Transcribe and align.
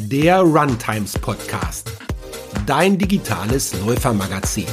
der 0.00 0.40
Runtimes 0.40 1.18
Podcast, 1.18 1.90
dein 2.66 2.96
digitales 2.96 3.74
Läufermagazin. 3.84 4.66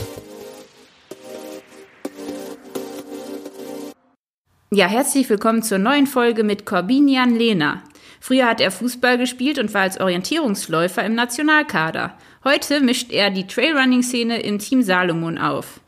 Ja, 4.71 4.87
herzlich 4.87 5.27
willkommen 5.29 5.63
zur 5.63 5.79
neuen 5.79 6.05
Folge 6.05 6.43
mit 6.43 6.65
Corbinian 6.65 7.35
Lehner. 7.35 7.81
Früher 8.19 8.47
hat 8.47 8.61
er 8.61 8.69
Fußball 8.69 9.17
gespielt 9.17 9.57
und 9.57 9.73
war 9.73 9.81
als 9.81 9.99
Orientierungsläufer 9.99 11.03
im 11.03 11.15
Nationalkader. 11.15 12.15
Heute 12.43 12.79
mischt 12.79 13.11
er 13.11 13.31
die 13.31 13.47
Trailrunning-Szene 13.47 14.41
im 14.41 14.59
Team 14.59 14.83
Salomon 14.83 15.37
auf. 15.39 15.79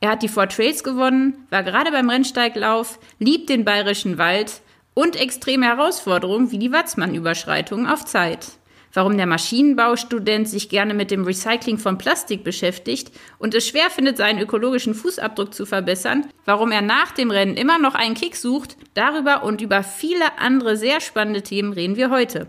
Er 0.00 0.10
hat 0.10 0.22
die 0.22 0.28
Four 0.28 0.48
Trails 0.48 0.82
gewonnen, 0.82 1.46
war 1.50 1.62
gerade 1.62 1.92
beim 1.92 2.10
Rennsteiglauf, 2.10 2.98
liebt 3.18 3.50
den 3.50 3.64
bayerischen 3.64 4.18
Wald 4.18 4.60
und 4.94 5.16
extreme 5.16 5.66
Herausforderungen 5.66 6.50
wie 6.50 6.58
die 6.58 6.72
Watzmann-Überschreitung 6.72 7.86
auf 7.86 8.04
Zeit. 8.04 8.59
Warum 8.92 9.16
der 9.16 9.26
Maschinenbaustudent 9.26 10.48
sich 10.48 10.68
gerne 10.68 10.94
mit 10.94 11.10
dem 11.10 11.24
Recycling 11.24 11.78
von 11.78 11.96
Plastik 11.96 12.42
beschäftigt 12.42 13.12
und 13.38 13.54
es 13.54 13.68
schwer 13.68 13.88
findet, 13.90 14.16
seinen 14.16 14.40
ökologischen 14.40 14.94
Fußabdruck 14.94 15.54
zu 15.54 15.64
verbessern, 15.64 16.28
warum 16.44 16.72
er 16.72 16.82
nach 16.82 17.12
dem 17.12 17.30
Rennen 17.30 17.56
immer 17.56 17.78
noch 17.78 17.94
einen 17.94 18.14
Kick 18.14 18.34
sucht, 18.34 18.76
darüber 18.94 19.44
und 19.44 19.60
über 19.60 19.84
viele 19.84 20.38
andere 20.38 20.76
sehr 20.76 21.00
spannende 21.00 21.42
Themen 21.42 21.72
reden 21.72 21.96
wir 21.96 22.10
heute. 22.10 22.48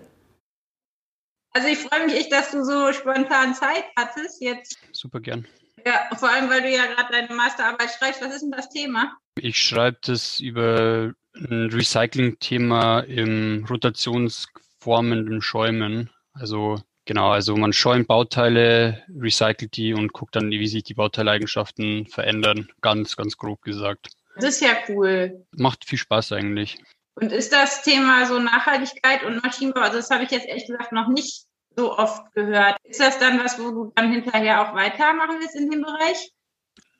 Also 1.53 1.67
ich 1.67 1.77
freue 1.79 2.05
mich 2.05 2.15
echt, 2.15 2.31
dass 2.31 2.51
du 2.51 2.63
so 2.63 2.93
spontan 2.93 3.53
Zeit 3.53 3.83
hattest 3.97 4.41
jetzt. 4.41 4.77
Super 4.93 5.19
gern. 5.19 5.45
Ja, 5.85 6.15
vor 6.15 6.29
allem, 6.29 6.49
weil 6.49 6.61
du 6.61 6.69
ja 6.69 6.85
gerade 6.85 7.11
deine 7.11 7.35
Masterarbeit 7.35 7.89
schreibst. 7.91 8.21
Was 8.21 8.35
ist 8.35 8.41
denn 8.41 8.51
das 8.51 8.69
Thema? 8.69 9.17
Ich 9.35 9.57
schreibe 9.57 9.97
das 10.03 10.39
über 10.39 11.13
ein 11.35 11.69
Recycling-Thema 11.71 13.01
im 13.01 13.65
rotationsformenden 13.69 15.41
Schäumen. 15.41 16.09
Also 16.33 16.79
genau, 17.05 17.31
also 17.31 17.55
man 17.55 17.73
schäumt 17.73 18.07
Bauteile, 18.07 19.03
recycelt 19.09 19.75
die 19.75 19.93
und 19.93 20.13
guckt 20.13 20.35
dann, 20.35 20.49
wie 20.49 20.67
sich 20.67 20.83
die 20.83 20.93
Bauteileigenschaften 20.93 22.07
verändern. 22.07 22.69
Ganz, 22.81 23.15
ganz 23.15 23.37
grob 23.37 23.61
gesagt. 23.61 24.09
Das 24.35 24.45
ist 24.45 24.61
ja 24.61 24.75
cool. 24.89 25.45
Macht 25.51 25.85
viel 25.85 25.99
Spaß 25.99 26.31
eigentlich. 26.31 26.77
Und 27.15 27.31
ist 27.31 27.51
das 27.51 27.83
Thema 27.83 28.25
so 28.25 28.39
Nachhaltigkeit 28.39 29.23
und 29.23 29.43
Maschinenbau, 29.43 29.81
also 29.81 29.97
das 29.97 30.09
habe 30.09 30.23
ich 30.23 30.31
jetzt 30.31 30.47
ehrlich 30.47 30.65
gesagt 30.65 30.93
noch 30.93 31.09
nicht 31.09 31.45
so 31.75 31.97
oft 31.97 32.33
gehört. 32.33 32.77
Ist 32.83 32.99
das 32.99 33.19
dann 33.19 33.43
was, 33.43 33.59
wo 33.59 33.71
du 33.71 33.91
dann 33.95 34.11
hinterher 34.11 34.61
auch 34.61 34.75
weitermachen 34.75 35.37
willst 35.39 35.55
in 35.55 35.69
dem 35.69 35.81
Bereich? 35.81 36.31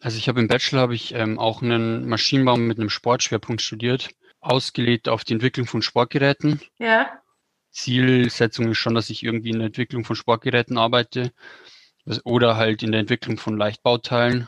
Also 0.01 0.17
ich 0.17 0.27
habe 0.27 0.39
im 0.39 0.47
Bachelor 0.47 0.81
habe 0.81 0.95
ich 0.95 1.13
ähm, 1.13 1.39
auch 1.39 1.61
einen 1.61 2.07
Maschinenbau 2.07 2.57
mit 2.57 2.79
einem 2.79 2.89
Sportschwerpunkt 2.89 3.61
studiert, 3.61 4.09
ausgelegt 4.39 5.07
auf 5.07 5.23
die 5.23 5.33
Entwicklung 5.33 5.67
von 5.67 5.81
Sportgeräten. 5.81 6.59
Ja. 6.79 7.20
Zielsetzung 7.71 8.71
ist 8.71 8.77
schon, 8.77 8.95
dass 8.95 9.09
ich 9.09 9.23
irgendwie 9.23 9.49
in 9.49 9.59
der 9.59 9.67
Entwicklung 9.67 10.05
von 10.05 10.15
Sportgeräten 10.15 10.77
arbeite 10.77 11.31
oder 12.23 12.57
halt 12.57 12.83
in 12.83 12.91
der 12.91 13.01
Entwicklung 13.01 13.37
von 13.37 13.57
Leichtbauteilen. 13.57 14.47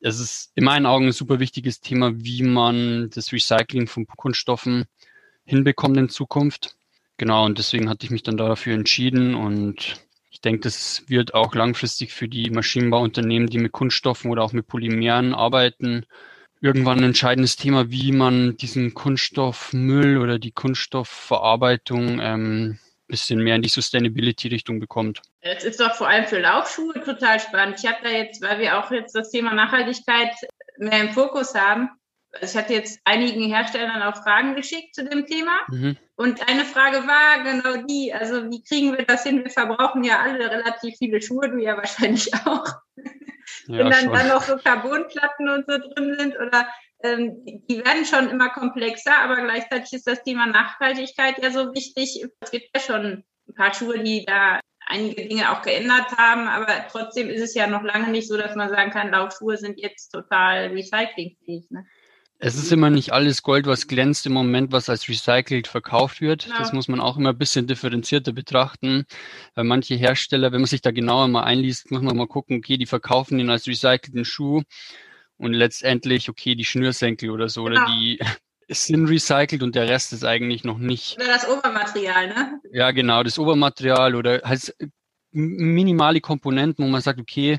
Es 0.00 0.20
ist 0.20 0.52
in 0.54 0.64
meinen 0.64 0.86
Augen 0.86 1.06
ein 1.06 1.12
super 1.12 1.40
wichtiges 1.40 1.80
Thema, 1.80 2.12
wie 2.16 2.42
man 2.42 3.10
das 3.10 3.32
Recycling 3.32 3.86
von 3.86 4.06
Kunststoffen 4.06 4.84
hinbekommt 5.44 5.96
in 5.96 6.08
Zukunft. 6.08 6.76
Genau, 7.16 7.44
und 7.46 7.58
deswegen 7.58 7.88
hatte 7.88 8.04
ich 8.04 8.10
mich 8.10 8.22
dann 8.22 8.36
dafür 8.36 8.74
entschieden 8.74 9.34
und 9.34 9.96
ich 10.30 10.42
denke, 10.42 10.60
das 10.60 11.04
wird 11.06 11.32
auch 11.32 11.54
langfristig 11.54 12.12
für 12.12 12.28
die 12.28 12.50
Maschinenbauunternehmen, 12.50 13.48
die 13.48 13.58
mit 13.58 13.72
Kunststoffen 13.72 14.30
oder 14.30 14.42
auch 14.42 14.52
mit 14.52 14.66
Polymeren 14.66 15.34
arbeiten, 15.34 16.04
irgendwann 16.66 16.98
ein 16.98 17.04
entscheidendes 17.04 17.56
Thema, 17.56 17.90
wie 17.90 18.12
man 18.12 18.56
diesen 18.56 18.92
Kunststoffmüll 18.92 20.18
oder 20.18 20.38
die 20.38 20.52
Kunststoffverarbeitung 20.52 22.20
ähm, 22.20 22.78
bisschen 23.06 23.42
mehr 23.42 23.56
in 23.56 23.62
die 23.62 23.68
Sustainability-Richtung 23.68 24.80
bekommt. 24.80 25.22
Es 25.40 25.64
ist 25.64 25.80
doch 25.80 25.94
vor 25.94 26.08
allem 26.08 26.26
für 26.26 26.40
Laufschuhe 26.40 26.94
total 27.04 27.38
spannend. 27.38 27.78
Ich 27.78 27.88
habe 27.88 27.98
da 28.02 28.10
jetzt, 28.10 28.42
weil 28.42 28.58
wir 28.58 28.78
auch 28.78 28.90
jetzt 28.90 29.14
das 29.14 29.30
Thema 29.30 29.54
Nachhaltigkeit 29.54 30.34
mehr 30.78 31.00
im 31.00 31.10
Fokus 31.10 31.54
haben, 31.54 31.88
ich 32.42 32.56
hatte 32.56 32.74
jetzt 32.74 33.00
einigen 33.04 33.48
Herstellern 33.48 34.02
auch 34.02 34.22
Fragen 34.22 34.54
geschickt 34.54 34.94
zu 34.94 35.04
dem 35.04 35.26
Thema. 35.26 35.52
Mhm. 35.68 35.96
Und 36.16 36.48
eine 36.48 36.64
Frage 36.64 36.98
war 37.06 37.44
genau 37.44 37.86
die, 37.86 38.12
also 38.12 38.50
wie 38.50 38.62
kriegen 38.62 38.96
wir 38.96 39.04
das 39.04 39.22
hin? 39.22 39.42
Wir 39.44 39.50
verbrauchen 39.50 40.04
ja 40.04 40.20
alle 40.20 40.50
relativ 40.50 40.96
viele 40.98 41.20
Schuhe, 41.20 41.50
du 41.50 41.58
ja 41.58 41.76
wahrscheinlich 41.76 42.32
auch. 42.44 42.66
Ja, 43.68 43.78
Wenn 43.78 43.90
dann, 43.90 44.04
schon. 44.04 44.12
dann 44.12 44.28
noch 44.28 44.42
so 44.42 44.56
Carbonplatten 44.56 45.48
und 45.48 45.66
so 45.66 45.78
drin 45.78 46.16
sind 46.18 46.36
oder 46.36 46.68
ähm, 47.02 47.44
die 47.68 47.84
werden 47.84 48.04
schon 48.04 48.30
immer 48.30 48.50
komplexer, 48.50 49.18
aber 49.18 49.36
gleichzeitig 49.36 49.92
ist 49.92 50.06
das 50.06 50.22
Thema 50.22 50.46
Nachhaltigkeit 50.46 51.42
ja 51.42 51.50
so 51.50 51.74
wichtig. 51.74 52.24
Es 52.40 52.50
gibt 52.50 52.70
ja 52.74 52.80
schon 52.80 53.24
ein 53.48 53.54
paar 53.54 53.74
Schuhe, 53.74 53.98
die 53.98 54.24
da 54.24 54.60
einige 54.86 55.26
Dinge 55.26 55.50
auch 55.50 55.62
geändert 55.62 56.16
haben, 56.16 56.48
aber 56.48 56.86
trotzdem 56.90 57.28
ist 57.28 57.42
es 57.42 57.54
ja 57.54 57.66
noch 57.66 57.82
lange 57.82 58.08
nicht 58.08 58.28
so, 58.28 58.36
dass 58.36 58.54
man 58.54 58.70
sagen 58.70 58.92
kann, 58.92 59.10
Laufschuhe 59.10 59.56
sind 59.56 59.78
jetzt 59.80 60.10
total 60.10 60.68
recyclingfähig. 60.68 61.70
Ne? 61.70 61.84
Es 62.38 62.56
ist 62.56 62.70
immer 62.70 62.90
nicht 62.90 63.12
alles 63.12 63.42
Gold, 63.42 63.66
was 63.66 63.86
glänzt 63.86 64.26
im 64.26 64.32
Moment, 64.32 64.70
was 64.70 64.90
als 64.90 65.08
recycelt 65.08 65.68
verkauft 65.68 66.20
wird. 66.20 66.44
Genau. 66.44 66.58
Das 66.58 66.72
muss 66.72 66.86
man 66.88 67.00
auch 67.00 67.16
immer 67.16 67.30
ein 67.30 67.38
bisschen 67.38 67.66
differenzierter 67.66 68.32
betrachten. 68.32 69.06
Weil 69.54 69.64
manche 69.64 69.94
Hersteller, 69.94 70.52
wenn 70.52 70.60
man 70.60 70.68
sich 70.68 70.82
da 70.82 70.90
genauer 70.90 71.28
mal 71.28 71.44
einliest, 71.44 71.90
muss 71.90 72.02
man 72.02 72.16
mal 72.16 72.26
gucken, 72.26 72.58
okay, 72.58 72.76
die 72.76 72.86
verkaufen 72.86 73.38
den 73.38 73.48
als 73.48 73.66
recycelten 73.66 74.24
Schuh 74.26 74.62
und 75.38 75.54
letztendlich, 75.54 76.28
okay, 76.28 76.54
die 76.54 76.64
Schnürsenkel 76.64 77.30
oder 77.30 77.48
so, 77.48 77.64
genau. 77.64 77.82
oder 77.82 77.86
die 77.90 78.18
sind 78.68 79.08
recycelt 79.08 79.62
und 79.62 79.74
der 79.74 79.88
Rest 79.88 80.12
ist 80.12 80.24
eigentlich 80.24 80.62
noch 80.62 80.78
nicht. 80.78 81.16
Oder 81.16 81.28
das 81.28 81.48
Obermaterial, 81.48 82.28
ne? 82.28 82.60
Ja, 82.70 82.90
genau, 82.90 83.22
das 83.22 83.38
Obermaterial 83.38 84.14
oder 84.14 84.42
halt 84.44 84.74
minimale 85.30 86.20
Komponenten, 86.20 86.84
wo 86.84 86.88
man 86.88 87.00
sagt, 87.00 87.20
okay, 87.20 87.58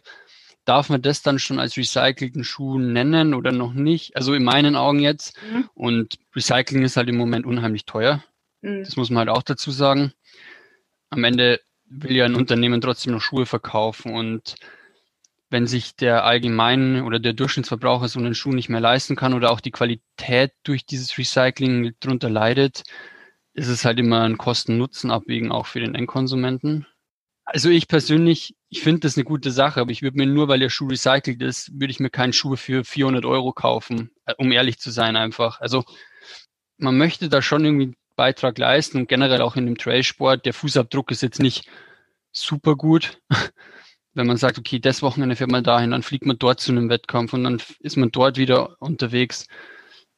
darf 0.68 0.90
man 0.90 1.02
das 1.02 1.22
dann 1.22 1.40
schon 1.40 1.60
als 1.60 1.78
recycelten 1.78 2.44
Schuh 2.44 2.78
nennen 2.78 3.34
oder 3.34 3.52
noch 3.52 3.74
nicht? 3.74 4.16
Also 4.16 4.34
in 4.34 4.44
meinen 4.44 4.76
Augen 4.76 5.00
jetzt. 5.00 5.38
Mhm. 5.52 5.70
Und 5.74 6.20
Recycling 6.36 6.84
ist 6.84 6.98
halt 6.98 7.10
im 7.10 7.18
Moment 7.18 7.46
unheimlich 7.46 7.86
teuer. 7.86 8.24
Mhm. 8.62 8.84
Das 8.84 8.98
muss 8.98 9.10
man 9.10 9.20
halt 9.20 9.30
auch 9.30 9.44
dazu 9.44 9.72
sagen. 9.72 10.14
Am 11.10 11.24
Ende 11.24 11.62
will 11.86 12.16
ja 12.16 12.26
ein 12.26 12.36
Unternehmen 12.36 12.82
trotzdem 12.82 13.14
noch 13.14 13.22
Schuhe 13.22 13.46
verkaufen 13.46 14.14
und 14.14 14.56
wenn 15.50 15.66
sich 15.66 15.96
der 15.96 16.26
allgemeine 16.26 17.06
oder 17.06 17.20
der 17.20 17.32
Durchschnittsverbraucher 17.32 18.10
so 18.10 18.20
einen 18.20 18.36
Schuh 18.36 18.52
nicht 18.52 18.68
mehr 18.68 18.82
leisten 18.82 19.16
kann 19.16 19.34
oder 19.34 19.52
auch 19.52 19.62
die 19.62 19.72
Qualität 19.72 20.52
durch 20.64 20.86
dieses 20.86 21.18
Recycling 21.18 21.94
drunter 22.02 22.30
leidet, 22.30 22.84
ist 23.54 23.70
es 23.70 23.86
halt 23.86 24.00
immer 24.00 24.24
ein 24.24 24.38
Kosten-Nutzen-Abwägen 24.38 25.54
auch 25.54 25.66
für 25.66 25.80
den 25.80 25.96
Endkonsumenten. 25.96 26.86
Also 27.46 27.70
ich 27.70 27.88
persönlich, 27.88 28.57
ich 28.70 28.82
finde 28.82 29.02
das 29.02 29.16
eine 29.16 29.24
gute 29.24 29.52
Sache, 29.52 29.80
aber 29.80 29.92
ich 29.92 30.02
würde 30.02 30.18
mir 30.18 30.26
nur, 30.26 30.48
weil 30.48 30.60
der 30.60 30.70
Schuh 30.70 30.88
recycelt 30.88 31.42
ist, 31.42 31.72
würde 31.80 31.92
ich 31.92 32.00
mir 32.00 32.10
keinen 32.10 32.34
Schuh 32.34 32.56
für 32.56 32.84
400 32.84 33.26
Euro 33.26 33.54
kaufen, 33.54 34.12
äh, 34.26 34.34
um 34.38 34.52
ehrlich 34.52 34.80
zu 34.80 34.92
sein 34.92 35.16
einfach. 35.16 35.62
Also 35.62 35.86
man 36.78 36.98
möchte 36.98 37.30
da 37.30 37.42
schon 37.42 37.64
irgendwie 37.66 37.86
einen 37.86 37.96
Beitrag 38.16 38.58
leisten 38.58 38.98
und 39.00 39.10
generell 39.10 39.42
auch 39.42 39.56
in 39.56 39.66
dem 39.66 39.78
Trailsport, 39.78 40.46
der 40.46 40.54
Fußabdruck 40.54 41.12
ist 41.12 41.22
jetzt 41.22 41.40
nicht 41.40 41.70
super 42.32 42.76
gut. 42.76 43.22
Wenn 44.14 44.28
man 44.28 44.38
sagt, 44.38 44.58
okay, 44.58 44.80
das 44.80 45.02
Wochenende 45.02 45.36
fährt 45.36 45.52
man 45.52 45.64
dahin, 45.64 45.92
dann 45.92 46.04
fliegt 46.04 46.26
man 46.26 46.40
dort 46.40 46.60
zu 46.60 46.72
einem 46.72 46.90
Wettkampf 46.90 47.34
und 47.34 47.44
dann 47.44 47.62
ist 47.80 47.98
man 47.98 48.12
dort 48.12 48.38
wieder 48.38 48.82
unterwegs. 48.82 49.48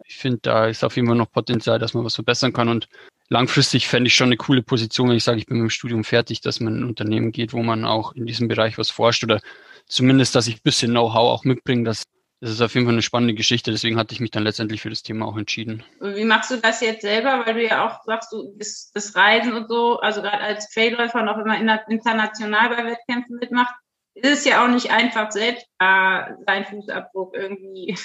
Ich 0.05 0.15
finde, 0.17 0.39
da 0.41 0.67
ist 0.67 0.83
auf 0.83 0.95
jeden 0.95 1.07
Fall 1.07 1.17
noch 1.17 1.31
Potenzial, 1.31 1.79
dass 1.79 1.93
man 1.93 2.05
was 2.05 2.15
verbessern 2.15 2.53
kann 2.53 2.69
und 2.69 2.87
langfristig 3.29 3.87
fände 3.87 4.07
ich 4.07 4.15
schon 4.15 4.27
eine 4.27 4.37
coole 4.37 4.61
Position, 4.61 5.09
wenn 5.09 5.15
ich 5.15 5.23
sage, 5.23 5.37
ich 5.37 5.45
bin 5.45 5.57
mit 5.57 5.65
dem 5.65 5.69
Studium 5.69 6.03
fertig, 6.03 6.41
dass 6.41 6.59
man 6.59 6.75
in 6.75 6.81
ein 6.81 6.89
Unternehmen 6.89 7.31
geht, 7.31 7.53
wo 7.53 7.63
man 7.63 7.85
auch 7.85 8.13
in 8.13 8.25
diesem 8.25 8.47
Bereich 8.47 8.77
was 8.77 8.89
forscht 8.89 9.23
oder 9.23 9.39
zumindest, 9.85 10.35
dass 10.35 10.47
ich 10.47 10.57
ein 10.57 10.63
bisschen 10.63 10.91
Know-how 10.91 11.31
auch 11.31 11.43
mitbringe. 11.43 11.83
Das, 11.83 12.03
das 12.41 12.51
ist 12.51 12.61
auf 12.61 12.73
jeden 12.73 12.85
Fall 12.85 12.95
eine 12.95 13.01
spannende 13.01 13.35
Geschichte. 13.35 13.71
Deswegen 13.71 13.97
hatte 13.97 14.13
ich 14.13 14.19
mich 14.19 14.31
dann 14.31 14.43
letztendlich 14.43 14.81
für 14.81 14.89
das 14.89 15.03
Thema 15.03 15.27
auch 15.27 15.37
entschieden. 15.37 15.83
Wie 16.01 16.25
machst 16.25 16.51
du 16.51 16.57
das 16.57 16.81
jetzt 16.81 17.01
selber? 17.01 17.43
Weil 17.45 17.53
du 17.53 17.65
ja 17.65 17.87
auch 17.87 18.03
sagst, 18.03 18.31
du 18.33 18.55
bist 18.57 18.95
das 18.95 19.15
Reisen 19.15 19.53
und 19.53 19.69
so, 19.69 19.99
also 19.99 20.21
gerade 20.21 20.41
als 20.41 20.69
Trailläufer 20.71 21.23
noch 21.23 21.37
immer 21.37 21.57
international 21.57 22.69
bei 22.69 22.85
Wettkämpfen 22.85 23.37
mitmacht, 23.39 23.73
ist 24.15 24.39
es 24.39 24.45
ja 24.45 24.63
auch 24.63 24.69
nicht 24.69 24.91
einfach 24.91 25.31
selbst 25.31 25.65
äh, 25.79 26.21
seinen 26.45 26.65
Fußabdruck 26.65 27.35
irgendwie. 27.35 27.95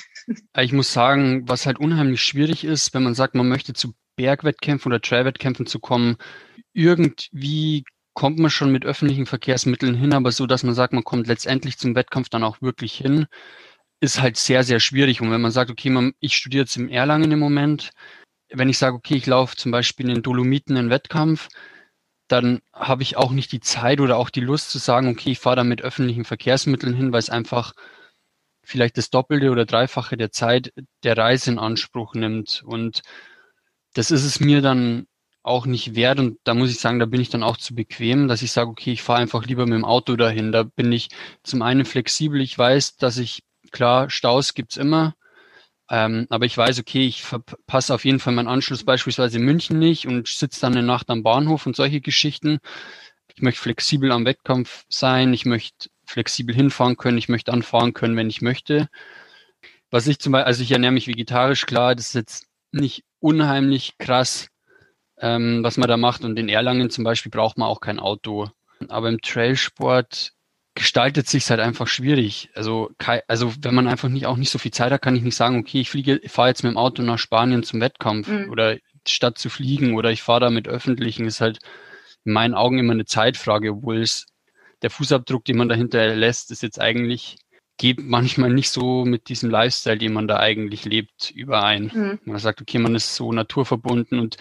Ich 0.56 0.72
muss 0.72 0.92
sagen, 0.92 1.48
was 1.48 1.66
halt 1.66 1.78
unheimlich 1.78 2.22
schwierig 2.22 2.64
ist, 2.64 2.94
wenn 2.94 3.02
man 3.02 3.14
sagt, 3.14 3.34
man 3.34 3.48
möchte 3.48 3.72
zu 3.72 3.94
Bergwettkämpfen 4.16 4.92
oder 4.92 5.00
Trailwettkämpfen 5.00 5.66
zu 5.66 5.80
kommen. 5.80 6.16
Irgendwie 6.72 7.84
kommt 8.14 8.38
man 8.38 8.50
schon 8.50 8.72
mit 8.72 8.84
öffentlichen 8.84 9.26
Verkehrsmitteln 9.26 9.94
hin, 9.94 10.14
aber 10.14 10.32
so, 10.32 10.46
dass 10.46 10.62
man 10.62 10.74
sagt, 10.74 10.92
man 10.92 11.04
kommt 11.04 11.26
letztendlich 11.26 11.78
zum 11.78 11.94
Wettkampf 11.94 12.28
dann 12.28 12.44
auch 12.44 12.62
wirklich 12.62 12.94
hin, 12.94 13.26
ist 14.00 14.20
halt 14.20 14.36
sehr, 14.36 14.64
sehr 14.64 14.80
schwierig. 14.80 15.20
Und 15.20 15.30
wenn 15.30 15.40
man 15.40 15.50
sagt, 15.50 15.70
okay, 15.70 15.90
man, 15.90 16.12
ich 16.20 16.36
studiere 16.36 16.62
jetzt 16.62 16.76
im 16.76 16.88
Erlangen 16.88 17.32
im 17.32 17.38
Moment, 17.40 17.90
wenn 18.50 18.68
ich 18.68 18.78
sage, 18.78 18.96
okay, 18.96 19.16
ich 19.16 19.26
laufe 19.26 19.56
zum 19.56 19.72
Beispiel 19.72 20.08
in 20.08 20.14
den 20.14 20.22
Dolomiten 20.22 20.76
einen 20.76 20.90
Wettkampf, 20.90 21.48
dann 22.28 22.62
habe 22.72 23.02
ich 23.02 23.16
auch 23.16 23.32
nicht 23.32 23.52
die 23.52 23.60
Zeit 23.60 24.00
oder 24.00 24.16
auch 24.16 24.30
die 24.30 24.40
Lust 24.40 24.70
zu 24.70 24.78
sagen, 24.78 25.08
okay, 25.08 25.32
ich 25.32 25.38
fahre 25.38 25.56
da 25.56 25.64
mit 25.64 25.82
öffentlichen 25.82 26.24
Verkehrsmitteln 26.24 26.94
hin, 26.94 27.12
weil 27.12 27.18
es 27.18 27.30
einfach 27.30 27.74
vielleicht 28.64 28.96
das 28.96 29.10
Doppelte 29.10 29.50
oder 29.50 29.66
Dreifache 29.66 30.16
der 30.16 30.30
Zeit 30.32 30.72
der 31.02 31.16
Reise 31.16 31.50
in 31.52 31.58
Anspruch 31.58 32.14
nimmt. 32.14 32.62
Und 32.64 33.02
das 33.94 34.10
ist 34.10 34.24
es 34.24 34.40
mir 34.40 34.60
dann 34.60 35.06
auch 35.42 35.66
nicht 35.66 35.94
wert 35.94 36.18
und 36.18 36.38
da 36.44 36.54
muss 36.54 36.70
ich 36.70 36.80
sagen, 36.80 36.98
da 36.98 37.06
bin 37.06 37.20
ich 37.20 37.28
dann 37.28 37.42
auch 37.42 37.58
zu 37.58 37.74
bequem, 37.74 38.28
dass 38.28 38.42
ich 38.42 38.52
sage, 38.52 38.70
okay, 38.70 38.92
ich 38.92 39.02
fahre 39.02 39.20
einfach 39.20 39.46
lieber 39.46 39.66
mit 39.66 39.74
dem 39.74 39.84
Auto 39.84 40.16
dahin. 40.16 40.52
Da 40.52 40.62
bin 40.64 40.90
ich 40.90 41.08
zum 41.42 41.62
einen 41.62 41.84
flexibel, 41.84 42.40
ich 42.40 42.56
weiß, 42.56 42.96
dass 42.96 43.18
ich, 43.18 43.42
klar, 43.70 44.08
Staus 44.10 44.54
gibt's 44.54 44.78
immer, 44.78 45.14
ähm, 45.90 46.26
aber 46.30 46.46
ich 46.46 46.56
weiß, 46.56 46.78
okay, 46.80 47.06
ich 47.06 47.22
verpasse 47.22 47.94
auf 47.94 48.04
jeden 48.06 48.20
Fall 48.20 48.32
meinen 48.32 48.48
Anschluss 48.48 48.84
beispielsweise 48.84 49.38
in 49.38 49.44
München 49.44 49.78
nicht 49.78 50.06
und 50.06 50.28
sitze 50.28 50.62
dann 50.62 50.72
eine 50.72 50.86
Nacht 50.86 51.10
am 51.10 51.22
Bahnhof 51.22 51.66
und 51.66 51.76
solche 51.76 52.00
Geschichten. 52.00 52.58
Ich 53.34 53.42
möchte 53.42 53.60
flexibel 53.60 54.12
am 54.12 54.24
Wettkampf 54.24 54.84
sein, 54.88 55.34
ich 55.34 55.44
möchte 55.44 55.88
flexibel 56.06 56.54
hinfahren 56.54 56.96
können, 56.96 57.18
ich 57.18 57.28
möchte 57.28 57.52
anfahren 57.52 57.92
können, 57.92 58.16
wenn 58.16 58.30
ich 58.30 58.40
möchte. 58.42 58.88
Was 59.90 60.06
ich 60.06 60.18
zum 60.18 60.32
Beispiel, 60.32 60.46
also 60.46 60.62
ich 60.62 60.72
ernähre 60.72 60.92
mich 60.92 61.06
vegetarisch, 61.06 61.66
klar, 61.66 61.94
das 61.94 62.08
ist 62.08 62.14
jetzt 62.14 62.46
nicht 62.72 63.04
unheimlich 63.24 63.96
krass, 63.96 64.48
ähm, 65.18 65.64
was 65.64 65.78
man 65.78 65.88
da 65.88 65.96
macht. 65.96 66.24
Und 66.24 66.38
in 66.38 66.50
Erlangen 66.50 66.90
zum 66.90 67.04
Beispiel 67.04 67.30
braucht 67.30 67.56
man 67.56 67.68
auch 67.68 67.80
kein 67.80 67.98
Auto. 67.98 68.50
Aber 68.88 69.08
im 69.08 69.20
Trailsport 69.22 70.32
gestaltet 70.74 71.26
sich 71.26 71.48
halt 71.48 71.60
einfach 71.60 71.86
schwierig. 71.86 72.50
Also, 72.54 72.90
also 73.26 73.54
wenn 73.62 73.74
man 73.74 73.88
einfach 73.88 74.10
nicht 74.10 74.26
auch 74.26 74.36
nicht 74.36 74.50
so 74.50 74.58
viel 74.58 74.72
Zeit 74.72 74.92
hat, 74.92 75.00
kann 75.00 75.16
ich 75.16 75.22
nicht 75.22 75.36
sagen, 75.36 75.58
okay, 75.58 75.80
ich 75.80 75.88
fliege, 75.88 76.20
fahre 76.26 76.48
jetzt 76.48 76.64
mit 76.64 76.72
dem 76.72 76.76
Auto 76.76 77.02
nach 77.02 77.18
Spanien 77.18 77.62
zum 77.62 77.80
Wettkampf 77.80 78.28
mhm. 78.28 78.50
oder 78.50 78.76
statt 79.06 79.38
zu 79.38 79.48
fliegen 79.48 79.94
oder 79.94 80.10
ich 80.10 80.22
fahre 80.22 80.40
da 80.40 80.50
mit 80.50 80.68
öffentlichen, 80.68 81.26
ist 81.26 81.40
halt 81.40 81.60
in 82.24 82.32
meinen 82.32 82.54
Augen 82.54 82.78
immer 82.78 82.92
eine 82.92 83.04
Zeitfrage, 83.06 83.70
obwohl 83.70 84.02
es 84.02 84.26
der 84.82 84.90
Fußabdruck, 84.90 85.44
den 85.44 85.56
man 85.56 85.68
dahinter 85.68 86.14
lässt, 86.14 86.50
ist 86.50 86.62
jetzt 86.62 86.80
eigentlich 86.80 87.36
geht 87.76 88.00
manchmal 88.00 88.50
nicht 88.50 88.70
so 88.70 89.04
mit 89.04 89.28
diesem 89.28 89.50
Lifestyle, 89.50 89.98
den 89.98 90.12
man 90.12 90.28
da 90.28 90.38
eigentlich 90.38 90.84
lebt, 90.84 91.30
überein. 91.30 91.90
Mhm. 91.92 92.18
Man 92.24 92.38
sagt, 92.38 92.60
okay, 92.60 92.78
man 92.78 92.94
ist 92.94 93.14
so 93.14 93.32
naturverbunden 93.32 94.18
und 94.18 94.36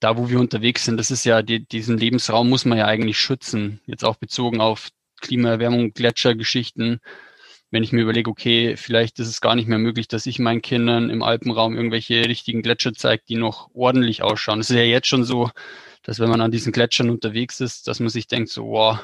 da, 0.00 0.16
wo 0.16 0.30
wir 0.30 0.40
unterwegs 0.40 0.86
sind, 0.86 0.96
das 0.96 1.10
ist 1.10 1.24
ja, 1.24 1.42
die, 1.42 1.66
diesen 1.66 1.98
Lebensraum 1.98 2.48
muss 2.48 2.64
man 2.64 2.78
ja 2.78 2.86
eigentlich 2.86 3.18
schützen. 3.18 3.80
Jetzt 3.84 4.04
auch 4.04 4.16
bezogen 4.16 4.60
auf 4.60 4.88
Klimaerwärmung, 5.20 5.92
Gletschergeschichten. 5.92 7.00
Wenn 7.70 7.82
ich 7.82 7.92
mir 7.92 8.02
überlege, 8.02 8.30
okay, 8.30 8.76
vielleicht 8.76 9.20
ist 9.20 9.28
es 9.28 9.42
gar 9.42 9.54
nicht 9.54 9.68
mehr 9.68 9.78
möglich, 9.78 10.08
dass 10.08 10.24
ich 10.24 10.38
meinen 10.38 10.62
Kindern 10.62 11.10
im 11.10 11.22
Alpenraum 11.22 11.76
irgendwelche 11.76 12.24
richtigen 12.24 12.62
Gletscher 12.62 12.94
zeige, 12.94 13.22
die 13.28 13.36
noch 13.36 13.70
ordentlich 13.74 14.22
ausschauen. 14.22 14.60
Es 14.60 14.70
ist 14.70 14.76
ja 14.76 14.82
jetzt 14.82 15.06
schon 15.06 15.24
so, 15.24 15.50
dass 16.02 16.18
wenn 16.18 16.30
man 16.30 16.40
an 16.40 16.50
diesen 16.50 16.72
Gletschern 16.72 17.10
unterwegs 17.10 17.60
ist, 17.60 17.86
dass 17.86 18.00
man 18.00 18.08
sich 18.08 18.26
denkt, 18.26 18.48
so, 18.48 18.64
wow, 18.68 18.98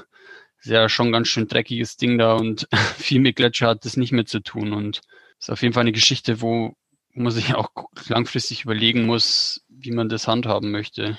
ist 0.67 0.73
ja 0.73 0.89
schon 0.89 1.13
ganz 1.13 1.29
schön 1.29 1.47
dreckiges 1.47 1.97
Ding 1.97 2.19
da 2.19 2.35
und 2.35 2.67
viel 2.99 3.21
mit 3.21 3.37
Gletscher 3.37 3.69
hat 3.69 3.85
das 3.85 3.97
nicht 3.97 4.13
mehr 4.13 4.27
zu 4.27 4.41
tun. 4.41 4.73
Und 4.73 5.01
ist 5.39 5.51
auf 5.51 5.63
jeden 5.63 5.75
Fall 5.75 5.83
eine 5.83 5.93
Geschichte, 5.93 6.41
wo, 6.41 6.75
man 7.15 7.33
sich 7.33 7.55
auch 7.55 7.71
langfristig 8.09 8.65
überlegen 8.65 9.07
muss, 9.07 9.65
wie 9.69 9.91
man 9.91 10.09
das 10.09 10.29
handhaben 10.29 10.71
möchte. 10.71 11.19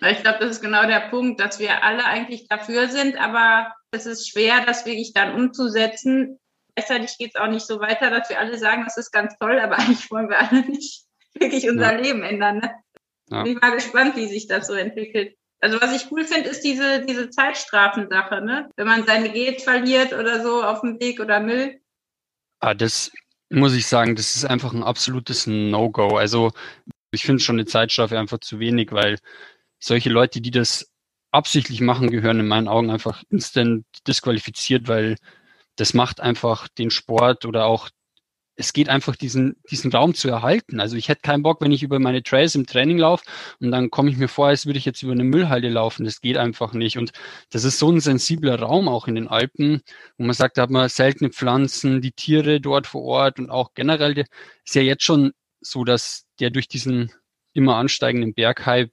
Ich 0.00 0.22
glaube, 0.22 0.38
das 0.40 0.52
ist 0.52 0.62
genau 0.62 0.86
der 0.86 1.08
Punkt, 1.10 1.40
dass 1.40 1.58
wir 1.58 1.82
alle 1.84 2.04
eigentlich 2.06 2.48
dafür 2.48 2.88
sind, 2.88 3.16
aber 3.18 3.74
es 3.90 4.06
ist 4.06 4.30
schwer, 4.30 4.64
das 4.64 4.86
wirklich 4.86 5.12
dann 5.12 5.34
umzusetzen. 5.34 6.38
Gleichzeitig 6.74 7.18
geht 7.18 7.32
es 7.34 7.40
auch 7.40 7.48
nicht 7.48 7.66
so 7.66 7.80
weiter, 7.80 8.10
dass 8.10 8.30
wir 8.30 8.38
alle 8.38 8.56
sagen, 8.58 8.84
das 8.84 8.96
ist 8.96 9.10
ganz 9.10 9.36
toll, 9.38 9.58
aber 9.58 9.78
eigentlich 9.78 10.10
wollen 10.10 10.28
wir 10.28 10.38
alle 10.38 10.60
nicht 10.68 11.04
wirklich 11.34 11.68
unser 11.68 11.92
ja. 11.92 11.98
Leben 11.98 12.22
ändern. 12.22 12.58
Ne? 12.58 12.74
Ja. 13.30 13.42
Bin 13.42 13.52
ich 13.52 13.60
mal 13.60 13.74
gespannt, 13.74 14.16
wie 14.16 14.28
sich 14.28 14.46
das 14.46 14.66
so 14.66 14.74
entwickelt. 14.74 15.36
Also 15.60 15.80
was 15.80 15.94
ich 15.94 16.10
cool 16.10 16.24
finde, 16.24 16.50
ist 16.50 16.62
diese, 16.62 17.04
diese 17.04 17.30
Zeitstrafensache, 17.30 18.42
ne? 18.42 18.70
Wenn 18.76 18.86
man 18.86 19.06
seine 19.06 19.30
Geld 19.30 19.62
verliert 19.62 20.12
oder 20.12 20.42
so 20.42 20.62
auf 20.62 20.82
dem 20.82 21.00
Weg 21.00 21.20
oder 21.20 21.40
Müll. 21.40 21.80
Ah, 22.60 22.74
das 22.74 23.10
muss 23.48 23.74
ich 23.74 23.86
sagen, 23.86 24.16
das 24.16 24.36
ist 24.36 24.44
einfach 24.44 24.72
ein 24.72 24.82
absolutes 24.82 25.46
No-Go. 25.46 26.16
Also 26.16 26.52
ich 27.10 27.22
finde 27.22 27.42
schon 27.42 27.56
eine 27.56 27.66
Zeitstrafe 27.66 28.18
einfach 28.18 28.38
zu 28.38 28.58
wenig, 28.58 28.92
weil 28.92 29.18
solche 29.78 30.10
Leute, 30.10 30.40
die 30.40 30.50
das 30.50 30.90
absichtlich 31.30 31.80
machen, 31.80 32.10
gehören 32.10 32.40
in 32.40 32.48
meinen 32.48 32.68
Augen 32.68 32.90
einfach 32.90 33.22
instant 33.30 33.84
disqualifiziert, 34.06 34.88
weil 34.88 35.16
das 35.76 35.94
macht 35.94 36.20
einfach 36.20 36.68
den 36.68 36.90
Sport 36.90 37.44
oder 37.44 37.66
auch 37.66 37.90
es 38.56 38.72
geht 38.72 38.88
einfach 38.88 39.16
diesen, 39.16 39.56
diesen 39.70 39.92
Raum 39.92 40.14
zu 40.14 40.28
erhalten. 40.28 40.80
Also 40.80 40.96
ich 40.96 41.08
hätte 41.08 41.20
keinen 41.20 41.42
Bock, 41.42 41.60
wenn 41.60 41.72
ich 41.72 41.82
über 41.82 41.98
meine 41.98 42.22
Trails 42.22 42.54
im 42.54 42.66
Training 42.66 42.98
laufe 42.98 43.24
und 43.60 43.70
dann 43.70 43.90
komme 43.90 44.10
ich 44.10 44.16
mir 44.16 44.28
vor, 44.28 44.48
als 44.48 44.64
würde 44.64 44.78
ich 44.78 44.86
jetzt 44.86 45.02
über 45.02 45.12
eine 45.12 45.24
Müllhalde 45.24 45.68
laufen. 45.68 46.04
Das 46.04 46.22
geht 46.22 46.38
einfach 46.38 46.72
nicht. 46.72 46.96
Und 46.96 47.12
das 47.50 47.64
ist 47.64 47.78
so 47.78 47.90
ein 47.90 48.00
sensibler 48.00 48.58
Raum 48.58 48.88
auch 48.88 49.08
in 49.08 49.14
den 49.14 49.28
Alpen, 49.28 49.82
wo 50.16 50.24
man 50.24 50.34
sagt, 50.34 50.56
da 50.56 50.62
hat 50.62 50.70
man 50.70 50.88
seltene 50.88 51.30
Pflanzen, 51.30 52.00
die 52.00 52.12
Tiere 52.12 52.60
dort 52.60 52.86
vor 52.86 53.02
Ort 53.02 53.38
und 53.38 53.50
auch 53.50 53.74
generell 53.74 54.14
der, 54.14 54.26
ist 54.64 54.74
ja 54.74 54.82
jetzt 54.82 55.04
schon 55.04 55.32
so, 55.60 55.84
dass 55.84 56.24
der 56.40 56.50
durch 56.50 56.68
diesen 56.68 57.12
immer 57.52 57.76
ansteigenden 57.76 58.34
Berghype 58.34 58.92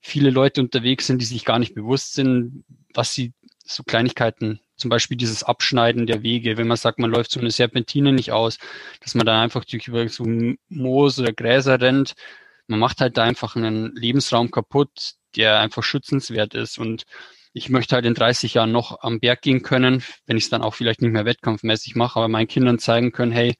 viele 0.00 0.30
Leute 0.30 0.60
unterwegs 0.60 1.06
sind, 1.06 1.20
die 1.20 1.26
sich 1.26 1.44
gar 1.44 1.58
nicht 1.58 1.74
bewusst 1.74 2.14
sind, 2.14 2.64
was 2.94 3.14
sie 3.14 3.32
so 3.64 3.82
Kleinigkeiten 3.82 4.60
zum 4.80 4.90
Beispiel 4.90 5.16
dieses 5.16 5.42
Abschneiden 5.42 6.06
der 6.06 6.22
Wege, 6.22 6.56
wenn 6.56 6.66
man 6.66 6.76
sagt, 6.76 6.98
man 6.98 7.10
läuft 7.10 7.30
so 7.30 7.40
eine 7.40 7.50
Serpentine 7.50 8.12
nicht 8.12 8.32
aus, 8.32 8.58
dass 9.00 9.14
man 9.14 9.26
da 9.26 9.40
einfach 9.42 9.64
durch 9.64 9.88
über 9.88 10.08
so 10.08 10.24
Moos 10.68 11.18
oder 11.18 11.32
Gräser 11.32 11.80
rennt. 11.80 12.14
Man 12.66 12.80
macht 12.80 13.00
halt 13.00 13.16
da 13.16 13.24
einfach 13.24 13.56
einen 13.56 13.94
Lebensraum 13.94 14.50
kaputt, 14.50 15.14
der 15.36 15.60
einfach 15.60 15.82
schützenswert 15.82 16.54
ist. 16.54 16.78
Und 16.78 17.04
ich 17.52 17.68
möchte 17.68 17.94
halt 17.94 18.06
in 18.06 18.14
30 18.14 18.54
Jahren 18.54 18.72
noch 18.72 19.00
am 19.02 19.20
Berg 19.20 19.42
gehen 19.42 19.62
können, 19.62 20.02
wenn 20.26 20.36
ich 20.36 20.44
es 20.44 20.50
dann 20.50 20.62
auch 20.62 20.74
vielleicht 20.74 21.02
nicht 21.02 21.12
mehr 21.12 21.24
wettkampfmäßig 21.24 21.96
mache, 21.96 22.18
aber 22.18 22.28
meinen 22.28 22.48
Kindern 22.48 22.78
zeigen 22.78 23.12
können, 23.12 23.32
hey, 23.32 23.54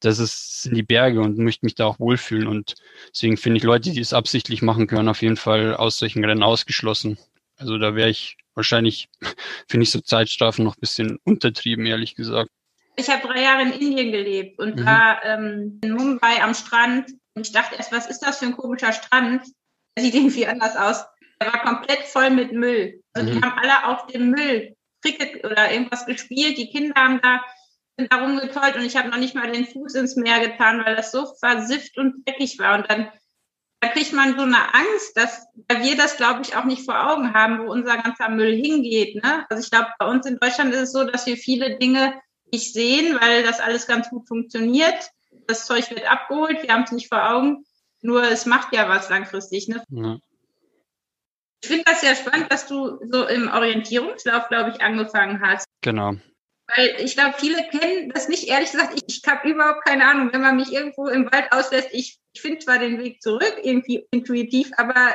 das 0.00 0.18
ist, 0.18 0.62
sind 0.62 0.76
die 0.76 0.82
Berge 0.82 1.20
und 1.20 1.38
möchte 1.38 1.64
mich 1.66 1.74
da 1.74 1.86
auch 1.86 1.98
wohlfühlen. 1.98 2.46
Und 2.46 2.74
deswegen 3.10 3.36
finde 3.36 3.58
ich 3.58 3.64
Leute, 3.64 3.90
die 3.90 4.00
es 4.00 4.12
absichtlich 4.12 4.62
machen 4.62 4.86
können, 4.86 5.08
auf 5.08 5.22
jeden 5.22 5.36
Fall 5.36 5.74
aus 5.74 5.98
solchen 5.98 6.24
Rennen 6.24 6.42
ausgeschlossen. 6.42 7.18
Also 7.56 7.78
da 7.78 7.94
wäre 7.94 8.10
ich 8.10 8.36
wahrscheinlich, 8.54 9.08
finde 9.68 9.84
ich 9.84 9.90
so 9.90 10.00
Zeitstrafen 10.00 10.64
noch 10.64 10.76
ein 10.76 10.80
bisschen 10.80 11.18
untertrieben, 11.24 11.86
ehrlich 11.86 12.14
gesagt. 12.14 12.50
Ich 12.96 13.10
habe 13.10 13.26
drei 13.26 13.42
Jahre 13.42 13.62
in 13.62 13.72
Indien 13.72 14.12
gelebt 14.12 14.58
und 14.58 14.76
mhm. 14.76 14.86
war 14.86 15.24
ähm, 15.24 15.78
in 15.82 15.92
Mumbai 15.92 16.42
am 16.42 16.54
Strand. 16.54 17.10
Und 17.34 17.46
ich 17.46 17.52
dachte 17.52 17.76
erst, 17.76 17.92
was 17.92 18.06
ist 18.06 18.20
das 18.20 18.38
für 18.38 18.46
ein 18.46 18.56
komischer 18.56 18.92
Strand? 18.92 19.42
Der 19.96 20.04
sieht 20.04 20.14
irgendwie 20.14 20.46
anders 20.46 20.76
aus. 20.76 21.04
Der 21.40 21.52
war 21.52 21.62
komplett 21.62 22.04
voll 22.04 22.30
mit 22.30 22.52
Müll. 22.52 23.02
Also 23.12 23.30
mhm. 23.30 23.34
die 23.34 23.42
haben 23.42 23.58
alle 23.58 23.86
auf 23.86 24.06
dem 24.06 24.30
Müll 24.30 24.74
Cricket 25.02 25.44
oder 25.44 25.70
irgendwas 25.70 26.06
gespielt. 26.06 26.56
Die 26.56 26.70
Kinder 26.70 26.94
haben 26.94 27.20
da 27.22 27.42
sind 27.98 28.12
da 28.12 28.22
rumgetollt 28.22 28.76
und 28.76 28.84
ich 28.84 28.96
habe 28.96 29.08
noch 29.08 29.16
nicht 29.16 29.34
mal 29.34 29.50
den 29.50 29.66
Fuß 29.66 29.94
ins 29.94 30.16
Meer 30.16 30.40
getan, 30.40 30.84
weil 30.84 30.96
das 30.96 31.12
so 31.12 31.34
versifft 31.40 31.96
und 31.96 32.26
dreckig 32.26 32.58
war. 32.58 32.78
Und 32.78 32.90
dann 32.90 33.08
da 33.86 33.92
kriegt 33.92 34.12
man 34.12 34.36
so 34.36 34.42
eine 34.42 34.74
Angst, 34.74 35.16
dass 35.16 35.46
weil 35.68 35.82
wir 35.82 35.96
das, 35.96 36.16
glaube 36.16 36.42
ich, 36.42 36.56
auch 36.56 36.64
nicht 36.64 36.84
vor 36.84 37.10
Augen 37.10 37.34
haben, 37.34 37.60
wo 37.60 37.70
unser 37.70 37.96
ganzer 37.96 38.28
Müll 38.28 38.54
hingeht. 38.54 39.22
Ne? 39.22 39.46
Also 39.48 39.62
ich 39.62 39.70
glaube, 39.70 39.88
bei 39.98 40.06
uns 40.06 40.26
in 40.26 40.38
Deutschland 40.38 40.72
ist 40.74 40.80
es 40.80 40.92
so, 40.92 41.04
dass 41.04 41.26
wir 41.26 41.36
viele 41.36 41.78
Dinge 41.78 42.20
nicht 42.52 42.72
sehen, 42.72 43.16
weil 43.20 43.42
das 43.42 43.60
alles 43.60 43.86
ganz 43.86 44.08
gut 44.10 44.26
funktioniert. 44.26 45.10
Das 45.46 45.66
Zeug 45.66 45.88
wird 45.90 46.10
abgeholt, 46.10 46.62
wir 46.62 46.72
haben 46.72 46.84
es 46.84 46.92
nicht 46.92 47.08
vor 47.08 47.30
Augen. 47.30 47.64
Nur 48.02 48.24
es 48.24 48.46
macht 48.46 48.72
ja 48.72 48.88
was 48.88 49.08
langfristig. 49.08 49.68
Ne? 49.68 49.82
Ja. 49.88 50.18
Ich 51.62 51.68
finde 51.68 51.84
das 51.86 52.00
sehr 52.00 52.14
spannend, 52.14 52.52
dass 52.52 52.66
du 52.66 52.98
so 53.10 53.26
im 53.26 53.48
Orientierungslauf, 53.48 54.48
glaube 54.48 54.70
ich, 54.70 54.80
angefangen 54.82 55.40
hast. 55.40 55.66
Genau. 55.80 56.14
Weil 56.74 56.96
ich 56.98 57.14
glaube, 57.14 57.36
viele 57.38 57.62
kennen 57.68 58.10
das 58.10 58.28
nicht. 58.28 58.48
Ehrlich 58.48 58.72
gesagt, 58.72 58.94
ich, 58.96 59.04
ich 59.06 59.22
habe 59.26 59.48
überhaupt 59.48 59.84
keine 59.84 60.06
Ahnung. 60.06 60.30
Wenn 60.32 60.40
man 60.40 60.56
mich 60.56 60.72
irgendwo 60.72 61.06
im 61.06 61.30
Wald 61.30 61.52
auslässt, 61.52 61.90
ich, 61.92 62.18
ich 62.32 62.40
finde 62.40 62.58
zwar 62.58 62.78
den 62.78 62.98
Weg 62.98 63.22
zurück, 63.22 63.54
irgendwie 63.62 64.06
intuitiv, 64.10 64.70
aber 64.76 65.14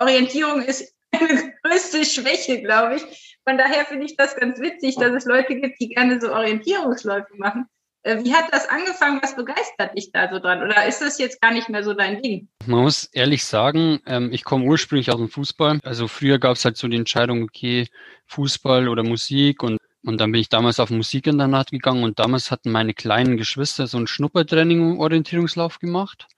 Orientierung 0.00 0.62
ist 0.62 0.94
meine 1.12 1.52
größte 1.62 2.04
Schwäche, 2.04 2.62
glaube 2.62 2.96
ich. 2.96 3.38
Von 3.48 3.58
daher 3.58 3.84
finde 3.84 4.06
ich 4.06 4.16
das 4.16 4.34
ganz 4.36 4.58
witzig, 4.60 4.96
dass 4.96 5.12
es 5.12 5.24
Leute 5.24 5.54
gibt, 5.54 5.80
die 5.80 5.88
gerne 5.90 6.20
so 6.20 6.32
Orientierungsläufe 6.32 7.36
machen. 7.36 7.66
Äh, 8.02 8.24
wie 8.24 8.32
hat 8.32 8.52
das 8.52 8.68
angefangen? 8.68 9.20
Was 9.22 9.36
begeistert 9.36 9.96
dich 9.96 10.12
da 10.12 10.30
so 10.32 10.38
dran? 10.38 10.62
Oder 10.62 10.86
ist 10.86 11.00
das 11.00 11.18
jetzt 11.18 11.40
gar 11.40 11.52
nicht 11.52 11.68
mehr 11.68 11.82
so 11.82 11.92
dein 11.92 12.22
Ding? 12.22 12.48
Man 12.66 12.82
muss 12.82 13.04
ehrlich 13.12 13.44
sagen, 13.44 14.00
ähm, 14.06 14.32
ich 14.32 14.44
komme 14.44 14.64
ursprünglich 14.64 15.10
aus 15.10 15.18
dem 15.18 15.28
Fußball. 15.28 15.80
Also 15.82 16.08
früher 16.08 16.38
gab 16.38 16.56
es 16.56 16.64
halt 16.64 16.76
so 16.76 16.88
die 16.88 16.96
Entscheidung, 16.96 17.42
okay, 17.42 17.88
Fußball 18.26 18.88
oder 18.88 19.02
Musik 19.02 19.62
und 19.62 19.78
und 20.06 20.20
dann 20.20 20.30
bin 20.30 20.40
ich 20.40 20.48
damals 20.48 20.78
auf 20.78 20.90
Musikinternat 20.90 21.72
gegangen 21.72 22.04
und 22.04 22.20
damals 22.20 22.52
hatten 22.52 22.70
meine 22.70 22.94
kleinen 22.94 23.36
Geschwister 23.36 23.88
so 23.88 23.98
ein 23.98 24.06
Schnuppertraining 24.06 25.00
Orientierungslauf 25.00 25.80
gemacht. 25.80 26.28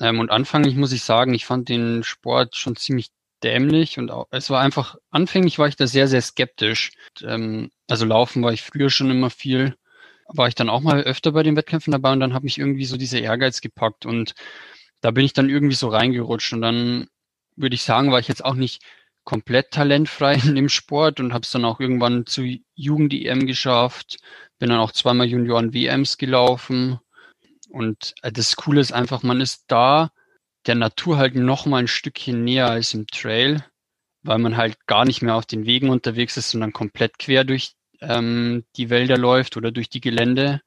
Ähm, 0.00 0.18
und 0.18 0.30
anfänglich 0.30 0.74
muss 0.74 0.92
ich 0.92 1.04
sagen, 1.04 1.32
ich 1.32 1.46
fand 1.46 1.68
den 1.68 2.02
Sport 2.02 2.56
schon 2.56 2.74
ziemlich 2.74 3.10
dämlich 3.44 3.98
und 3.98 4.10
auch, 4.10 4.26
es 4.30 4.50
war 4.50 4.60
einfach, 4.60 4.96
anfänglich 5.10 5.58
war 5.58 5.68
ich 5.68 5.76
da 5.76 5.86
sehr, 5.86 6.08
sehr 6.08 6.20
skeptisch. 6.20 6.90
Ähm, 7.22 7.70
also 7.88 8.04
laufen 8.04 8.42
war 8.42 8.52
ich 8.52 8.62
früher 8.62 8.90
schon 8.90 9.10
immer 9.10 9.30
viel, 9.30 9.76
war 10.26 10.48
ich 10.48 10.56
dann 10.56 10.68
auch 10.68 10.80
mal 10.80 11.02
öfter 11.02 11.30
bei 11.30 11.44
den 11.44 11.56
Wettkämpfen 11.56 11.92
dabei 11.92 12.12
und 12.12 12.20
dann 12.20 12.34
hat 12.34 12.42
mich 12.42 12.58
irgendwie 12.58 12.86
so 12.86 12.96
dieser 12.96 13.20
Ehrgeiz 13.20 13.60
gepackt 13.60 14.04
und 14.04 14.34
da 15.00 15.12
bin 15.12 15.24
ich 15.24 15.32
dann 15.32 15.48
irgendwie 15.48 15.76
so 15.76 15.88
reingerutscht 15.88 16.52
und 16.54 16.62
dann 16.62 17.06
würde 17.54 17.74
ich 17.76 17.82
sagen, 17.82 18.10
war 18.10 18.18
ich 18.18 18.28
jetzt 18.28 18.44
auch 18.44 18.54
nicht 18.54 18.82
komplett 19.24 19.70
talentfrei 19.70 20.34
in 20.44 20.54
dem 20.54 20.68
Sport 20.68 21.20
und 21.20 21.32
habe 21.32 21.42
es 21.42 21.50
dann 21.50 21.64
auch 21.64 21.80
irgendwann 21.80 22.26
zu 22.26 22.42
Jugend-EM 22.74 23.46
geschafft. 23.46 24.18
Bin 24.58 24.70
dann 24.70 24.80
auch 24.80 24.92
zweimal 24.92 25.26
Junioren-WMs 25.26 26.18
gelaufen. 26.18 26.98
Und 27.68 28.14
äh, 28.22 28.32
das 28.32 28.56
Coole 28.56 28.80
ist 28.80 28.92
einfach, 28.92 29.22
man 29.22 29.40
ist 29.40 29.64
da 29.68 30.12
der 30.66 30.74
Natur 30.76 31.16
halt 31.16 31.34
noch 31.34 31.66
mal 31.66 31.78
ein 31.78 31.88
Stückchen 31.88 32.44
näher 32.44 32.70
als 32.70 32.94
im 32.94 33.06
Trail, 33.08 33.64
weil 34.22 34.38
man 34.38 34.56
halt 34.56 34.86
gar 34.86 35.04
nicht 35.04 35.22
mehr 35.22 35.34
auf 35.34 35.46
den 35.46 35.66
Wegen 35.66 35.90
unterwegs 35.90 36.36
ist, 36.36 36.50
sondern 36.50 36.72
komplett 36.72 37.18
quer 37.18 37.44
durch 37.44 37.74
ähm, 38.00 38.64
die 38.76 38.90
Wälder 38.90 39.18
läuft 39.18 39.56
oder 39.56 39.72
durch 39.72 39.88
die 39.88 40.00
Gelände. 40.00 40.60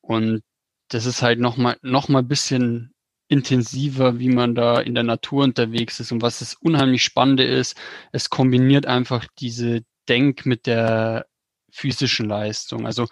Und 0.00 0.42
das 0.88 1.06
ist 1.06 1.22
halt 1.22 1.38
noch 1.40 1.56
mal 1.56 1.76
noch 1.82 2.08
mal 2.08 2.20
ein 2.20 2.28
bisschen 2.28 2.94
intensiver, 3.28 4.18
wie 4.18 4.28
man 4.28 4.54
da 4.54 4.80
in 4.80 4.94
der 4.94 5.02
Natur 5.02 5.44
unterwegs 5.44 6.00
ist 6.00 6.12
und 6.12 6.22
was 6.22 6.38
das 6.38 6.54
unheimlich 6.54 7.02
Spannende 7.02 7.44
ist, 7.44 7.76
es 8.12 8.30
kombiniert 8.30 8.86
einfach 8.86 9.26
diese 9.38 9.82
Denk 10.08 10.46
mit 10.46 10.66
der 10.66 11.26
physischen 11.70 12.28
Leistung. 12.28 12.86
Also 12.86 13.06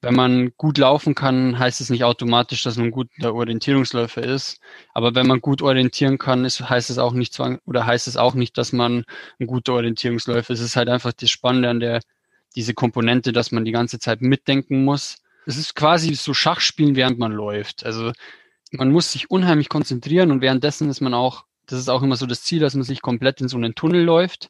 wenn 0.00 0.14
man 0.14 0.52
gut 0.56 0.78
laufen 0.78 1.14
kann, 1.14 1.58
heißt 1.58 1.80
es 1.80 1.90
nicht 1.90 2.04
automatisch, 2.04 2.62
dass 2.62 2.76
man 2.76 2.86
ein 2.86 2.90
guter 2.92 3.34
Orientierungsläufer 3.34 4.22
ist. 4.22 4.60
Aber 4.94 5.14
wenn 5.14 5.26
man 5.26 5.40
gut 5.40 5.60
orientieren 5.60 6.18
kann, 6.18 6.44
ist, 6.44 6.68
heißt 6.68 6.90
es 6.90 6.98
auch 6.98 7.14
nicht 7.14 7.32
zwang 7.32 7.58
oder 7.64 7.84
heißt 7.84 8.06
es 8.06 8.16
auch 8.16 8.34
nicht, 8.34 8.56
dass 8.58 8.72
man 8.72 9.04
ein 9.40 9.46
guter 9.46 9.72
Orientierungsläufer 9.72 10.52
ist. 10.52 10.60
Es 10.60 10.66
ist 10.66 10.76
halt 10.76 10.88
einfach 10.88 11.12
das 11.12 11.30
Spannende 11.30 11.70
an 11.70 11.80
der 11.80 12.00
diese 12.54 12.74
Komponente, 12.74 13.32
dass 13.32 13.52
man 13.52 13.64
die 13.64 13.72
ganze 13.72 13.98
Zeit 13.98 14.20
mitdenken 14.20 14.84
muss. 14.84 15.18
Es 15.46 15.56
ist 15.56 15.74
quasi 15.74 16.14
so 16.14 16.34
Schachspielen, 16.34 16.96
während 16.96 17.18
man 17.18 17.32
läuft. 17.32 17.84
Also 17.84 18.12
man 18.72 18.92
muss 18.92 19.12
sich 19.12 19.30
unheimlich 19.30 19.68
konzentrieren 19.68 20.30
und 20.30 20.40
währenddessen 20.40 20.90
ist 20.90 21.00
man 21.00 21.14
auch, 21.14 21.44
das 21.66 21.78
ist 21.78 21.88
auch 21.88 22.02
immer 22.02 22.16
so 22.16 22.26
das 22.26 22.42
Ziel, 22.42 22.60
dass 22.60 22.74
man 22.74 22.84
sich 22.84 23.02
komplett 23.02 23.40
in 23.40 23.48
so 23.48 23.56
einen 23.56 23.74
Tunnel 23.74 24.02
läuft. 24.02 24.48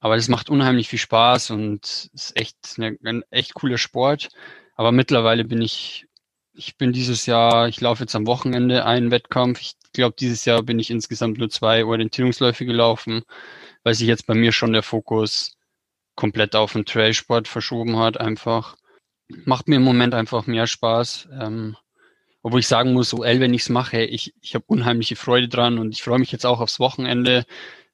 Aber 0.00 0.16
das 0.16 0.28
macht 0.28 0.48
unheimlich 0.48 0.88
viel 0.88 0.98
Spaß 0.98 1.50
und 1.50 2.10
ist 2.14 2.36
echt 2.36 2.56
eine, 2.78 2.96
ein 3.04 3.22
echt 3.30 3.54
cooler 3.54 3.78
Sport. 3.78 4.30
Aber 4.74 4.92
mittlerweile 4.92 5.44
bin 5.44 5.60
ich, 5.60 6.06
ich 6.54 6.78
bin 6.78 6.92
dieses 6.92 7.26
Jahr, 7.26 7.68
ich 7.68 7.80
laufe 7.80 8.02
jetzt 8.02 8.14
am 8.14 8.26
Wochenende 8.26 8.86
einen 8.86 9.10
Wettkampf. 9.10 9.60
Ich 9.60 9.74
glaube, 9.92 10.16
dieses 10.18 10.46
Jahr 10.46 10.62
bin 10.62 10.78
ich 10.78 10.90
insgesamt 10.90 11.38
nur 11.38 11.50
zwei 11.50 11.84
Orientierungsläufe 11.84 12.64
gelaufen, 12.64 13.22
weil 13.82 13.94
sich 13.94 14.08
jetzt 14.08 14.26
bei 14.26 14.34
mir 14.34 14.52
schon 14.52 14.72
der 14.72 14.82
Fokus 14.82 15.58
komplett 16.16 16.56
auf 16.56 16.72
den 16.72 16.86
Trailsport 16.86 17.48
verschoben 17.48 17.98
hat, 17.98 18.18
einfach. 18.18 18.76
Macht 19.44 19.68
mir 19.68 19.76
im 19.76 19.84
Moment 19.84 20.14
einfach 20.14 20.46
mehr 20.46 20.66
Spaß. 20.66 21.28
Ähm, 21.40 21.76
obwohl 22.42 22.60
ich 22.60 22.66
sagen 22.66 22.92
muss, 22.92 23.14
OL, 23.14 23.40
wenn 23.40 23.54
ich 23.54 23.62
es 23.62 23.68
mache, 23.68 24.02
ich, 24.02 24.34
ich 24.40 24.54
habe 24.54 24.64
unheimliche 24.66 25.16
Freude 25.16 25.48
dran 25.48 25.78
und 25.78 25.92
ich 25.92 26.02
freue 26.02 26.18
mich 26.18 26.32
jetzt 26.32 26.46
auch 26.46 26.60
aufs 26.60 26.80
Wochenende. 26.80 27.44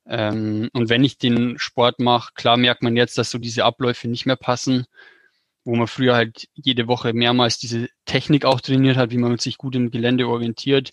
Ähm, 0.06 0.70
und 0.72 0.88
wenn 0.88 1.04
ich 1.04 1.18
den 1.18 1.58
Sport 1.58 1.98
mache, 2.00 2.32
klar 2.34 2.56
merkt 2.56 2.82
man 2.82 2.96
jetzt, 2.96 3.18
dass 3.18 3.30
so 3.30 3.38
diese 3.38 3.64
Abläufe 3.64 4.08
nicht 4.08 4.26
mehr 4.26 4.36
passen, 4.36 4.86
wo 5.64 5.74
man 5.74 5.88
früher 5.88 6.14
halt 6.14 6.48
jede 6.54 6.86
Woche 6.86 7.12
mehrmals 7.12 7.58
diese 7.58 7.88
Technik 8.04 8.44
auch 8.44 8.60
trainiert 8.60 8.96
hat, 8.96 9.10
wie 9.10 9.18
man 9.18 9.38
sich 9.38 9.58
gut 9.58 9.74
im 9.74 9.90
Gelände 9.90 10.28
orientiert. 10.28 10.90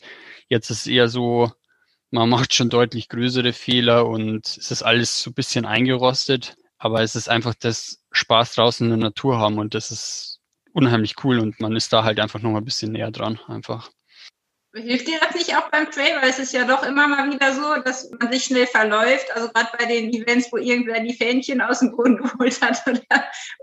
Jetzt 0.49 0.71
ist 0.71 0.81
es 0.81 0.87
eher 0.87 1.09
so, 1.09 1.51
man 2.11 2.29
macht 2.29 2.53
schon 2.55 2.69
deutlich 2.69 3.09
größere 3.09 3.53
Fehler 3.53 4.07
und 4.07 4.47
es 4.47 4.71
ist 4.71 4.83
alles 4.83 5.21
so 5.23 5.31
ein 5.31 5.35
bisschen 5.35 5.65
eingerostet. 5.65 6.55
Aber 6.79 7.01
es 7.01 7.15
ist 7.15 7.29
einfach 7.29 7.53
das 7.55 8.03
Spaß 8.11 8.55
draußen 8.55 8.85
in 8.85 8.99
der 8.99 9.09
Natur 9.09 9.37
haben 9.37 9.57
und 9.59 9.73
das 9.73 9.91
ist 9.91 10.32
unheimlich 10.73 11.15
cool 11.23 11.39
und 11.39 11.59
man 11.59 11.75
ist 11.75 11.93
da 11.93 12.03
halt 12.03 12.19
einfach 12.19 12.41
noch 12.41 12.51
mal 12.51 12.57
ein 12.57 12.65
bisschen 12.65 12.91
näher 12.91 13.11
dran 13.11 13.39
einfach. 13.47 13.89
Hilft 14.75 15.07
dir 15.07 15.19
das 15.19 15.35
nicht 15.35 15.55
auch 15.55 15.69
beim 15.69 15.91
Trail? 15.91 16.19
Weil 16.19 16.31
es 16.31 16.39
ist 16.39 16.51
ja 16.51 16.65
doch 16.65 16.81
immer 16.81 17.07
mal 17.07 17.31
wieder 17.31 17.53
so, 17.53 17.83
dass 17.83 18.09
man 18.19 18.31
sich 18.31 18.45
schnell 18.45 18.65
verläuft. 18.65 19.27
Also 19.35 19.49
gerade 19.49 19.69
bei 19.77 19.85
den 19.85 20.11
Events, 20.11 20.51
wo 20.51 20.57
irgendwer 20.57 20.99
die 20.99 21.13
Fähnchen 21.13 21.61
aus 21.61 21.79
dem 21.79 21.95
Boden 21.95 22.17
geholt 22.23 22.59
hat 22.59 22.81
oder, 22.87 23.01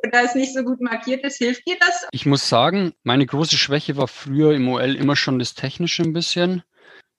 oder 0.07 0.25
es 0.25 0.37
nicht 0.37 0.55
so 0.55 0.63
gut 0.63 0.81
markiert 0.81 1.25
ist, 1.25 1.39
hilft 1.39 1.67
dir 1.67 1.77
das? 1.81 2.07
Ich 2.13 2.27
muss 2.27 2.49
sagen, 2.49 2.93
meine 3.03 3.27
große 3.27 3.57
Schwäche 3.57 3.97
war 3.97 4.07
früher 4.07 4.55
im 4.55 4.69
OL 4.69 4.95
immer 4.95 5.17
schon 5.17 5.41
das 5.41 5.55
Technische 5.55 6.05
ein 6.05 6.13
bisschen. 6.13 6.63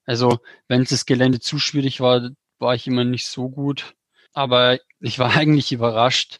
Also 0.05 0.39
wenn 0.69 0.85
das 0.85 1.05
Gelände 1.05 1.41
zu 1.41 1.59
schwierig 1.59 1.99
war, 1.99 2.29
war 2.59 2.75
ich 2.75 2.87
immer 2.87 3.03
nicht 3.03 3.27
so 3.27 3.49
gut. 3.49 3.93
Aber 4.31 4.79
ich 5.01 5.19
war 5.19 5.35
eigentlich 5.35 5.73
überrascht, 5.73 6.39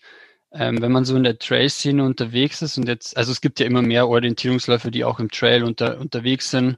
ähm, 0.54 0.82
wenn 0.82 0.92
man 0.92 1.06
so 1.06 1.16
in 1.16 1.24
der 1.24 1.40
Trail-Szene 1.40 2.04
unterwegs 2.04 2.62
ist 2.62 2.78
und 2.78 2.88
jetzt, 2.88 3.16
also 3.16 3.32
es 3.32 3.42
gibt 3.42 3.60
ja 3.60 3.66
immer 3.66 3.82
mehr 3.82 4.08
Orientierungsläufer, 4.08 4.92
die 4.92 5.06
auch 5.06 5.20
im 5.20 5.32
Trail 5.32 5.64
unter, 5.64 6.00
unterwegs 6.00 6.52
sind. 6.52 6.78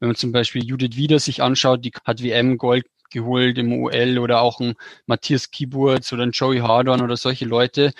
Wenn 0.00 0.08
man 0.08 0.16
zum 0.16 0.32
Beispiel 0.32 0.64
Judith 0.64 0.96
Wieder 0.96 1.20
sich 1.20 1.42
anschaut, 1.42 1.84
die 1.84 1.92
hat 2.04 2.22
WM 2.22 2.58
Gold 2.58 2.86
geholt 3.10 3.58
im 3.58 3.72
OL 3.72 4.18
oder 4.18 4.40
auch 4.40 4.60
ein 4.60 4.74
Matthias 5.06 5.50
Kieburz 5.50 6.12
oder 6.12 6.24
ein 6.24 6.32
Joey 6.32 6.58
Hardon 6.58 7.02
oder 7.02 7.16
solche 7.16 7.44
Leute. 7.44 7.92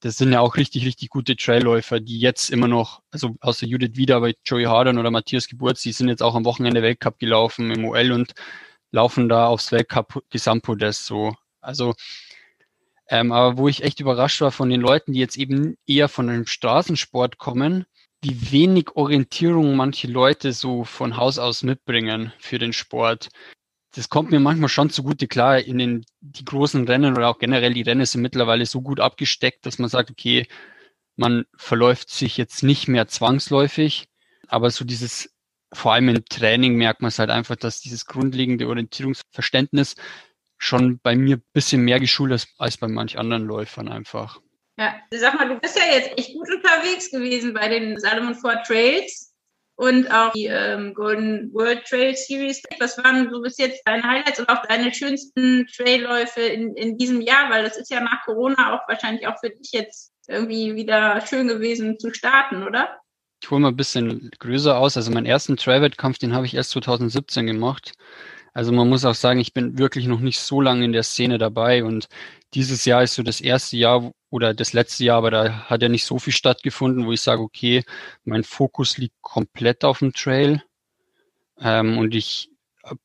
Das 0.00 0.16
sind 0.16 0.32
ja 0.32 0.40
auch 0.40 0.56
richtig, 0.56 0.86
richtig 0.86 1.10
gute 1.10 1.36
Trailläufer, 1.36 2.00
die 2.00 2.18
jetzt 2.18 2.48
immer 2.50 2.68
noch, 2.68 3.02
also 3.10 3.36
außer 3.40 3.66
Judith 3.66 3.96
Wieder, 3.96 4.16
aber 4.16 4.32
Joey 4.46 4.64
Hardon 4.64 4.96
oder 4.98 5.10
Matthias 5.10 5.48
Geburts, 5.48 5.82
die 5.82 5.92
sind 5.92 6.08
jetzt 6.08 6.22
auch 6.22 6.34
am 6.34 6.46
Wochenende 6.46 6.82
Weltcup 6.82 7.18
gelaufen 7.18 7.70
im 7.70 7.84
OL 7.84 8.12
und 8.12 8.32
laufen 8.92 9.28
da 9.28 9.46
aufs 9.46 9.72
Weltcup-Gesamtpodest 9.72 11.04
so. 11.04 11.34
Also 11.60 11.94
ähm, 13.10 13.32
aber 13.32 13.58
wo 13.58 13.68
ich 13.68 13.82
echt 13.82 13.98
überrascht 13.98 14.40
war 14.40 14.52
von 14.52 14.70
den 14.70 14.80
Leuten, 14.80 15.12
die 15.12 15.18
jetzt 15.18 15.36
eben 15.36 15.76
eher 15.84 16.08
von 16.08 16.30
einem 16.30 16.46
Straßensport 16.46 17.38
kommen, 17.38 17.84
wie 18.22 18.52
wenig 18.52 18.94
Orientierung 18.94 19.74
manche 19.74 20.06
Leute 20.06 20.52
so 20.52 20.84
von 20.84 21.16
Haus 21.16 21.38
aus 21.38 21.64
mitbringen 21.64 22.32
für 22.38 22.58
den 22.58 22.72
Sport. 22.72 23.28
Das 23.94 24.08
kommt 24.08 24.30
mir 24.30 24.38
manchmal 24.38 24.68
schon 24.68 24.90
zugute. 24.90 25.26
Klar, 25.26 25.58
in 25.58 25.78
den 25.78 26.04
die 26.20 26.44
großen 26.44 26.86
Rennen 26.86 27.16
oder 27.16 27.28
auch 27.28 27.38
generell 27.38 27.74
die 27.74 27.82
Rennen 27.82 28.06
sind 28.06 28.22
mittlerweile 28.22 28.64
so 28.64 28.80
gut 28.80 29.00
abgesteckt, 29.00 29.66
dass 29.66 29.80
man 29.80 29.90
sagt, 29.90 30.10
okay, 30.10 30.46
man 31.16 31.46
verläuft 31.56 32.10
sich 32.10 32.36
jetzt 32.36 32.62
nicht 32.62 32.86
mehr 32.86 33.08
zwangsläufig, 33.08 34.08
aber 34.46 34.70
so 34.70 34.84
dieses, 34.84 35.34
vor 35.72 35.94
allem 35.94 36.10
im 36.10 36.24
Training 36.26 36.76
merkt 36.76 37.02
man 37.02 37.08
es 37.08 37.18
halt 37.18 37.30
einfach, 37.30 37.56
dass 37.56 37.80
dieses 37.80 38.06
grundlegende 38.06 38.68
Orientierungsverständnis 38.68 39.96
schon 40.60 41.00
bei 41.02 41.16
mir 41.16 41.36
ein 41.36 41.44
bisschen 41.52 41.82
mehr 41.82 41.98
geschult 41.98 42.32
ist 42.32 42.48
als 42.58 42.76
bei 42.76 42.86
manch 42.86 43.18
anderen 43.18 43.44
Läufern 43.44 43.88
einfach. 43.88 44.40
Ja, 44.78 44.94
sag 45.12 45.34
mal, 45.34 45.48
du 45.48 45.58
bist 45.58 45.76
ja 45.76 45.92
jetzt 45.92 46.16
echt 46.18 46.34
gut 46.34 46.48
unterwegs 46.50 47.10
gewesen 47.10 47.54
bei 47.54 47.68
den 47.68 47.98
Salomon 47.98 48.34
Ford 48.34 48.64
Trails 48.66 49.34
und 49.76 50.10
auch 50.12 50.32
die 50.32 50.46
ähm, 50.46 50.92
Golden 50.92 51.52
World 51.54 51.84
Trail 51.86 52.14
Series. 52.14 52.62
Was 52.78 52.98
waren 52.98 53.30
so 53.30 53.40
bis 53.40 53.56
jetzt 53.56 53.80
deine 53.86 54.02
Highlights 54.02 54.38
und 54.38 54.48
auch 54.50 54.64
deine 54.66 54.92
schönsten 54.92 55.66
Trailläufe 55.74 56.42
in, 56.42 56.74
in 56.76 56.98
diesem 56.98 57.22
Jahr? 57.22 57.50
Weil 57.50 57.64
das 57.64 57.78
ist 57.78 57.90
ja 57.90 58.00
nach 58.00 58.22
Corona 58.24 58.74
auch 58.74 58.88
wahrscheinlich 58.88 59.26
auch 59.26 59.38
für 59.40 59.50
dich 59.50 59.70
jetzt 59.72 60.12
irgendwie 60.28 60.74
wieder 60.76 61.20
schön 61.26 61.48
gewesen 61.48 61.98
zu 61.98 62.12
starten, 62.12 62.62
oder? 62.62 63.00
Ich 63.42 63.50
hole 63.50 63.60
mal 63.60 63.68
ein 63.68 63.76
bisschen 63.76 64.30
größer 64.38 64.76
aus. 64.76 64.98
Also 64.98 65.10
meinen 65.10 65.26
ersten 65.26 65.56
Trail-Wettkampf, 65.56 66.18
den 66.18 66.34
habe 66.34 66.44
ich 66.44 66.54
erst 66.54 66.70
2017 66.72 67.46
gemacht. 67.46 67.92
Also 68.52 68.72
man 68.72 68.88
muss 68.88 69.04
auch 69.04 69.14
sagen, 69.14 69.40
ich 69.40 69.52
bin 69.52 69.78
wirklich 69.78 70.06
noch 70.06 70.20
nicht 70.20 70.40
so 70.40 70.60
lange 70.60 70.84
in 70.84 70.92
der 70.92 71.02
Szene 71.02 71.38
dabei 71.38 71.84
und 71.84 72.08
dieses 72.54 72.84
Jahr 72.84 73.02
ist 73.02 73.14
so 73.14 73.22
das 73.22 73.40
erste 73.40 73.76
Jahr 73.76 74.12
oder 74.28 74.54
das 74.54 74.72
letzte 74.72 75.04
Jahr, 75.04 75.18
aber 75.18 75.30
da 75.30 75.70
hat 75.70 75.82
ja 75.82 75.88
nicht 75.88 76.04
so 76.04 76.18
viel 76.18 76.32
stattgefunden, 76.32 77.06
wo 77.06 77.12
ich 77.12 77.20
sage, 77.20 77.42
okay, 77.42 77.84
mein 78.24 78.44
Fokus 78.44 78.98
liegt 78.98 79.14
komplett 79.20 79.84
auf 79.84 80.00
dem 80.00 80.12
Trail 80.12 80.62
ähm, 81.60 81.98
und 81.98 82.14
ich 82.14 82.50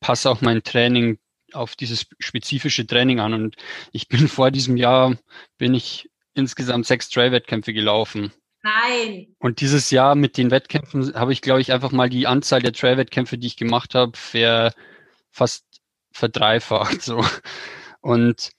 passe 0.00 0.30
auch 0.30 0.40
mein 0.40 0.62
Training 0.62 1.18
auf 1.52 1.76
dieses 1.76 2.06
spezifische 2.18 2.86
Training 2.86 3.20
an 3.20 3.34
und 3.34 3.56
ich 3.92 4.08
bin 4.08 4.28
vor 4.28 4.50
diesem 4.50 4.76
Jahr 4.76 5.16
bin 5.58 5.74
ich 5.74 6.10
insgesamt 6.34 6.86
sechs 6.86 7.08
Trail-Wettkämpfe 7.08 7.72
gelaufen. 7.72 8.32
Nein. 8.62 9.28
Und 9.38 9.60
dieses 9.60 9.90
Jahr 9.90 10.16
mit 10.16 10.36
den 10.36 10.50
Wettkämpfen 10.50 11.14
habe 11.14 11.32
ich, 11.32 11.40
glaube 11.40 11.60
ich, 11.60 11.72
einfach 11.72 11.92
mal 11.92 12.10
die 12.10 12.26
Anzahl 12.26 12.60
der 12.60 12.72
Trail-Wettkämpfe, 12.72 13.38
die 13.38 13.46
ich 13.46 13.56
gemacht 13.56 13.94
habe, 13.94 14.16
ver, 14.16 14.72
fast 15.36 15.64
verdreifacht. 16.12 17.02
So. 17.02 17.24
Und 18.00 18.50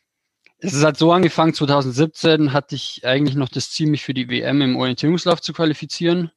es 0.59 0.83
halt 0.83 0.97
so 0.97 1.11
angefangen, 1.11 1.53
2017 1.53 2.53
hatte 2.53 2.75
ich 2.75 3.05
eigentlich 3.05 3.35
noch 3.35 3.49
das 3.49 3.71
Ziel, 3.71 3.87
mich 3.87 4.03
für 4.03 4.13
die 4.13 4.29
WM 4.29 4.61
im 4.61 4.75
Orientierungslauf 4.75 5.41
zu 5.41 5.53
qualifizieren. 5.53 6.31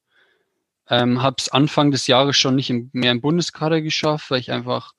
Ähm, 0.89 1.23
habe 1.23 1.37
es 1.39 1.51
Anfang 1.51 1.91
des 1.91 2.07
Jahres 2.07 2.37
schon 2.37 2.57
nicht 2.57 2.71
im, 2.71 2.91
mehr 2.93 3.13
im 3.13 3.21
Bundeskader 3.21 3.81
geschafft, 3.81 4.31
weil 4.31 4.41
ich 4.41 4.51
einfach 4.51 4.93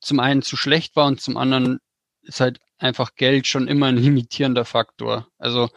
zum 0.00 0.18
einen 0.18 0.42
zu 0.42 0.56
schlecht 0.56 0.96
war 0.96 1.06
und 1.06 1.20
zum 1.20 1.36
anderen 1.36 1.78
ist 2.22 2.40
halt 2.40 2.58
einfach 2.78 3.14
Geld 3.14 3.46
schon 3.46 3.68
immer 3.68 3.86
ein 3.86 3.96
limitierender 3.96 4.64
Faktor. 4.64 5.28
Also 5.38 5.68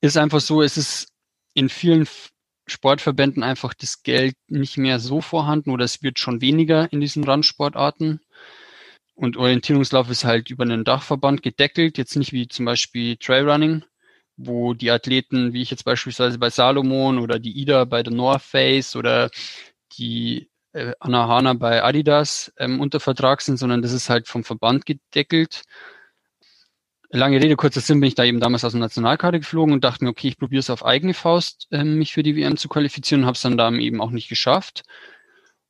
ist 0.00 0.16
einfach 0.16 0.40
so, 0.40 0.62
es 0.62 0.76
ist 0.76 1.12
in 1.52 1.68
vielen 1.68 2.06
Sportverbänden 2.70 3.42
einfach 3.42 3.74
das 3.74 4.02
Geld 4.02 4.34
nicht 4.48 4.76
mehr 4.78 4.98
so 4.98 5.20
vorhanden 5.20 5.70
oder 5.70 5.84
es 5.84 6.02
wird 6.02 6.18
schon 6.18 6.40
weniger 6.40 6.92
in 6.92 7.00
diesen 7.00 7.24
Randsportarten. 7.24 8.20
Und 9.14 9.36
Orientierungslauf 9.36 10.08
ist 10.10 10.24
halt 10.24 10.50
über 10.50 10.64
einen 10.64 10.84
Dachverband 10.84 11.42
gedeckelt, 11.42 11.98
jetzt 11.98 12.16
nicht 12.16 12.32
wie 12.32 12.48
zum 12.48 12.64
Beispiel 12.64 13.16
Trailrunning, 13.16 13.84
wo 14.36 14.72
die 14.72 14.90
Athleten, 14.90 15.52
wie 15.52 15.62
ich 15.62 15.70
jetzt 15.70 15.84
beispielsweise 15.84 16.38
bei 16.38 16.48
Salomon 16.48 17.18
oder 17.18 17.38
die 17.38 17.52
Ida 17.52 17.84
bei 17.84 18.02
der 18.02 18.14
North 18.14 18.42
Face 18.42 18.96
oder 18.96 19.30
die 19.98 20.48
äh, 20.72 20.92
Anna 21.00 21.28
Hana 21.28 21.52
bei 21.54 21.82
Adidas 21.82 22.52
ähm, 22.56 22.80
unter 22.80 23.00
Vertrag 23.00 23.42
sind, 23.42 23.58
sondern 23.58 23.82
das 23.82 23.92
ist 23.92 24.08
halt 24.08 24.28
vom 24.28 24.44
Verband 24.44 24.86
gedeckelt 24.86 25.64
lange 27.10 27.40
Rede, 27.40 27.56
kurzer 27.56 27.80
Sinn, 27.80 28.00
bin 28.00 28.08
ich 28.08 28.14
da 28.14 28.24
eben 28.24 28.40
damals 28.40 28.64
aus 28.64 28.72
dem 28.72 28.80
Nationalkader 28.80 29.38
geflogen 29.38 29.74
und 29.74 29.84
dachte 29.84 30.04
mir, 30.04 30.10
okay, 30.10 30.28
ich 30.28 30.38
probiere 30.38 30.60
es 30.60 30.70
auf 30.70 30.84
eigene 30.84 31.14
Faust, 31.14 31.66
äh, 31.70 31.84
mich 31.84 32.12
für 32.12 32.22
die 32.22 32.36
WM 32.36 32.56
zu 32.56 32.68
qualifizieren 32.68 33.22
und 33.22 33.26
habe 33.26 33.36
es 33.36 33.42
dann 33.42 33.56
da 33.56 33.70
eben 33.72 34.00
auch 34.00 34.10
nicht 34.10 34.28
geschafft. 34.28 34.84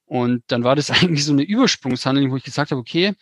Und 0.05 0.43
dann 0.49 0.65
war 0.65 0.77
das 0.77 0.91
eigentlich 0.91 1.25
so 1.25 1.33
eine 1.33 1.43
Übersprungshandlung, 1.43 2.31
wo 2.31 2.37
ich 2.37 2.45
gesagt 2.45 2.71
habe, 2.71 2.81
okay, 2.81 3.15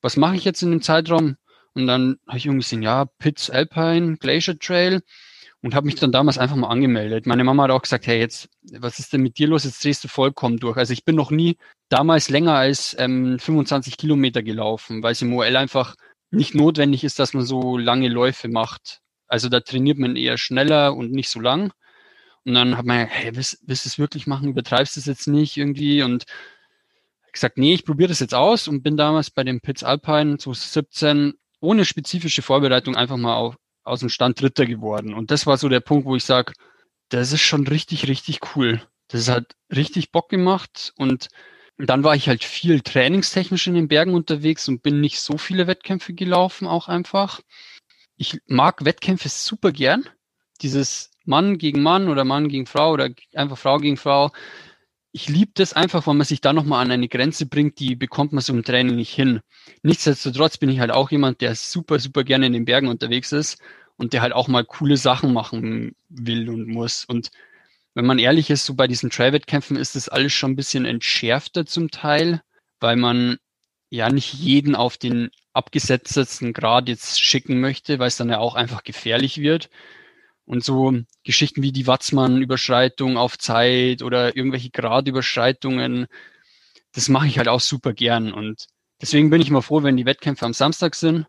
was 0.00 0.16
mache 0.16 0.36
ich 0.36 0.44
jetzt 0.44 0.62
in 0.62 0.70
dem 0.70 0.82
Zeitraum? 0.82 1.36
Und 1.74 1.86
dann 1.86 2.18
habe 2.26 2.38
ich 2.38 2.46
irgendwie 2.46 2.62
gesehen, 2.62 2.82
ja, 2.82 3.06
Pitts 3.18 3.48
Alpine 3.48 4.16
Glacier 4.16 4.58
Trail 4.58 5.02
und 5.62 5.74
habe 5.74 5.86
mich 5.86 5.94
dann 5.94 6.12
damals 6.12 6.38
einfach 6.38 6.56
mal 6.56 6.68
angemeldet. 6.68 7.26
Meine 7.26 7.44
Mama 7.44 7.62
hat 7.64 7.70
auch 7.70 7.82
gesagt, 7.82 8.06
hey, 8.06 8.18
jetzt, 8.18 8.50
was 8.78 8.98
ist 8.98 9.12
denn 9.12 9.22
mit 9.22 9.38
dir 9.38 9.46
los? 9.46 9.64
Jetzt 9.64 9.82
drehst 9.82 10.02
du 10.02 10.08
vollkommen 10.08 10.58
durch. 10.58 10.76
Also 10.76 10.92
ich 10.92 11.04
bin 11.04 11.14
noch 11.14 11.30
nie 11.30 11.56
damals 11.88 12.28
länger 12.28 12.54
als 12.54 12.96
ähm, 12.98 13.38
25 13.38 13.96
Kilometer 13.96 14.42
gelaufen, 14.42 15.02
weil 15.02 15.12
es 15.12 15.22
im 15.22 15.32
OL 15.32 15.56
einfach 15.56 15.94
nicht 16.32 16.54
notwendig 16.54 17.04
ist, 17.04 17.18
dass 17.18 17.34
man 17.34 17.44
so 17.44 17.78
lange 17.78 18.08
Läufe 18.08 18.48
macht. 18.48 19.00
Also 19.28 19.48
da 19.48 19.60
trainiert 19.60 19.98
man 19.98 20.16
eher 20.16 20.38
schneller 20.38 20.94
und 20.96 21.12
nicht 21.12 21.28
so 21.28 21.40
lang. 21.40 21.72
Und 22.44 22.54
dann 22.54 22.76
hat 22.76 22.84
man, 22.84 23.06
hey, 23.06 23.36
willst, 23.36 23.62
willst 23.66 23.84
du 23.84 23.88
es 23.88 23.98
wirklich 23.98 24.26
machen? 24.26 24.48
Übertreibst 24.48 24.96
du 24.96 25.00
es 25.00 25.06
jetzt 25.06 25.28
nicht 25.28 25.56
irgendwie? 25.56 26.02
Und 26.02 26.24
gesagt, 27.32 27.58
nee, 27.58 27.74
ich 27.74 27.84
probiere 27.84 28.08
das 28.08 28.20
jetzt 28.20 28.34
aus 28.34 28.68
und 28.68 28.82
bin 28.82 28.96
damals 28.96 29.30
bei 29.30 29.44
dem 29.44 29.60
Pitts 29.60 29.82
Alpine 29.82 30.38
2017 30.38 31.34
ohne 31.60 31.84
spezifische 31.84 32.42
Vorbereitung 32.42 32.96
einfach 32.96 33.16
mal 33.16 33.36
auf, 33.36 33.56
aus 33.84 34.00
dem 34.00 34.08
Stand 34.08 34.40
Dritter 34.40 34.66
geworden. 34.66 35.14
Und 35.14 35.30
das 35.30 35.46
war 35.46 35.56
so 35.56 35.68
der 35.68 35.80
Punkt, 35.80 36.06
wo 36.06 36.16
ich 36.16 36.24
sage, 36.24 36.52
das 37.08 37.32
ist 37.32 37.42
schon 37.42 37.66
richtig, 37.66 38.08
richtig 38.08 38.40
cool. 38.54 38.82
Das 39.08 39.28
hat 39.28 39.54
richtig 39.74 40.12
Bock 40.12 40.28
gemacht 40.28 40.92
und 40.96 41.28
dann 41.86 42.04
war 42.04 42.14
ich 42.14 42.28
halt 42.28 42.44
viel 42.44 42.80
trainingstechnisch 42.80 43.66
in 43.66 43.74
den 43.74 43.88
Bergen 43.88 44.14
unterwegs 44.14 44.68
und 44.68 44.82
bin 44.82 45.00
nicht 45.00 45.20
so 45.20 45.38
viele 45.38 45.66
Wettkämpfe 45.66 46.14
gelaufen, 46.14 46.66
auch 46.68 46.88
einfach. 46.88 47.40
Ich 48.16 48.38
mag 48.46 48.84
Wettkämpfe 48.84 49.28
super 49.28 49.72
gern. 49.72 50.08
Dieses 50.60 51.10
Mann 51.24 51.58
gegen 51.58 51.82
Mann 51.82 52.08
oder 52.08 52.24
Mann 52.24 52.48
gegen 52.48 52.66
Frau 52.66 52.92
oder 52.92 53.10
einfach 53.34 53.58
Frau 53.58 53.78
gegen 53.78 53.96
Frau. 53.96 54.30
Ich 55.12 55.28
liebe 55.28 55.52
das 55.54 55.72
einfach, 55.72 56.06
weil 56.06 56.14
man 56.14 56.26
sich 56.26 56.40
da 56.40 56.52
nochmal 56.52 56.84
an 56.84 56.90
eine 56.90 57.08
Grenze 57.08 57.46
bringt, 57.46 57.78
die 57.80 57.96
bekommt 57.96 58.32
man 58.32 58.42
so 58.42 58.52
im 58.52 58.64
Training 58.64 58.96
nicht 58.96 59.12
hin. 59.12 59.40
Nichtsdestotrotz 59.82 60.56
bin 60.56 60.70
ich 60.70 60.80
halt 60.80 60.90
auch 60.90 61.10
jemand, 61.10 61.40
der 61.40 61.54
super, 61.54 61.98
super 61.98 62.24
gerne 62.24 62.46
in 62.46 62.52
den 62.52 62.64
Bergen 62.64 62.88
unterwegs 62.88 63.32
ist 63.32 63.60
und 63.96 64.12
der 64.12 64.22
halt 64.22 64.32
auch 64.32 64.48
mal 64.48 64.64
coole 64.64 64.96
Sachen 64.96 65.32
machen 65.32 65.94
will 66.08 66.48
und 66.48 66.66
muss. 66.66 67.04
Und 67.04 67.30
wenn 67.94 68.06
man 68.06 68.18
ehrlich 68.18 68.50
ist, 68.50 68.64
so 68.64 68.74
bei 68.74 68.86
diesen 68.86 69.10
Trail-Wettkämpfen 69.10 69.76
ist 69.76 69.96
das 69.96 70.08
alles 70.08 70.32
schon 70.32 70.52
ein 70.52 70.56
bisschen 70.56 70.84
entschärfter 70.84 71.66
zum 71.66 71.90
Teil, 71.90 72.42
weil 72.80 72.96
man 72.96 73.38
ja 73.90 74.08
nicht 74.08 74.32
jeden 74.32 74.74
auf 74.74 74.96
den 74.96 75.30
abgesetzten 75.52 76.54
Grad 76.54 76.88
jetzt 76.88 77.20
schicken 77.20 77.60
möchte, 77.60 77.98
weil 77.98 78.08
es 78.08 78.16
dann 78.16 78.30
ja 78.30 78.38
auch 78.38 78.54
einfach 78.54 78.84
gefährlich 78.84 79.38
wird. 79.38 79.68
Und 80.44 80.64
so 80.64 80.94
Geschichten 81.24 81.62
wie 81.62 81.72
die 81.72 81.86
Watzmann-Überschreitung 81.86 83.16
auf 83.16 83.38
Zeit 83.38 84.02
oder 84.02 84.36
irgendwelche 84.36 84.70
Gradüberschreitungen, 84.70 86.06
das 86.92 87.08
mache 87.08 87.26
ich 87.26 87.38
halt 87.38 87.48
auch 87.48 87.60
super 87.60 87.92
gern. 87.92 88.32
Und 88.32 88.66
deswegen 89.00 89.30
bin 89.30 89.40
ich 89.40 89.48
immer 89.48 89.62
froh, 89.62 89.82
wenn 89.82 89.96
die 89.96 90.06
Wettkämpfe 90.06 90.46
am 90.46 90.54
Samstag 90.54 90.94
sind. 90.94 91.26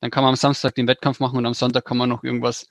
Dann 0.00 0.10
kann 0.10 0.22
man 0.22 0.30
am 0.30 0.36
Samstag 0.36 0.74
den 0.74 0.86
Wettkampf 0.86 1.20
machen 1.20 1.38
und 1.38 1.46
am 1.46 1.54
Sonntag 1.54 1.84
kann 1.84 1.96
man 1.96 2.08
noch 2.08 2.24
irgendwas 2.24 2.68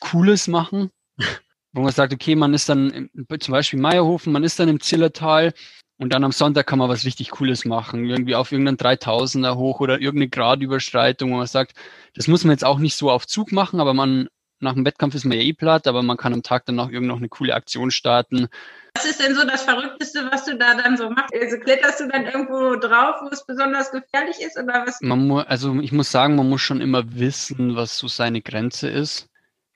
Cooles 0.00 0.46
machen. 0.46 0.90
Wo 1.76 1.82
man 1.82 1.92
sagt, 1.92 2.14
okay, 2.14 2.34
man 2.36 2.54
ist 2.54 2.70
dann 2.70 3.10
zum 3.38 3.52
Beispiel 3.52 3.78
Meierhofen, 3.78 4.32
man 4.32 4.44
ist 4.44 4.58
dann 4.58 4.70
im 4.70 4.80
Zillertal 4.80 5.52
und 5.98 6.10
dann 6.10 6.24
am 6.24 6.32
Sonntag 6.32 6.66
kann 6.66 6.78
man 6.78 6.88
was 6.88 7.04
richtig 7.04 7.30
Cooles 7.30 7.66
machen. 7.66 8.08
Irgendwie 8.08 8.34
auf 8.34 8.50
irgendeinen 8.50 8.78
3000er 8.78 9.56
hoch 9.56 9.80
oder 9.80 10.00
irgendeine 10.00 10.30
Gradüberschreitung, 10.30 11.30
wo 11.32 11.36
man 11.36 11.46
sagt, 11.46 11.74
das 12.14 12.28
muss 12.28 12.44
man 12.44 12.52
jetzt 12.52 12.64
auch 12.64 12.78
nicht 12.78 12.96
so 12.96 13.10
auf 13.10 13.26
Zug 13.26 13.52
machen, 13.52 13.78
aber 13.78 13.92
man 13.92 14.28
nach 14.58 14.72
dem 14.72 14.86
Wettkampf 14.86 15.14
ist 15.14 15.26
man 15.26 15.36
ja 15.36 15.44
eh 15.44 15.52
platt, 15.52 15.86
aber 15.86 16.02
man 16.02 16.16
kann 16.16 16.32
am 16.32 16.42
Tag 16.42 16.64
dann 16.64 16.76
noch 16.76 16.90
irgend 16.90 17.08
noch 17.08 17.18
eine 17.18 17.28
coole 17.28 17.54
Aktion 17.54 17.90
starten. 17.90 18.48
Was 18.94 19.04
ist 19.04 19.22
denn 19.22 19.34
so 19.34 19.44
das 19.46 19.64
Verrückteste, 19.64 20.26
was 20.32 20.46
du 20.46 20.56
da 20.56 20.76
dann 20.76 20.96
so 20.96 21.10
machst? 21.10 21.34
Also 21.38 21.58
kletterst 21.58 22.00
du 22.00 22.08
dann 22.08 22.24
irgendwo 22.24 22.76
drauf, 22.76 23.16
wo 23.20 23.28
es 23.28 23.44
besonders 23.44 23.90
gefährlich 23.90 24.40
ist 24.40 24.58
oder 24.58 24.86
was? 24.86 25.02
Man 25.02 25.26
muss, 25.26 25.44
also 25.46 25.78
ich 25.80 25.92
muss 25.92 26.10
sagen, 26.10 26.36
man 26.36 26.48
muss 26.48 26.62
schon 26.62 26.80
immer 26.80 27.02
wissen, 27.18 27.76
was 27.76 27.98
so 27.98 28.08
seine 28.08 28.40
Grenze 28.40 28.88
ist. 28.88 29.28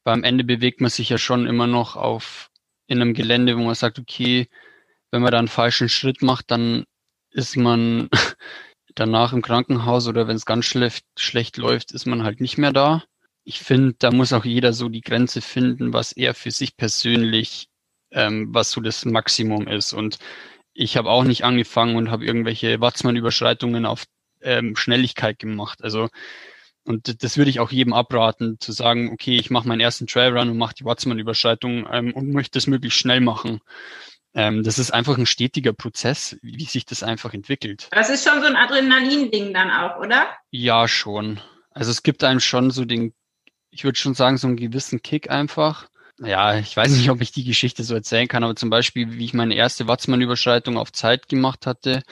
Weil 0.04 0.14
am 0.14 0.24
Ende 0.24 0.44
bewegt 0.44 0.80
man 0.80 0.90
sich 0.90 1.08
ja 1.10 1.18
schon 1.18 1.46
immer 1.46 1.66
noch 1.66 1.96
auf 1.96 2.50
in 2.86 3.00
einem 3.00 3.14
Gelände, 3.14 3.56
wo 3.56 3.62
man 3.62 3.74
sagt, 3.74 3.98
okay, 3.98 4.48
wenn 5.10 5.22
man 5.22 5.32
da 5.32 5.38
einen 5.38 5.48
falschen 5.48 5.88
Schritt 5.88 6.22
macht, 6.22 6.50
dann 6.50 6.84
ist 7.30 7.56
man 7.56 8.08
danach 8.94 9.32
im 9.32 9.42
Krankenhaus 9.42 10.08
oder 10.08 10.26
wenn 10.26 10.36
es 10.36 10.46
ganz 10.46 10.64
schlecht, 10.66 11.04
schlecht 11.16 11.56
läuft, 11.56 11.92
ist 11.92 12.06
man 12.06 12.24
halt 12.24 12.40
nicht 12.40 12.58
mehr 12.58 12.72
da 12.72 13.04
ich 13.44 13.60
finde, 13.60 13.94
da 13.98 14.10
muss 14.10 14.32
auch 14.32 14.44
jeder 14.44 14.72
so 14.72 14.88
die 14.88 15.00
Grenze 15.00 15.40
finden, 15.40 15.92
was 15.92 16.12
er 16.12 16.34
für 16.34 16.50
sich 16.50 16.76
persönlich, 16.76 17.68
ähm, 18.12 18.48
was 18.54 18.70
so 18.70 18.80
das 18.80 19.04
Maximum 19.04 19.66
ist. 19.66 19.92
Und 19.92 20.18
ich 20.72 20.96
habe 20.96 21.10
auch 21.10 21.24
nicht 21.24 21.44
angefangen 21.44 21.96
und 21.96 22.10
habe 22.10 22.24
irgendwelche 22.24 22.80
Watzmann-Überschreitungen 22.80 23.86
auf 23.86 24.04
ähm, 24.42 24.76
Schnelligkeit 24.76 25.38
gemacht. 25.38 25.82
Also 25.82 26.08
und 26.90 27.22
das 27.22 27.36
würde 27.38 27.50
ich 27.50 27.60
auch 27.60 27.70
jedem 27.70 27.92
abraten, 27.92 28.58
zu 28.60 28.72
sagen, 28.72 29.10
okay, 29.12 29.36
ich 29.36 29.50
mache 29.50 29.66
meinen 29.66 29.80
ersten 29.80 30.06
Trailrun 30.06 30.50
und 30.50 30.58
mache 30.58 30.74
die 30.74 30.84
Watzmann-Überschreitung 30.84 31.86
ähm, 31.90 32.12
und 32.12 32.30
möchte 32.30 32.58
das 32.58 32.66
möglichst 32.66 32.98
schnell 32.98 33.20
machen. 33.20 33.60
Ähm, 34.34 34.62
das 34.62 34.78
ist 34.78 34.92
einfach 34.92 35.16
ein 35.16 35.26
stetiger 35.26 35.72
Prozess, 35.72 36.36
wie 36.42 36.64
sich 36.64 36.84
das 36.84 37.02
einfach 37.02 37.32
entwickelt. 37.32 37.88
Das 37.90 38.10
ist 38.10 38.28
schon 38.28 38.40
so 38.40 38.46
ein 38.46 38.56
Adrenalin-Ding 38.56 39.54
dann 39.54 39.70
auch, 39.70 39.98
oder? 39.98 40.28
Ja, 40.50 40.86
schon. 40.86 41.40
Also 41.70 41.90
es 41.90 42.02
gibt 42.02 42.22
einem 42.22 42.40
schon 42.40 42.70
so 42.70 42.84
den 42.84 43.14
ich 43.70 43.84
würde 43.84 43.98
schon 43.98 44.14
sagen, 44.14 44.36
so 44.36 44.46
einen 44.46 44.56
gewissen 44.56 45.02
Kick 45.02 45.30
einfach. 45.30 45.88
Ja, 46.18 46.58
ich 46.58 46.76
weiß 46.76 46.92
nicht, 46.92 47.10
ob 47.10 47.20
ich 47.22 47.32
die 47.32 47.44
Geschichte 47.44 47.82
so 47.82 47.94
erzählen 47.94 48.28
kann, 48.28 48.44
aber 48.44 48.56
zum 48.56 48.68
Beispiel, 48.68 49.12
wie 49.12 49.24
ich 49.24 49.32
meine 49.32 49.54
erste 49.54 49.88
Watzmann-Überschreitung 49.88 50.76
auf 50.76 50.92
Zeit 50.92 51.28
gemacht 51.28 51.66
hatte, 51.66 52.02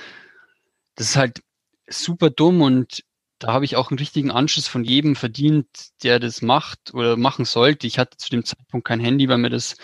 das 0.95 1.11
ist 1.11 1.17
halt 1.17 1.43
super 1.89 2.31
dumm 2.31 2.63
und 2.63 3.03
da 3.39 3.53
habe 3.53 3.65
ich 3.65 3.77
auch 3.77 3.91
einen 3.91 3.99
richtigen 3.99 4.31
Anschluss 4.31 4.69
von 4.69 4.85
jedem 4.85 5.15
verdient, 5.17 5.69
der 6.03 6.19
das 6.19 6.43
macht 6.43 6.93
oder 6.95 7.17
machen 7.17 7.45
sollte. 7.45 7.87
Ich 7.87 7.99
hatte 7.99 8.17
zu 8.17 8.31
dem 8.31 8.45
Zeitpunkt 8.45 8.87
kein 8.87 9.01
Handy, 9.01 9.29
weil 9.29 9.39
mir 9.39 9.51
das 9.51 9.77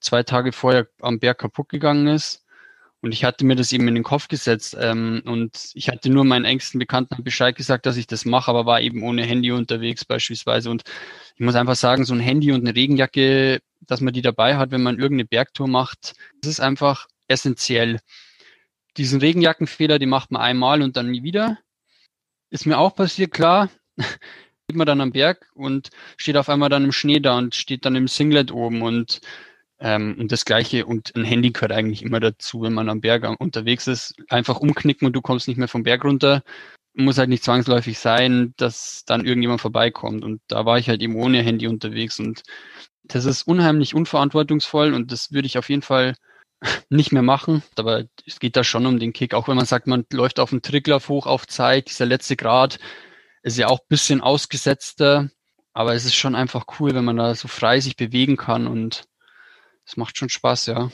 zwei 0.00 0.22
Tage 0.22 0.52
vorher 0.52 0.88
am 1.00 1.18
Berg 1.18 1.38
kaputt 1.38 1.68
gegangen 1.68 2.06
ist. 2.06 2.44
Und 3.02 3.12
ich 3.12 3.24
hatte 3.24 3.46
mir 3.46 3.56
das 3.56 3.72
eben 3.72 3.88
in 3.88 3.94
den 3.94 4.04
Kopf 4.04 4.28
gesetzt 4.28 4.76
ähm, 4.78 5.22
und 5.24 5.70
ich 5.72 5.88
hatte 5.88 6.10
nur 6.10 6.24
meinen 6.24 6.44
engsten 6.44 6.78
Bekannten 6.78 7.24
Bescheid 7.24 7.56
gesagt, 7.56 7.86
dass 7.86 7.96
ich 7.96 8.06
das 8.06 8.26
mache, 8.26 8.50
aber 8.50 8.66
war 8.66 8.82
eben 8.82 9.02
ohne 9.02 9.24
Handy 9.24 9.52
unterwegs 9.52 10.04
beispielsweise. 10.04 10.70
Und 10.70 10.82
ich 11.34 11.40
muss 11.40 11.54
einfach 11.54 11.76
sagen, 11.76 12.04
so 12.04 12.12
ein 12.12 12.20
Handy 12.20 12.52
und 12.52 12.60
eine 12.60 12.76
Regenjacke, 12.76 13.60
dass 13.80 14.02
man 14.02 14.12
die 14.12 14.20
dabei 14.20 14.56
hat, 14.58 14.70
wenn 14.70 14.82
man 14.82 14.98
irgendeine 14.98 15.24
Bergtour 15.24 15.66
macht, 15.66 16.14
das 16.42 16.50
ist 16.50 16.60
einfach 16.60 17.06
essentiell. 17.26 18.00
Diesen 18.98 19.20
Regenjackenfehler, 19.20 19.98
den 19.98 20.10
macht 20.10 20.30
man 20.30 20.42
einmal 20.42 20.82
und 20.82 20.96
dann 20.96 21.10
nie 21.10 21.22
wieder. 21.22 21.58
Ist 22.50 22.66
mir 22.66 22.78
auch 22.78 22.94
passiert, 22.94 23.32
klar. 23.32 23.70
Geht 24.68 24.76
man 24.76 24.86
dann 24.86 25.00
am 25.00 25.12
Berg 25.12 25.46
und 25.54 25.90
steht 26.16 26.36
auf 26.36 26.48
einmal 26.48 26.68
dann 26.68 26.84
im 26.84 26.92
Schnee 26.92 27.20
da 27.20 27.38
und 27.38 27.54
steht 27.54 27.84
dann 27.84 27.96
im 27.96 28.08
Singlet 28.08 28.52
oben 28.52 28.82
und 28.82 29.20
ähm, 29.80 30.16
und 30.18 30.30
das 30.30 30.44
Gleiche 30.44 30.86
und 30.86 31.14
ein 31.16 31.24
Handy 31.24 31.50
gehört 31.52 31.72
eigentlich 31.72 32.02
immer 32.02 32.20
dazu, 32.20 32.62
wenn 32.62 32.74
man 32.74 32.88
am 32.88 33.00
Berg 33.00 33.24
unterwegs 33.40 33.86
ist. 33.86 34.14
Einfach 34.28 34.60
umknicken 34.60 35.06
und 35.06 35.14
du 35.14 35.22
kommst 35.22 35.48
nicht 35.48 35.56
mehr 35.56 35.68
vom 35.68 35.82
Berg 35.84 36.04
runter. 36.04 36.42
Muss 36.94 37.18
halt 37.18 37.30
nicht 37.30 37.44
zwangsläufig 37.44 37.98
sein, 37.98 38.52
dass 38.58 39.04
dann 39.06 39.24
irgendjemand 39.24 39.60
vorbeikommt. 39.60 40.24
Und 40.24 40.42
da 40.48 40.66
war 40.66 40.78
ich 40.78 40.88
halt 40.88 41.02
eben 41.02 41.16
ohne 41.16 41.42
Handy 41.42 41.66
unterwegs 41.68 42.18
und 42.20 42.42
das 43.04 43.24
ist 43.24 43.44
unheimlich 43.44 43.94
unverantwortungsvoll 43.94 44.94
und 44.94 45.12
das 45.12 45.32
würde 45.32 45.46
ich 45.46 45.58
auf 45.58 45.68
jeden 45.70 45.82
Fall 45.82 46.14
nicht 46.88 47.12
mehr 47.12 47.22
machen. 47.22 47.62
Aber 47.76 48.04
es 48.26 48.40
geht 48.40 48.56
da 48.56 48.64
schon 48.64 48.86
um 48.86 48.98
den 48.98 49.12
Kick. 49.12 49.34
Auch 49.34 49.48
wenn 49.48 49.56
man 49.56 49.66
sagt, 49.66 49.86
man 49.86 50.04
läuft 50.12 50.40
auf 50.40 50.50
dem 50.50 50.62
Triglauf 50.62 51.08
hoch 51.08 51.26
auf 51.26 51.46
Zeit, 51.46 51.88
dieser 51.88 52.06
letzte 52.06 52.36
Grad 52.36 52.78
ist 53.42 53.58
ja 53.58 53.68
auch 53.68 53.80
bisschen 53.88 54.20
ausgesetzter. 54.20 55.30
Aber 55.72 55.94
es 55.94 56.04
ist 56.04 56.16
schon 56.16 56.34
einfach 56.34 56.64
cool, 56.78 56.94
wenn 56.94 57.04
man 57.04 57.16
da 57.16 57.34
so 57.34 57.48
frei 57.48 57.80
sich 57.80 57.96
bewegen 57.96 58.36
kann 58.36 58.66
und 58.66 59.04
es 59.86 59.96
macht 59.96 60.18
schon 60.18 60.28
Spaß, 60.28 60.66
ja. 60.66 60.90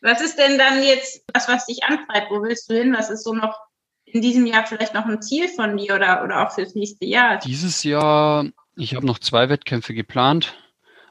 Was 0.00 0.20
ist 0.20 0.38
denn 0.38 0.58
dann 0.58 0.82
jetzt 0.82 1.24
das, 1.32 1.48
was 1.48 1.66
dich 1.66 1.84
antreibt? 1.84 2.30
Wo 2.30 2.42
willst 2.42 2.70
du 2.70 2.74
hin? 2.74 2.94
Was 2.96 3.10
ist 3.10 3.24
so 3.24 3.34
noch 3.34 3.58
in 4.04 4.22
diesem 4.22 4.46
Jahr 4.46 4.66
vielleicht 4.66 4.94
noch 4.94 5.06
ein 5.06 5.22
Ziel 5.22 5.48
von 5.48 5.76
dir 5.76 5.94
oder, 5.94 6.22
oder 6.22 6.46
auch 6.46 6.52
fürs 6.52 6.74
nächste 6.74 7.04
Jahr? 7.06 7.38
Dieses 7.38 7.82
Jahr, 7.82 8.46
ich 8.76 8.94
habe 8.94 9.06
noch 9.06 9.18
zwei 9.18 9.48
Wettkämpfe 9.48 9.94
geplant. 9.94 10.56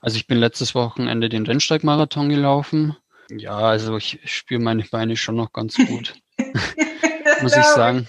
Also 0.01 0.17
ich 0.17 0.27
bin 0.27 0.37
letztes 0.37 0.75
Wochenende 0.75 1.29
den 1.29 1.45
Rennsteigmarathon 1.45 2.29
gelaufen. 2.29 2.95
Ja, 3.29 3.57
also 3.57 3.97
ich 3.97 4.19
spüre 4.25 4.61
meine 4.61 4.83
Beine 4.83 5.17
schon 5.17 5.35
noch 5.35 5.51
ganz 5.51 5.75
gut, 5.75 6.15
muss 7.41 7.55
ich 7.55 7.63
sagen. 7.63 8.07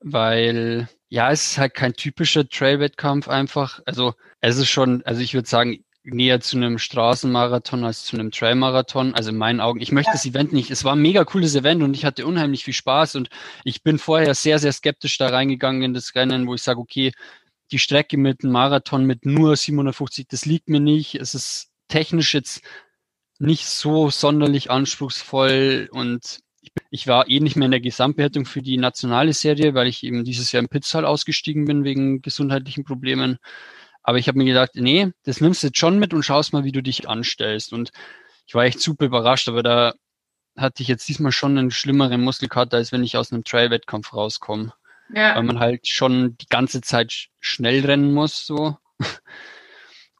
Weil, 0.00 0.88
ja, 1.08 1.30
es 1.30 1.50
ist 1.50 1.58
halt 1.58 1.74
kein 1.74 1.92
typischer 1.92 2.48
Trail-Wettkampf 2.48 3.28
einfach. 3.28 3.80
Also 3.84 4.14
es 4.40 4.56
ist 4.56 4.70
schon, 4.70 5.02
also 5.04 5.20
ich 5.20 5.34
würde 5.34 5.48
sagen, 5.48 5.84
näher 6.02 6.40
zu 6.40 6.56
einem 6.56 6.78
Straßenmarathon 6.78 7.84
als 7.84 8.04
zu 8.04 8.16
einem 8.16 8.30
Trailmarathon. 8.30 9.14
Also 9.14 9.30
in 9.30 9.36
meinen 9.36 9.60
Augen. 9.60 9.80
Ich 9.80 9.92
möchte 9.92 10.10
ja. 10.10 10.14
das 10.14 10.26
Event 10.26 10.52
nicht. 10.52 10.70
Es 10.70 10.84
war 10.84 10.94
ein 10.94 11.02
mega 11.02 11.24
cooles 11.24 11.54
Event 11.54 11.82
und 11.82 11.94
ich 11.94 12.04
hatte 12.04 12.26
unheimlich 12.26 12.64
viel 12.64 12.74
Spaß 12.74 13.16
und 13.16 13.28
ich 13.64 13.82
bin 13.82 13.98
vorher 13.98 14.34
sehr, 14.34 14.58
sehr 14.58 14.72
skeptisch 14.72 15.18
da 15.18 15.28
reingegangen 15.28 15.82
in 15.82 15.94
das 15.94 16.14
Rennen, 16.14 16.46
wo 16.46 16.54
ich 16.54 16.62
sage, 16.62 16.80
okay, 16.80 17.12
die 17.70 17.78
Strecke 17.78 18.16
mit 18.16 18.42
einem 18.42 18.52
Marathon 18.52 19.04
mit 19.04 19.26
nur 19.26 19.56
750, 19.56 20.26
das 20.28 20.44
liegt 20.44 20.68
mir 20.68 20.80
nicht. 20.80 21.14
Es 21.14 21.34
ist 21.34 21.68
technisch 21.88 22.34
jetzt 22.34 22.62
nicht 23.40 23.66
so 23.66 24.10
sonderlich 24.10 24.70
anspruchsvoll 24.70 25.88
und 25.90 26.40
Ich 26.90 27.06
war 27.06 27.28
eh 27.28 27.40
nicht 27.40 27.56
mehr 27.56 27.66
in 27.66 27.70
der 27.72 27.80
Gesamtwertung 27.80 28.44
für 28.44 28.62
die 28.62 28.76
nationale 28.76 29.32
Serie, 29.32 29.74
weil 29.74 29.86
ich 29.86 30.02
eben 30.04 30.24
dieses 30.24 30.52
Jahr 30.52 30.62
im 30.62 30.68
Pitztal 30.68 31.04
ausgestiegen 31.04 31.64
bin 31.64 31.84
wegen 31.84 32.22
gesundheitlichen 32.22 32.84
Problemen. 32.84 33.38
Aber 34.02 34.18
ich 34.18 34.28
habe 34.28 34.38
mir 34.38 34.44
gedacht, 34.44 34.72
nee, 34.74 35.10
das 35.24 35.40
nimmst 35.40 35.62
du 35.62 35.68
jetzt 35.68 35.78
schon 35.78 35.98
mit 35.98 36.14
und 36.14 36.22
schaust 36.22 36.52
mal, 36.52 36.64
wie 36.64 36.72
du 36.72 36.82
dich 36.82 37.08
anstellst. 37.08 37.72
Und 37.72 37.90
ich 38.46 38.54
war 38.54 38.64
echt 38.64 38.80
super 38.80 39.04
überrascht, 39.06 39.48
aber 39.48 39.62
da 39.62 39.94
hatte 40.56 40.82
ich 40.82 40.88
jetzt 40.88 41.08
diesmal 41.08 41.32
schon 41.32 41.56
einen 41.56 41.70
schlimmeren 41.70 42.20
Muskelkater, 42.22 42.76
als 42.76 42.92
wenn 42.92 43.04
ich 43.04 43.16
aus 43.16 43.32
einem 43.32 43.44
Trail-Wettkampf 43.44 44.12
rauskomme. 44.12 44.72
Ja. 45.14 45.36
Weil 45.36 45.42
man 45.44 45.58
halt 45.58 45.88
schon 45.88 46.36
die 46.38 46.46
ganze 46.48 46.80
Zeit 46.80 47.28
schnell 47.40 47.84
rennen 47.84 48.12
muss, 48.12 48.46
so. 48.46 48.76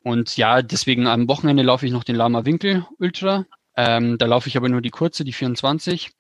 Und 0.02 0.36
ja, 0.36 0.62
deswegen 0.62 1.06
am 1.06 1.28
Wochenende 1.28 1.62
laufe 1.62 1.86
ich 1.86 1.92
noch 1.92 2.04
den 2.04 2.16
Lama 2.16 2.44
Winkel 2.44 2.86
Ultra. 2.98 3.46
Ähm, 3.76 4.18
da 4.18 4.26
laufe 4.26 4.48
ich 4.48 4.56
aber 4.56 4.68
nur 4.68 4.80
die 4.80 4.90
kurze, 4.90 5.24
die 5.24 5.32
24. 5.32 6.10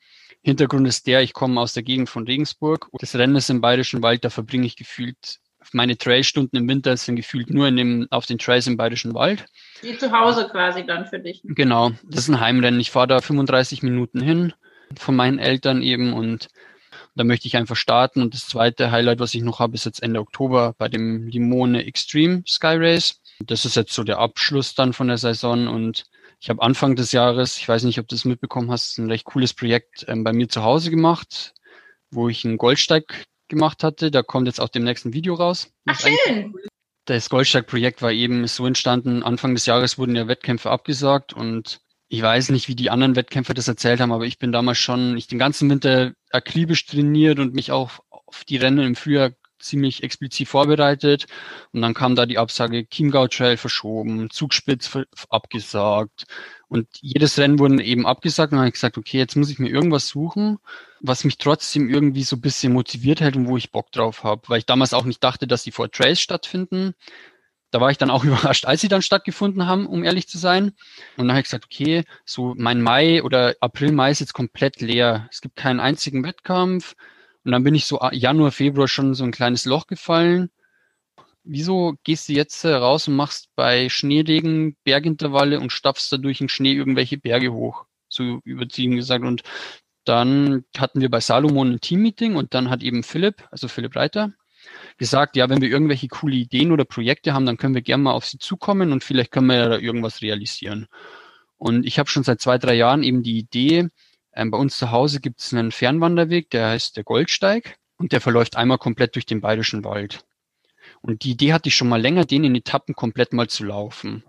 Hintergrund 0.42 0.86
ist 0.88 1.06
der, 1.06 1.22
ich 1.22 1.32
komme 1.32 1.60
aus 1.60 1.74
der 1.74 1.82
Gegend 1.82 2.08
von 2.08 2.24
Regensburg. 2.24 2.88
Das 2.92 3.14
Rennen 3.14 3.36
ist 3.36 3.50
im 3.50 3.60
Bayerischen 3.60 4.02
Wald, 4.02 4.24
da 4.24 4.30
verbringe 4.30 4.66
ich 4.66 4.76
gefühlt 4.76 5.40
meine 5.72 5.96
Trailstunden 5.96 6.58
im 6.58 6.68
Winter 6.68 6.96
sind 6.96 7.16
gefühlt 7.16 7.50
nur 7.50 7.68
in 7.68 7.76
dem, 7.76 8.06
auf 8.10 8.26
den 8.26 8.38
Trails 8.38 8.66
im 8.66 8.76
Bayerischen 8.76 9.14
Wald. 9.14 9.44
Wie 9.82 9.96
zu 9.96 10.10
Hause 10.10 10.48
quasi 10.50 10.84
dann 10.84 11.06
für 11.06 11.18
dich. 11.18 11.42
Genau, 11.44 11.90
das 12.02 12.20
ist 12.20 12.28
ein 12.28 12.40
Heimrennen. 12.40 12.80
Ich 12.80 12.90
fahre 12.90 13.06
da 13.08 13.20
35 13.20 13.82
Minuten 13.82 14.20
hin 14.20 14.52
von 14.96 15.14
meinen 15.14 15.38
Eltern 15.38 15.82
eben 15.82 16.12
und 16.12 16.48
da 17.14 17.24
möchte 17.24 17.46
ich 17.46 17.56
einfach 17.56 17.76
starten. 17.76 18.22
Und 18.22 18.34
das 18.34 18.46
zweite 18.46 18.90
Highlight, 18.90 19.20
was 19.20 19.34
ich 19.34 19.42
noch 19.42 19.60
habe, 19.60 19.74
ist 19.74 19.84
jetzt 19.84 20.02
Ende 20.02 20.20
Oktober 20.20 20.74
bei 20.78 20.88
dem 20.88 21.28
Limone 21.28 21.84
Extreme 21.84 22.42
Sky 22.46 22.76
Race. 22.76 23.20
Das 23.46 23.64
ist 23.64 23.76
jetzt 23.76 23.92
so 23.92 24.04
der 24.04 24.18
Abschluss 24.18 24.74
dann 24.74 24.92
von 24.92 25.08
der 25.08 25.18
Saison 25.18 25.66
und 25.68 26.04
ich 26.40 26.48
habe 26.48 26.62
Anfang 26.62 26.96
des 26.96 27.12
Jahres, 27.12 27.58
ich 27.58 27.68
weiß 27.68 27.84
nicht, 27.84 27.98
ob 27.98 28.08
du 28.08 28.14
das 28.14 28.24
mitbekommen 28.24 28.70
hast, 28.70 28.98
ein 28.98 29.10
recht 29.10 29.24
cooles 29.24 29.52
Projekt 29.52 30.06
ähm, 30.08 30.24
bei 30.24 30.32
mir 30.32 30.48
zu 30.48 30.62
Hause 30.62 30.90
gemacht, 30.90 31.54
wo 32.10 32.28
ich 32.28 32.44
einen 32.44 32.56
Goldsteig 32.56 33.26
gemacht 33.48 33.84
hatte. 33.84 34.10
Da 34.10 34.22
kommt 34.22 34.46
jetzt 34.46 34.60
auch 34.60 34.70
dem 34.70 34.84
nächsten 34.84 35.12
Video 35.12 35.34
raus. 35.34 35.70
Ach, 35.86 36.00
schön. 36.00 36.54
Das 37.04 37.28
Goldsteig-Projekt 37.28 38.02
war 38.02 38.12
eben 38.12 38.46
so 38.46 38.66
entstanden. 38.66 39.22
Anfang 39.22 39.54
des 39.54 39.66
Jahres 39.66 39.98
wurden 39.98 40.16
ja 40.16 40.28
Wettkämpfe 40.28 40.70
abgesagt 40.70 41.32
und 41.32 41.80
ich 42.08 42.22
weiß 42.22 42.50
nicht, 42.50 42.68
wie 42.68 42.74
die 42.74 42.90
anderen 42.90 43.16
Wettkämpfer 43.16 43.54
das 43.54 43.68
erzählt 43.68 44.00
haben, 44.00 44.12
aber 44.12 44.24
ich 44.24 44.38
bin 44.38 44.52
damals 44.52 44.78
schon, 44.78 45.16
ich 45.16 45.28
den 45.28 45.38
ganzen 45.38 45.68
Winter 45.70 46.12
akribisch 46.30 46.86
trainiert 46.86 47.38
und 47.38 47.54
mich 47.54 47.70
auch 47.70 48.00
auf 48.10 48.44
die 48.44 48.56
Rennen 48.56 48.80
im 48.80 48.96
Frühjahr 48.96 49.30
ziemlich 49.60 50.02
explizit 50.02 50.48
vorbereitet. 50.48 51.26
Und 51.72 51.82
dann 51.82 51.94
kam 51.94 52.16
da 52.16 52.26
die 52.26 52.38
Absage 52.38 52.86
Chiemgau 52.88 53.28
Trail 53.28 53.56
verschoben, 53.56 54.30
Zugspitz 54.30 54.90
abgesagt. 55.28 56.26
Und 56.68 56.88
jedes 57.00 57.38
Rennen 57.38 57.58
wurden 57.58 57.80
eben 57.80 58.06
abgesagt. 58.06 58.52
Und 58.52 58.56
dann 58.56 58.60
habe 58.60 58.68
ich 58.68 58.74
gesagt, 58.74 58.98
okay, 58.98 59.18
jetzt 59.18 59.36
muss 59.36 59.50
ich 59.50 59.58
mir 59.58 59.68
irgendwas 59.68 60.08
suchen, 60.08 60.58
was 61.00 61.24
mich 61.24 61.38
trotzdem 61.38 61.88
irgendwie 61.88 62.22
so 62.22 62.36
ein 62.36 62.40
bisschen 62.40 62.72
motiviert 62.72 63.20
hält 63.20 63.36
und 63.36 63.48
wo 63.48 63.56
ich 63.56 63.72
Bock 63.72 63.90
drauf 63.92 64.24
habe. 64.24 64.42
Weil 64.48 64.58
ich 64.58 64.66
damals 64.66 64.94
auch 64.94 65.04
nicht 65.04 65.22
dachte, 65.22 65.46
dass 65.46 65.64
die 65.64 65.72
vor 65.72 65.90
Trails 65.90 66.20
stattfinden. 66.20 66.94
Da 67.70 67.80
war 67.80 67.90
ich 67.90 67.98
dann 67.98 68.10
auch 68.10 68.24
überrascht, 68.24 68.66
als 68.66 68.80
sie 68.80 68.88
dann 68.88 69.02
stattgefunden 69.02 69.66
haben, 69.66 69.86
um 69.86 70.04
ehrlich 70.04 70.28
zu 70.28 70.38
sein. 70.38 70.72
Und 71.16 71.26
dann 71.26 71.30
habe 71.30 71.40
ich 71.40 71.46
gesagt, 71.46 71.66
okay, 71.66 72.04
so 72.24 72.54
mein 72.56 72.82
Mai 72.82 73.22
oder 73.22 73.54
April, 73.60 73.92
Mai 73.92 74.10
ist 74.10 74.20
jetzt 74.20 74.34
komplett 74.34 74.80
leer. 74.80 75.28
Es 75.30 75.40
gibt 75.40 75.56
keinen 75.56 75.80
einzigen 75.80 76.24
Wettkampf. 76.24 76.94
Und 77.44 77.52
dann 77.52 77.64
bin 77.64 77.74
ich 77.74 77.86
so 77.86 78.00
Januar, 78.12 78.52
Februar 78.52 78.88
schon 78.88 79.14
so 79.14 79.24
ein 79.24 79.32
kleines 79.32 79.64
Loch 79.64 79.86
gefallen. 79.86 80.50
Wieso 81.42 81.94
gehst 82.04 82.28
du 82.28 82.34
jetzt 82.34 82.64
raus 82.64 83.08
und 83.08 83.16
machst 83.16 83.48
bei 83.56 83.88
Schneeregen 83.88 84.76
Bergintervalle 84.84 85.58
und 85.58 85.72
stapfst 85.72 86.08
da 86.10 86.18
durch 86.18 86.38
den 86.38 86.50
Schnee 86.50 86.72
irgendwelche 86.72 87.16
Berge 87.16 87.52
hoch? 87.52 87.86
So 88.08 88.40
überziehen 88.44 88.96
gesagt. 88.96 89.24
Und 89.24 89.42
dann 90.04 90.64
hatten 90.76 91.00
wir 91.00 91.10
bei 91.10 91.20
Salomon 91.20 91.72
ein 91.72 91.80
Teammeeting 91.80 92.36
und 92.36 92.54
dann 92.54 92.68
hat 92.68 92.82
eben 92.82 93.02
Philipp, 93.02 93.48
also 93.50 93.68
Philipp 93.68 93.96
Reiter, 93.96 94.32
gesagt, 94.98 95.36
ja, 95.36 95.48
wenn 95.48 95.62
wir 95.62 95.70
irgendwelche 95.70 96.08
coole 96.08 96.36
Ideen 96.36 96.72
oder 96.72 96.84
Projekte 96.84 97.32
haben, 97.32 97.46
dann 97.46 97.56
können 97.56 97.74
wir 97.74 97.82
gerne 97.82 98.02
mal 98.02 98.12
auf 98.12 98.26
sie 98.26 98.38
zukommen 98.38 98.92
und 98.92 99.04
vielleicht 99.04 99.30
können 99.30 99.46
wir 99.46 99.56
ja 99.56 99.68
da 99.68 99.78
irgendwas 99.78 100.20
realisieren. 100.20 100.86
Und 101.56 101.86
ich 101.86 101.98
habe 101.98 102.08
schon 102.08 102.22
seit 102.22 102.40
zwei, 102.40 102.58
drei 102.58 102.74
Jahren 102.74 103.02
eben 103.02 103.22
die 103.22 103.38
Idee, 103.38 103.88
ähm, 104.32 104.50
bei 104.50 104.58
uns 104.58 104.78
zu 104.78 104.90
Hause 104.90 105.20
gibt 105.20 105.40
es 105.40 105.52
einen 105.52 105.72
Fernwanderweg, 105.72 106.50
der 106.50 106.68
heißt 106.68 106.96
der 106.96 107.04
Goldsteig 107.04 107.78
und 107.96 108.12
der 108.12 108.20
verläuft 108.20 108.56
einmal 108.56 108.78
komplett 108.78 109.14
durch 109.14 109.26
den 109.26 109.40
Bayerischen 109.40 109.84
Wald. 109.84 110.24
Und 111.02 111.24
die 111.24 111.32
Idee 111.32 111.52
hatte 111.52 111.68
ich 111.68 111.74
schon 111.74 111.88
mal 111.88 112.00
länger, 112.00 112.24
den 112.24 112.44
in 112.44 112.54
Etappen 112.54 112.94
komplett 112.94 113.32
mal 113.32 113.48
zu 113.48 113.64
laufen. 113.64 114.24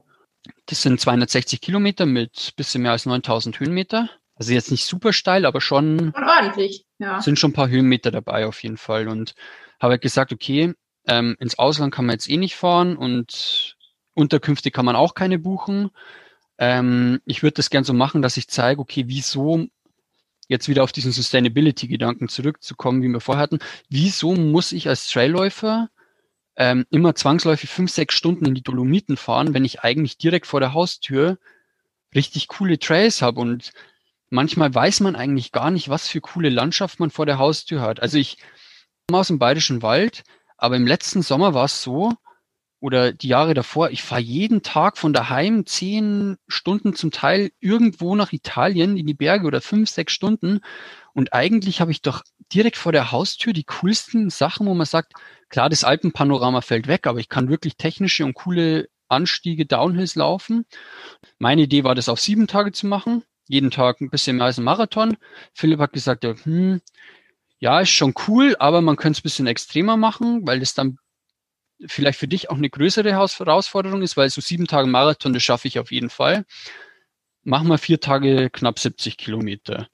Das 0.65 0.81
sind 0.81 0.99
260 0.99 1.61
Kilometer 1.61 2.05
mit 2.05 2.53
bisschen 2.55 2.81
mehr 2.81 2.91
als 2.91 3.05
9000 3.05 3.59
Höhenmeter. 3.59 4.09
Also 4.35 4.53
jetzt 4.53 4.71
nicht 4.71 4.85
super 4.85 5.13
steil, 5.13 5.45
aber 5.45 5.61
schon 5.61 6.13
ordentlich. 6.15 6.85
Ja. 6.97 7.21
Sind 7.21 7.37
schon 7.37 7.51
ein 7.51 7.55
paar 7.55 7.69
Höhenmeter 7.69 8.09
dabei 8.11 8.47
auf 8.47 8.63
jeden 8.63 8.77
Fall. 8.77 9.07
Und 9.07 9.35
habe 9.79 9.93
halt 9.93 10.01
gesagt, 10.01 10.31
okay, 10.31 10.73
ähm, 11.07 11.35
ins 11.39 11.59
Ausland 11.59 11.93
kann 11.93 12.05
man 12.05 12.13
jetzt 12.13 12.29
eh 12.29 12.37
nicht 12.37 12.55
fahren 12.55 12.95
und 12.97 13.75
Unterkünfte 14.13 14.71
kann 14.71 14.85
man 14.85 14.95
auch 14.95 15.13
keine 15.13 15.39
buchen. 15.39 15.91
Ähm, 16.57 17.21
ich 17.25 17.43
würde 17.43 17.55
das 17.55 17.69
gern 17.69 17.83
so 17.83 17.93
machen, 17.93 18.21
dass 18.21 18.37
ich 18.37 18.47
zeige, 18.47 18.81
okay, 18.81 19.03
wieso 19.07 19.67
jetzt 20.51 20.67
wieder 20.67 20.83
auf 20.83 20.91
diesen 20.91 21.13
Sustainability-Gedanken 21.13 22.27
zurückzukommen, 22.27 23.01
wie 23.01 23.07
wir 23.07 23.21
vorher 23.21 23.41
hatten, 23.41 23.59
wieso 23.89 24.33
muss 24.35 24.73
ich 24.73 24.89
als 24.89 25.07
Trailläufer 25.07 25.89
ähm, 26.57 26.85
immer 26.89 27.15
zwangsläufig 27.15 27.69
fünf, 27.69 27.89
sechs 27.89 28.15
Stunden 28.15 28.45
in 28.45 28.53
die 28.53 28.61
Dolomiten 28.61 29.15
fahren, 29.15 29.53
wenn 29.53 29.63
ich 29.63 29.81
eigentlich 29.81 30.17
direkt 30.17 30.45
vor 30.45 30.59
der 30.59 30.73
Haustür 30.73 31.39
richtig 32.13 32.49
coole 32.49 32.77
Trails 32.77 33.21
habe 33.21 33.39
und 33.39 33.71
manchmal 34.29 34.75
weiß 34.75 34.99
man 34.99 35.15
eigentlich 35.15 35.53
gar 35.53 35.71
nicht, 35.71 35.87
was 35.87 36.09
für 36.09 36.19
coole 36.19 36.49
Landschaft 36.49 36.99
man 36.99 37.11
vor 37.11 37.25
der 37.25 37.37
Haustür 37.37 37.79
hat. 37.79 38.01
Also 38.01 38.17
ich 38.17 38.37
komme 39.07 39.21
aus 39.21 39.27
dem 39.27 39.39
Bayerischen 39.39 39.81
Wald, 39.81 40.23
aber 40.57 40.75
im 40.75 40.85
letzten 40.85 41.21
Sommer 41.21 41.53
war 41.53 41.65
es 41.65 41.81
so, 41.81 42.11
oder 42.81 43.13
die 43.13 43.27
Jahre 43.27 43.53
davor, 43.53 43.91
ich 43.91 44.01
fahre 44.01 44.21
jeden 44.21 44.63
Tag 44.63 44.97
von 44.97 45.13
daheim 45.13 45.65
zehn 45.67 46.37
Stunden 46.47 46.95
zum 46.95 47.11
Teil 47.11 47.51
irgendwo 47.59 48.15
nach 48.15 48.33
Italien 48.33 48.97
in 48.97 49.05
die 49.05 49.13
Berge 49.13 49.45
oder 49.45 49.61
fünf, 49.61 49.89
sechs 49.89 50.13
Stunden. 50.13 50.61
Und 51.13 51.31
eigentlich 51.31 51.79
habe 51.79 51.91
ich 51.91 52.01
doch 52.01 52.23
direkt 52.51 52.77
vor 52.77 52.91
der 52.91 53.11
Haustür 53.11 53.53
die 53.53 53.65
coolsten 53.65 54.31
Sachen, 54.31 54.65
wo 54.65 54.73
man 54.73 54.87
sagt, 54.87 55.13
klar, 55.49 55.69
das 55.69 55.83
Alpenpanorama 55.83 56.61
fällt 56.61 56.87
weg, 56.87 57.05
aber 57.05 57.19
ich 57.19 57.29
kann 57.29 57.49
wirklich 57.49 57.77
technische 57.77 58.25
und 58.25 58.33
coole 58.33 58.89
Anstiege, 59.09 59.67
Downhills 59.67 60.15
laufen. 60.15 60.65
Meine 61.37 61.61
Idee 61.63 61.83
war, 61.83 61.93
das 61.93 62.09
auf 62.09 62.19
sieben 62.19 62.47
Tage 62.47 62.71
zu 62.71 62.87
machen. 62.87 63.23
Jeden 63.47 63.69
Tag 63.69 64.01
ein 64.01 64.09
bisschen 64.09 64.37
mehr 64.37 64.47
als 64.47 64.57
ein 64.57 64.63
Marathon. 64.63 65.17
Philipp 65.53 65.79
hat 65.79 65.93
gesagt, 65.93 66.23
ja, 66.23 66.33
hm, 66.43 66.81
ja, 67.59 67.79
ist 67.81 67.89
schon 67.89 68.15
cool, 68.27 68.55
aber 68.57 68.81
man 68.81 68.95
könnte 68.95 69.17
es 69.17 69.19
ein 69.19 69.23
bisschen 69.23 69.47
extremer 69.47 69.97
machen, 69.97 70.47
weil 70.47 70.59
das 70.59 70.73
dann 70.73 70.97
vielleicht 71.87 72.19
für 72.19 72.27
dich 72.27 72.49
auch 72.49 72.57
eine 72.57 72.69
größere 72.69 73.11
Herausforderung 73.11 74.01
ist, 74.01 74.17
weil 74.17 74.29
so 74.29 74.41
sieben 74.41 74.67
Tage 74.67 74.87
Marathon, 74.87 75.33
das 75.33 75.43
schaffe 75.43 75.67
ich 75.67 75.79
auf 75.79 75.91
jeden 75.91 76.09
Fall. 76.09 76.45
Mach 77.43 77.63
mal 77.63 77.77
vier 77.77 77.99
Tage 77.99 78.49
knapp 78.49 78.79
70 78.79 79.17
Kilometer. 79.17 79.87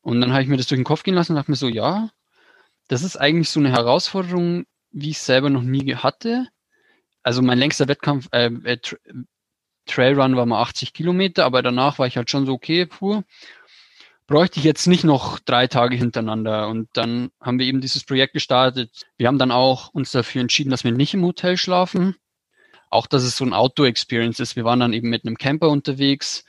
Und 0.00 0.20
dann 0.20 0.32
habe 0.32 0.42
ich 0.42 0.48
mir 0.48 0.56
das 0.56 0.66
durch 0.66 0.78
den 0.78 0.84
Kopf 0.84 1.02
gehen 1.02 1.14
lassen 1.14 1.32
und 1.32 1.36
dachte 1.36 1.50
mir 1.50 1.56
so, 1.56 1.68
ja, 1.68 2.10
das 2.88 3.02
ist 3.02 3.16
eigentlich 3.16 3.50
so 3.50 3.60
eine 3.60 3.70
Herausforderung, 3.70 4.66
wie 4.90 5.10
ich 5.10 5.18
selber 5.18 5.50
noch 5.50 5.62
nie 5.62 5.94
hatte. 5.94 6.48
Also 7.22 7.42
mein 7.42 7.58
längster 7.58 7.88
Wettkampf, 7.88 8.28
äh, 8.32 8.46
äh, 8.64 8.78
Trailrun 9.86 10.36
war 10.36 10.46
mal 10.46 10.62
80 10.62 10.92
Kilometer, 10.92 11.44
aber 11.44 11.62
danach 11.62 11.98
war 11.98 12.06
ich 12.06 12.16
halt 12.16 12.30
schon 12.30 12.46
so, 12.46 12.52
okay, 12.52 12.86
puh, 12.86 13.22
bräuchte 14.26 14.58
ich 14.58 14.64
jetzt 14.64 14.86
nicht 14.86 15.04
noch 15.04 15.38
drei 15.38 15.66
Tage 15.66 15.96
hintereinander. 15.96 16.68
Und 16.68 16.88
dann 16.94 17.30
haben 17.40 17.58
wir 17.58 17.66
eben 17.66 17.80
dieses 17.80 18.04
Projekt 18.04 18.32
gestartet. 18.32 19.06
Wir 19.16 19.28
haben 19.28 19.38
dann 19.38 19.52
auch 19.52 19.88
uns 19.88 20.10
dafür 20.10 20.40
entschieden, 20.40 20.70
dass 20.70 20.84
wir 20.84 20.92
nicht 20.92 21.14
im 21.14 21.24
Hotel 21.24 21.56
schlafen. 21.56 22.16
Auch, 22.90 23.06
dass 23.06 23.24
es 23.24 23.36
so 23.36 23.44
ein 23.44 23.52
Outdoor-Experience 23.52 24.40
ist. 24.40 24.56
Wir 24.56 24.64
waren 24.64 24.80
dann 24.80 24.92
eben 24.92 25.10
mit 25.10 25.24
einem 25.24 25.38
Camper 25.38 25.68
unterwegs. 25.68 26.44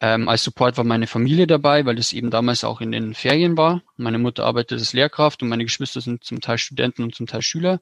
Ähm, 0.00 0.28
als 0.28 0.42
Support 0.42 0.76
war 0.76 0.84
meine 0.84 1.06
Familie 1.06 1.46
dabei, 1.46 1.86
weil 1.86 1.96
es 1.98 2.12
eben 2.12 2.30
damals 2.30 2.64
auch 2.64 2.80
in 2.80 2.90
den 2.90 3.14
Ferien 3.14 3.56
war. 3.56 3.82
Meine 3.96 4.18
Mutter 4.18 4.44
arbeitet 4.44 4.80
als 4.80 4.92
Lehrkraft 4.92 5.42
und 5.42 5.48
meine 5.48 5.62
Geschwister 5.62 6.00
sind 6.00 6.24
zum 6.24 6.40
Teil 6.40 6.58
Studenten 6.58 7.04
und 7.04 7.14
zum 7.14 7.28
Teil 7.28 7.42
Schüler. 7.42 7.80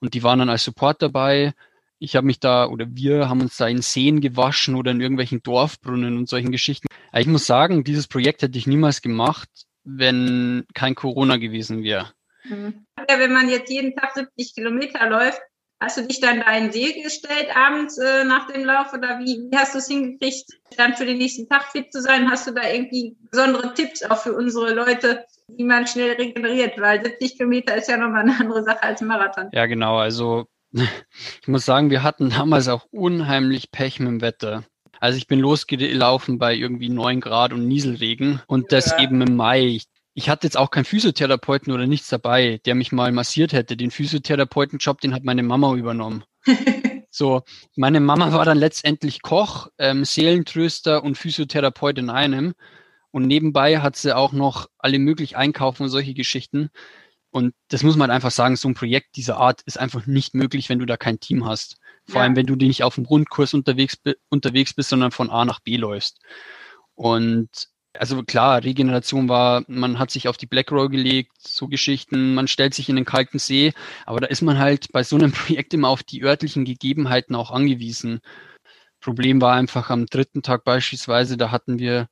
Und 0.00 0.14
die 0.14 0.22
waren 0.22 0.38
dann 0.38 0.48
als 0.48 0.64
Support 0.64 1.02
dabei. 1.02 1.52
Ich 2.00 2.14
habe 2.14 2.26
mich 2.26 2.38
da 2.38 2.66
oder 2.66 2.86
wir 2.90 3.28
haben 3.28 3.40
uns 3.40 3.56
da 3.56 3.66
in 3.66 3.82
Seen 3.82 4.20
gewaschen 4.20 4.76
oder 4.76 4.92
in 4.92 5.00
irgendwelchen 5.00 5.42
Dorfbrunnen 5.42 6.16
und 6.16 6.28
solchen 6.28 6.52
Geschichten. 6.52 6.86
Ich 7.12 7.26
muss 7.26 7.46
sagen, 7.46 7.84
dieses 7.84 8.06
Projekt 8.06 8.42
hätte 8.42 8.58
ich 8.58 8.66
niemals 8.66 9.02
gemacht, 9.02 9.48
wenn 9.84 10.64
kein 10.74 10.94
Corona 10.94 11.38
gewesen 11.38 11.82
wäre. 11.82 12.12
Mhm. 12.44 12.86
Ja, 13.08 13.18
wenn 13.18 13.32
man 13.32 13.48
jetzt 13.48 13.70
jeden 13.70 13.96
Tag 13.96 14.14
70 14.14 14.54
Kilometer 14.54 15.08
läuft, 15.08 15.40
hast 15.80 15.96
du 15.96 16.06
dich 16.06 16.20
dann 16.20 16.40
da 16.40 16.56
in 16.56 16.70
See 16.70 17.02
gestellt 17.02 17.48
abends 17.54 17.98
äh, 17.98 18.24
nach 18.24 18.46
dem 18.46 18.64
Lauf 18.64 18.92
oder 18.92 19.18
wie, 19.20 19.48
wie 19.50 19.56
hast 19.56 19.74
du 19.74 19.78
es 19.78 19.88
hingekriegt, 19.88 20.50
dann 20.76 20.94
für 20.94 21.06
den 21.06 21.18
nächsten 21.18 21.48
Tag 21.48 21.64
fit 21.72 21.92
zu 21.92 22.00
sein? 22.00 22.30
Hast 22.30 22.46
du 22.46 22.52
da 22.52 22.68
irgendwie 22.68 23.16
besondere 23.30 23.74
Tipps 23.74 24.02
auch 24.02 24.18
für 24.18 24.34
unsere 24.34 24.74
Leute, 24.74 25.24
wie 25.48 25.64
man 25.64 25.86
schnell 25.86 26.12
regeneriert? 26.12 26.80
Weil 26.80 27.04
70 27.04 27.38
Kilometer 27.38 27.76
ist 27.76 27.88
ja 27.88 27.96
nochmal 27.96 28.22
eine 28.22 28.38
andere 28.38 28.62
Sache 28.62 28.82
als 28.82 29.00
ein 29.00 29.08
Marathon. 29.08 29.48
Ja, 29.52 29.66
genau. 29.66 29.98
Also 29.98 30.46
ich 30.72 31.48
muss 31.48 31.64
sagen, 31.64 31.90
wir 31.90 32.02
hatten 32.02 32.30
damals 32.30 32.68
auch 32.68 32.86
unheimlich 32.90 33.70
Pech 33.70 34.00
mit 34.00 34.08
dem 34.08 34.20
Wetter. 34.20 34.64
Also 35.00 35.16
ich 35.16 35.26
bin 35.26 35.38
losgelaufen 35.38 36.38
bei 36.38 36.54
irgendwie 36.54 36.88
neun 36.88 37.20
Grad 37.20 37.52
und 37.52 37.68
Nieselregen 37.68 38.42
und 38.46 38.72
das 38.72 38.90
ja. 38.90 39.00
eben 39.00 39.20
im 39.20 39.36
Mai. 39.36 39.64
Ich, 39.66 39.86
ich 40.14 40.28
hatte 40.28 40.46
jetzt 40.46 40.56
auch 40.56 40.70
keinen 40.70 40.84
Physiotherapeuten 40.84 41.72
oder 41.72 41.86
nichts 41.86 42.08
dabei, 42.08 42.60
der 42.66 42.74
mich 42.74 42.90
mal 42.90 43.12
massiert 43.12 43.52
hätte. 43.52 43.76
Den 43.76 43.90
Physiotherapeutenjob, 43.90 45.00
den 45.00 45.14
hat 45.14 45.24
meine 45.24 45.44
Mama 45.44 45.74
übernommen. 45.74 46.24
so, 47.10 47.42
meine 47.76 48.00
Mama 48.00 48.32
war 48.32 48.44
dann 48.44 48.58
letztendlich 48.58 49.22
Koch, 49.22 49.68
ähm, 49.78 50.04
Seelentröster 50.04 51.04
und 51.04 51.16
Physiotherapeut 51.16 51.98
in 51.98 52.10
einem. 52.10 52.54
Und 53.10 53.26
nebenbei 53.26 53.78
hat 53.78 53.96
sie 53.96 54.14
auch 54.14 54.32
noch 54.32 54.66
alle 54.78 54.98
möglich 54.98 55.36
einkaufen 55.36 55.84
und 55.84 55.88
solche 55.88 56.14
Geschichten. 56.14 56.70
Und 57.30 57.54
das 57.68 57.82
muss 57.82 57.96
man 57.96 58.10
einfach 58.10 58.30
sagen, 58.30 58.56
so 58.56 58.68
ein 58.68 58.74
Projekt 58.74 59.16
dieser 59.16 59.36
Art 59.36 59.62
ist 59.62 59.78
einfach 59.78 60.06
nicht 60.06 60.34
möglich, 60.34 60.68
wenn 60.68 60.78
du 60.78 60.86
da 60.86 60.96
kein 60.96 61.20
Team 61.20 61.44
hast. 61.44 61.76
Vor 62.06 62.16
ja. 62.16 62.22
allem, 62.22 62.36
wenn 62.36 62.46
du 62.46 62.54
nicht 62.54 62.82
auf 62.82 62.94
dem 62.94 63.04
Rundkurs 63.04 63.52
unterwegs, 63.52 63.98
unterwegs 64.30 64.72
bist, 64.72 64.88
sondern 64.88 65.10
von 65.10 65.30
A 65.30 65.44
nach 65.44 65.60
B 65.60 65.76
läufst. 65.76 66.20
Und 66.94 67.50
also 67.94 68.22
klar, 68.22 68.62
Regeneration 68.64 69.28
war, 69.28 69.64
man 69.66 69.98
hat 69.98 70.10
sich 70.10 70.28
auf 70.28 70.36
die 70.36 70.46
Black 70.46 70.70
Roll 70.70 70.88
gelegt, 70.88 71.32
so 71.38 71.68
Geschichten, 71.68 72.34
man 72.34 72.48
stellt 72.48 72.74
sich 72.74 72.88
in 72.88 72.96
den 72.96 73.04
kalten 73.04 73.38
See, 73.38 73.72
aber 74.06 74.20
da 74.20 74.26
ist 74.28 74.42
man 74.42 74.58
halt 74.58 74.92
bei 74.92 75.02
so 75.02 75.16
einem 75.16 75.32
Projekt 75.32 75.74
immer 75.74 75.88
auf 75.88 76.02
die 76.02 76.22
örtlichen 76.22 76.64
Gegebenheiten 76.64 77.34
auch 77.34 77.50
angewiesen. 77.50 78.20
Problem 79.00 79.40
war 79.40 79.54
einfach 79.54 79.90
am 79.90 80.06
dritten 80.06 80.42
Tag 80.42 80.64
beispielsweise, 80.64 81.36
da 81.36 81.50
hatten 81.50 81.78
wir 81.78 82.08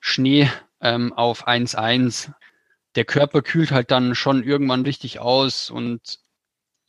Schnee 0.00 0.50
ähm, 0.80 1.12
auf 1.12 1.46
1,1 1.46 2.32
der 2.94 3.04
Körper 3.04 3.42
kühlt 3.42 3.70
halt 3.70 3.90
dann 3.90 4.14
schon 4.14 4.42
irgendwann 4.42 4.82
richtig 4.82 5.18
aus 5.20 5.70
und 5.70 6.18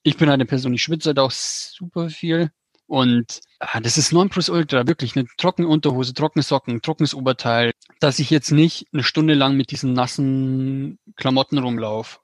ich 0.04 0.18
bin 0.18 0.30
eine 0.30 0.46
Person, 0.46 0.74
die 0.74 0.80
schwitze 0.80 1.10
halt 1.10 1.20
auch 1.20 1.32
super 1.32 2.10
viel. 2.10 2.52
Und 2.88 3.39
ah, 3.60 3.80
das 3.80 3.98
ist 3.98 4.13
Ultra, 4.13 4.86
wirklich 4.88 5.16
eine 5.16 5.26
trockene 5.38 5.68
Unterhose, 5.68 6.13
trockene 6.13 6.44
Socken, 6.44 6.82
trockenes 6.82 7.16
Oberteil, 7.16 7.72
dass 8.00 8.20
ich 8.20 8.30
jetzt 8.30 8.52
nicht 8.52 8.88
eine 8.94 9.04
Stunde 9.04 9.34
lang 9.34 9.56
mit 9.56 9.72
diesen 9.72 9.94
nassen 9.94 11.00
Klamotten 11.16 11.58
rumlaufe. 11.58 12.20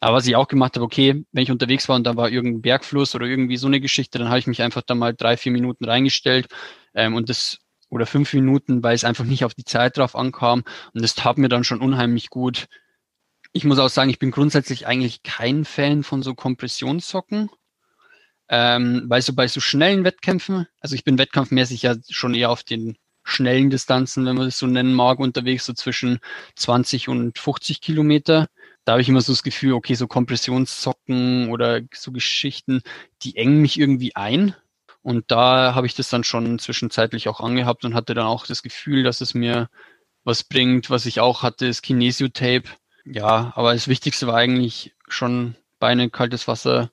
Aber 0.00 0.18
was 0.18 0.26
ich 0.26 0.36
auch 0.36 0.46
gemacht 0.46 0.76
habe, 0.76 0.84
okay, 0.84 1.24
wenn 1.32 1.42
ich 1.42 1.50
unterwegs 1.50 1.88
war 1.88 1.96
und 1.96 2.04
da 2.04 2.16
war 2.16 2.30
irgendein 2.30 2.62
Bergfluss 2.62 3.14
oder 3.14 3.26
irgendwie 3.26 3.56
so 3.56 3.66
eine 3.66 3.80
Geschichte, 3.80 4.18
dann 4.18 4.28
habe 4.28 4.38
ich 4.38 4.46
mich 4.46 4.62
einfach 4.62 4.82
da 4.82 4.94
mal 4.94 5.14
drei, 5.14 5.36
vier 5.36 5.52
Minuten 5.52 5.84
reingestellt 5.84 6.46
ähm, 6.94 7.14
und 7.14 7.28
das 7.28 7.58
oder 7.88 8.06
fünf 8.06 8.32
Minuten, 8.32 8.82
weil 8.82 8.94
es 8.94 9.04
einfach 9.04 9.24
nicht 9.24 9.44
auf 9.44 9.54
die 9.54 9.64
Zeit 9.64 9.96
drauf 9.96 10.16
ankam. 10.16 10.64
Und 10.92 11.02
das 11.02 11.14
tat 11.14 11.38
mir 11.38 11.48
dann 11.48 11.64
schon 11.64 11.80
unheimlich 11.80 12.30
gut, 12.30 12.66
ich 13.56 13.64
muss 13.64 13.78
auch 13.78 13.88
sagen, 13.88 14.10
ich 14.10 14.18
bin 14.18 14.30
grundsätzlich 14.30 14.86
eigentlich 14.86 15.22
kein 15.22 15.64
Fan 15.64 16.02
von 16.02 16.22
so 16.22 16.34
Kompressionssocken. 16.34 17.50
Ähm, 18.48 19.04
weil 19.08 19.22
so 19.22 19.34
bei 19.34 19.48
so 19.48 19.60
schnellen 19.60 20.04
Wettkämpfen, 20.04 20.66
also 20.80 20.94
ich 20.94 21.02
bin 21.02 21.18
wettkampfmäßig 21.18 21.82
ja 21.82 21.96
schon 22.08 22.34
eher 22.34 22.50
auf 22.50 22.62
den 22.62 22.96
schnellen 23.24 23.70
Distanzen, 23.70 24.24
wenn 24.24 24.36
man 24.36 24.44
das 24.46 24.58
so 24.58 24.66
nennen 24.68 24.94
mag, 24.94 25.18
unterwegs, 25.18 25.66
so 25.66 25.72
zwischen 25.72 26.20
20 26.54 27.08
und 27.08 27.38
50 27.38 27.80
Kilometer. 27.80 28.46
Da 28.84 28.92
habe 28.92 29.02
ich 29.02 29.08
immer 29.08 29.20
so 29.20 29.32
das 29.32 29.42
Gefühl, 29.42 29.72
okay, 29.72 29.94
so 29.94 30.06
Kompressionssocken 30.06 31.50
oder 31.50 31.80
so 31.92 32.12
Geschichten, 32.12 32.82
die 33.22 33.36
engen 33.36 33.62
mich 33.62 33.80
irgendwie 33.80 34.14
ein. 34.14 34.54
Und 35.02 35.30
da 35.32 35.74
habe 35.74 35.88
ich 35.88 35.94
das 35.94 36.08
dann 36.08 36.22
schon 36.22 36.60
zwischenzeitlich 36.60 37.28
auch 37.28 37.40
angehabt 37.40 37.84
und 37.84 37.94
hatte 37.94 38.14
dann 38.14 38.26
auch 38.26 38.46
das 38.46 38.62
Gefühl, 38.62 39.02
dass 39.02 39.20
es 39.20 39.34
mir 39.34 39.68
was 40.24 40.44
bringt. 40.44 40.90
Was 40.90 41.06
ich 41.06 41.20
auch 41.20 41.42
hatte, 41.42 41.66
ist 41.66 41.82
Kinesio-Tape 41.82 42.68
ja, 43.06 43.52
aber 43.54 43.72
das 43.72 43.88
Wichtigste 43.88 44.26
war 44.26 44.36
eigentlich 44.36 44.94
schon 45.08 45.54
Beine, 45.78 46.10
kaltes 46.10 46.48
Wasser. 46.48 46.90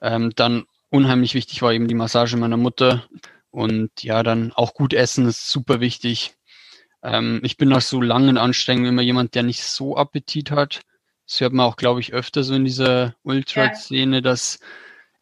Ähm, 0.00 0.32
dann 0.34 0.64
unheimlich 0.90 1.34
wichtig 1.34 1.62
war 1.62 1.72
eben 1.72 1.88
die 1.88 1.94
Massage 1.94 2.36
meiner 2.36 2.56
Mutter. 2.56 3.04
Und 3.50 4.02
ja, 4.02 4.22
dann 4.22 4.52
auch 4.52 4.74
gut 4.74 4.92
essen 4.92 5.26
ist 5.26 5.48
super 5.48 5.80
wichtig. 5.80 6.34
Ähm, 7.02 7.40
ich 7.44 7.56
bin 7.56 7.68
nach 7.68 7.82
so 7.82 8.00
langen 8.00 8.36
Anstrengungen 8.36 8.90
immer 8.90 9.02
jemand, 9.02 9.34
der 9.34 9.44
nicht 9.44 9.62
so 9.62 9.96
Appetit 9.96 10.50
hat. 10.50 10.82
Das 11.26 11.40
hört 11.40 11.52
man 11.52 11.66
auch, 11.66 11.76
glaube 11.76 12.00
ich, 12.00 12.12
öfter 12.12 12.42
so 12.42 12.54
in 12.54 12.64
dieser 12.64 13.14
Ultra-Szene, 13.22 14.22
dass 14.22 14.58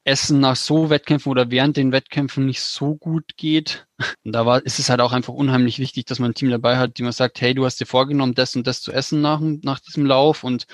Essen 0.05 0.41
nach 0.41 0.57
so 0.57 0.91
Wettkämpfen 0.91 1.31
oder 1.31 1.51
während 1.51 1.77
den 1.77 1.93
Wettkämpfen 1.93 2.47
nicht 2.47 2.61
so 2.61 2.97
gut 2.97 3.37
geht. 3.37 3.87
Und 4.25 4.33
da 4.33 4.45
war, 4.47 4.65
ist 4.65 4.79
es 4.79 4.91
halt 4.91 5.01
auch 5.01 5.12
einfach 5.12 5.33
unheimlich 5.33 5.79
wichtig, 5.79 6.07
dass 6.07 6.19
man 6.19 6.33
ein 6.33 6.35
Team 6.35 6.51
dabei 6.51 6.77
hat, 6.79 6.99
die 6.99 7.03
man 7.03 7.12
sagt, 7.12 7.41
hey, 7.41 7.55
du 7.55 7.65
hast 7.65 7.81
dir 7.81 7.87
vorgenommen, 7.87 8.35
das 8.35 8.57
und 8.57 8.67
das 8.67 8.83
zu 8.83 8.93
essen 8.93 9.21
nach, 9.21 9.41
nach 9.41 9.79
diesem 9.81 10.07
Lauf 10.07 10.45
und 10.45 10.67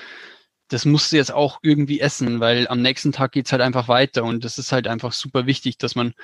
das 0.69 0.85
musst 0.85 1.13
du 1.13 1.17
jetzt 1.17 1.33
auch 1.33 1.59
irgendwie 1.63 2.01
essen, 2.01 2.41
weil 2.41 2.69
am 2.69 2.83
nächsten 2.83 3.13
Tag 3.13 3.33
geht's 3.33 3.53
halt 3.53 3.63
einfach 3.63 3.89
weiter 3.89 4.25
und 4.25 4.45
das 4.45 4.59
ist 4.59 4.73
halt 4.73 4.87
einfach 4.87 5.13
super 5.13 5.47
wichtig, 5.47 5.79
dass 5.79 5.95
man 5.95 6.15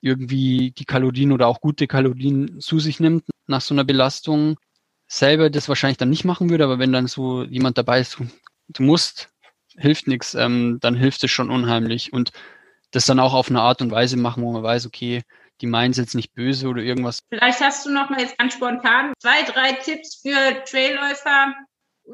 irgendwie 0.00 0.72
die 0.72 0.84
Kalorien 0.84 1.32
oder 1.32 1.48
auch 1.48 1.60
gute 1.60 1.86
Kalorien 1.86 2.60
zu 2.60 2.78
sich 2.78 3.00
nimmt 3.00 3.24
nach 3.46 3.60
so 3.60 3.74
einer 3.74 3.84
Belastung. 3.84 4.58
Selber 5.06 5.50
das 5.50 5.68
wahrscheinlich 5.68 5.96
dann 5.98 6.10
nicht 6.10 6.24
machen 6.24 6.50
würde, 6.50 6.64
aber 6.64 6.78
wenn 6.78 6.92
dann 6.92 7.06
so 7.06 7.44
jemand 7.44 7.78
dabei 7.78 8.00
ist, 8.00 8.18
du, 8.18 8.26
du 8.68 8.82
musst, 8.82 9.30
hilft 9.78 10.06
nichts, 10.06 10.34
ähm, 10.34 10.78
dann 10.80 10.94
hilft 10.94 11.24
es 11.24 11.30
schon 11.30 11.50
unheimlich. 11.50 12.12
Und 12.12 12.32
das 12.90 13.06
dann 13.06 13.20
auch 13.20 13.34
auf 13.34 13.50
eine 13.50 13.60
Art 13.60 13.82
und 13.82 13.90
Weise 13.90 14.16
machen, 14.16 14.42
wo 14.42 14.52
man 14.52 14.62
weiß, 14.62 14.86
okay, 14.86 15.22
die 15.60 15.66
meinen 15.66 15.90
es 15.90 15.96
jetzt 15.96 16.14
nicht 16.14 16.34
böse 16.34 16.68
oder 16.68 16.82
irgendwas. 16.82 17.20
Vielleicht 17.28 17.60
hast 17.60 17.84
du 17.84 17.90
noch 17.90 18.10
mal 18.10 18.20
jetzt 18.20 18.38
ganz 18.38 18.54
spontan 18.54 19.12
zwei, 19.18 19.42
drei 19.42 19.72
Tipps 19.72 20.22
für 20.22 20.64
Trailläufer, 20.64 21.54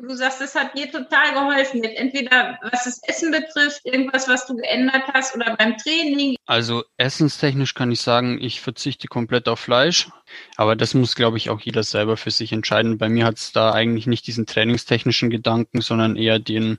du 0.02 0.14
sagst, 0.14 0.40
das 0.40 0.54
hat 0.54 0.76
dir 0.76 0.90
total 0.90 1.32
geholfen. 1.32 1.82
Entweder 1.84 2.58
was 2.62 2.84
das 2.84 3.00
Essen 3.04 3.30
betrifft, 3.30 3.80
irgendwas, 3.84 4.28
was 4.28 4.46
du 4.46 4.56
geändert 4.56 5.04
hast 5.12 5.34
oder 5.34 5.56
beim 5.56 5.76
Training. 5.76 6.36
Also 6.46 6.84
essenstechnisch 6.96 7.74
kann 7.74 7.92
ich 7.92 8.00
sagen, 8.00 8.38
ich 8.40 8.60
verzichte 8.60 9.08
komplett 9.08 9.48
auf 9.48 9.60
Fleisch. 9.60 10.08
Aber 10.56 10.76
das 10.76 10.94
muss, 10.94 11.14
glaube 11.14 11.36
ich, 11.36 11.50
auch 11.50 11.60
jeder 11.60 11.82
selber 11.82 12.16
für 12.16 12.30
sich 12.30 12.52
entscheiden. 12.52 12.98
Bei 12.98 13.08
mir 13.08 13.24
hat 13.24 13.36
es 13.36 13.52
da 13.52 13.72
eigentlich 13.72 14.06
nicht 14.06 14.26
diesen 14.26 14.46
trainingstechnischen 14.46 15.30
Gedanken, 15.30 15.80
sondern 15.80 16.16
eher 16.16 16.38
den 16.38 16.78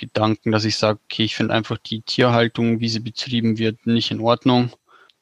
Gedanken, 0.00 0.50
dass 0.50 0.64
ich 0.64 0.76
sage, 0.76 0.98
okay, 1.04 1.24
ich 1.24 1.36
finde 1.36 1.52
einfach 1.52 1.76
die 1.76 2.00
Tierhaltung, 2.00 2.80
wie 2.80 2.88
sie 2.88 3.00
betrieben 3.00 3.58
wird, 3.58 3.86
nicht 3.86 4.10
in 4.10 4.20
Ordnung. 4.20 4.72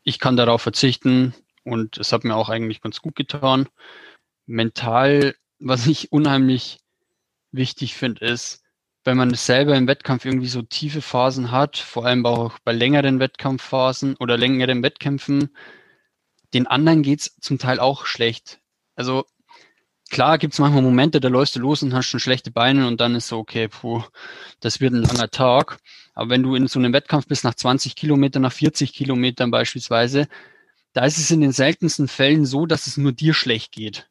Ich 0.05 0.21
kann 0.21 0.37
darauf 0.37 0.63
verzichten 0.63 1.35
und 1.65 1.99
es 1.99 2.13
hat 2.13 2.23
mir 2.23 2.37
auch 2.37 2.49
eigentlich 2.49 2.81
ganz 2.81 3.03
gut 3.03 3.17
getan. 3.17 3.69
Mental, 4.47 5.35
was 5.59 5.87
ich 5.89 6.13
unheimlich 6.13 6.79
wichtig 7.51 7.95
finde, 7.95 8.25
ist, 8.25 8.63
wenn 9.03 9.17
man 9.17 9.35
selber 9.35 9.77
im 9.77 9.89
Wettkampf 9.89 10.25
irgendwie 10.25 10.49
so 10.49 10.63
tiefe 10.63 11.03
Phasen 11.03 11.51
hat, 11.51 11.77
vor 11.77 12.07
allem 12.07 12.25
auch 12.25 12.59
bei 12.61 12.73
längeren 12.73 13.19
Wettkampfphasen 13.19 14.15
oder 14.17 14.37
längeren 14.39 14.83
Wettkämpfen, 14.85 15.51
den 16.55 16.69
anderen 16.69 17.03
geht's 17.03 17.37
zum 17.41 17.59
Teil 17.59 17.81
auch 17.81 18.07
schlecht. 18.07 18.61
Also 18.95 19.27
klar 20.11 20.39
gibt's 20.39 20.59
manchmal 20.59 20.83
Momente, 20.83 21.21
da 21.21 21.29
läufst 21.29 21.57
du 21.57 21.61
los 21.61 21.83
und 21.83 21.95
hast 21.95 22.07
schon 22.07 22.21
schlechte 22.21 22.51
Beine 22.51 22.87
und 22.87 23.01
dann 23.01 23.15
ist 23.15 23.29
so, 23.29 23.39
okay, 23.39 23.69
puh, 23.69 24.03
das 24.61 24.81
wird 24.81 24.93
ein 24.93 25.03
langer 25.03 25.31
Tag. 25.31 25.79
Aber 26.15 26.31
wenn 26.31 26.43
du 26.43 26.55
in 26.55 26.67
so 26.67 26.79
einem 26.79 26.93
Wettkampf 26.93 27.27
bist, 27.27 27.45
nach 27.45 27.55
20 27.55 27.95
Kilometern, 27.97 28.43
nach 28.43 28.53
40 28.53 28.93
Kilometern 28.93 29.51
beispielsweise, 29.51 30.29
da 30.93 31.05
ist 31.05 31.19
es 31.19 31.31
in 31.31 31.41
den 31.41 31.53
seltensten 31.53 32.09
Fällen 32.09 32.45
so, 32.45 32.67
dass 32.67 32.87
es 32.87 32.97
nur 32.97 33.13
dir 33.13 33.35
schlecht 33.35 33.73
geht. 33.73 34.09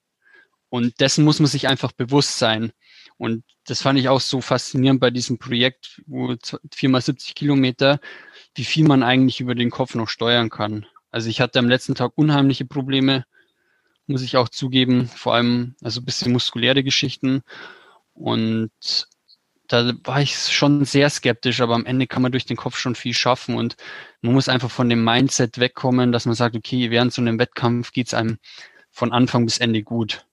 Und 0.69 0.99
dessen 0.99 1.25
muss 1.25 1.39
man 1.39 1.47
sich 1.47 1.67
einfach 1.67 1.91
bewusst 1.91 2.37
sein. 2.37 2.71
Und 3.17 3.43
das 3.65 3.81
fand 3.81 3.99
ich 3.99 4.09
auch 4.09 4.21
so 4.21 4.41
faszinierend 4.41 4.99
bei 4.99 5.09
diesem 5.09 5.37
Projekt, 5.37 6.01
wo 6.05 6.35
viermal 6.73 7.01
70 7.01 7.35
Kilometer, 7.35 7.99
wie 8.55 8.65
viel 8.65 8.87
man 8.87 9.03
eigentlich 9.03 9.39
über 9.39 9.55
den 9.55 9.71
Kopf 9.71 9.95
noch 9.95 10.09
steuern 10.09 10.49
kann. 10.49 10.85
Also 11.11 11.29
ich 11.29 11.41
hatte 11.41 11.59
am 11.59 11.69
letzten 11.69 11.95
Tag 11.95 12.11
unheimliche 12.15 12.65
Probleme, 12.65 13.25
muss 14.07 14.21
ich 14.21 14.37
auch 14.37 14.49
zugeben, 14.49 15.07
vor 15.07 15.35
allem 15.35 15.75
also 15.81 16.01
ein 16.01 16.05
bisschen 16.05 16.31
muskuläre 16.31 16.83
Geschichten. 16.83 17.43
Und 18.13 18.71
da 19.67 19.93
war 20.03 20.21
ich 20.21 20.35
schon 20.35 20.85
sehr 20.85 21.09
skeptisch, 21.09 21.61
aber 21.61 21.75
am 21.75 21.85
Ende 21.85 22.07
kann 22.07 22.21
man 22.21 22.31
durch 22.31 22.45
den 22.45 22.57
Kopf 22.57 22.77
schon 22.77 22.95
viel 22.95 23.13
schaffen 23.13 23.55
und 23.55 23.75
man 24.21 24.33
muss 24.33 24.49
einfach 24.49 24.71
von 24.71 24.89
dem 24.89 25.03
Mindset 25.03 25.59
wegkommen, 25.59 26.11
dass 26.11 26.25
man 26.25 26.35
sagt, 26.35 26.55
okay, 26.55 26.89
während 26.89 27.13
so 27.13 27.21
einem 27.21 27.37
Wettkampf 27.37 27.91
geht 27.91 28.07
es 28.07 28.13
einem 28.13 28.37
von 28.89 29.11
Anfang 29.11 29.45
bis 29.45 29.57
Ende 29.57 29.83
gut 29.83 30.25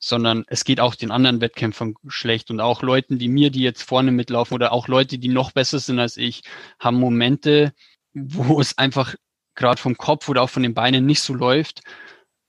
sondern 0.00 0.44
es 0.48 0.64
geht 0.64 0.80
auch 0.80 0.94
den 0.94 1.10
anderen 1.10 1.40
Wettkämpfern 1.42 1.94
schlecht 2.08 2.50
und 2.50 2.60
auch 2.60 2.82
Leuten 2.82 3.20
wie 3.20 3.28
mir, 3.28 3.50
die 3.50 3.60
jetzt 3.60 3.82
vorne 3.82 4.10
mitlaufen 4.10 4.54
oder 4.54 4.72
auch 4.72 4.88
Leute, 4.88 5.18
die 5.18 5.28
noch 5.28 5.52
besser 5.52 5.78
sind 5.78 6.00
als 6.00 6.16
ich, 6.16 6.42
haben 6.80 6.98
Momente, 6.98 7.74
wo 8.14 8.60
es 8.60 8.78
einfach 8.78 9.14
gerade 9.54 9.80
vom 9.80 9.96
Kopf 9.96 10.28
oder 10.28 10.42
auch 10.42 10.50
von 10.50 10.62
den 10.62 10.74
Beinen 10.74 11.04
nicht 11.04 11.20
so 11.20 11.34
läuft. 11.34 11.82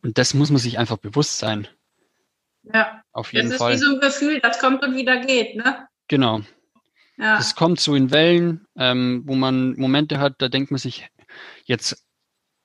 Und 0.03 0.17
das 0.17 0.33
muss 0.33 0.49
man 0.49 0.59
sich 0.59 0.79
einfach 0.79 0.97
bewusst 0.97 1.37
sein. 1.37 1.67
Ja, 2.63 3.03
auf 3.11 3.33
jeden 3.33 3.49
das 3.49 3.57
Fall. 3.57 3.73
Das 3.73 3.81
ist 3.81 3.87
wie 3.87 3.89
so 3.89 3.95
ein 3.95 4.01
Gefühl, 4.01 4.39
das 4.39 4.59
kommt 4.59 4.83
und 4.83 4.95
wieder 4.95 5.17
geht, 5.19 5.55
ne? 5.55 5.87
Genau. 6.07 6.41
Ja. 7.17 7.37
Das 7.37 7.55
kommt 7.55 7.79
so 7.79 7.95
in 7.95 8.11
Wellen, 8.11 8.65
ähm, 8.75 9.23
wo 9.25 9.35
man 9.35 9.75
Momente 9.77 10.19
hat, 10.19 10.35
da 10.39 10.49
denkt 10.49 10.71
man 10.71 10.79
sich, 10.79 11.07
jetzt 11.65 12.05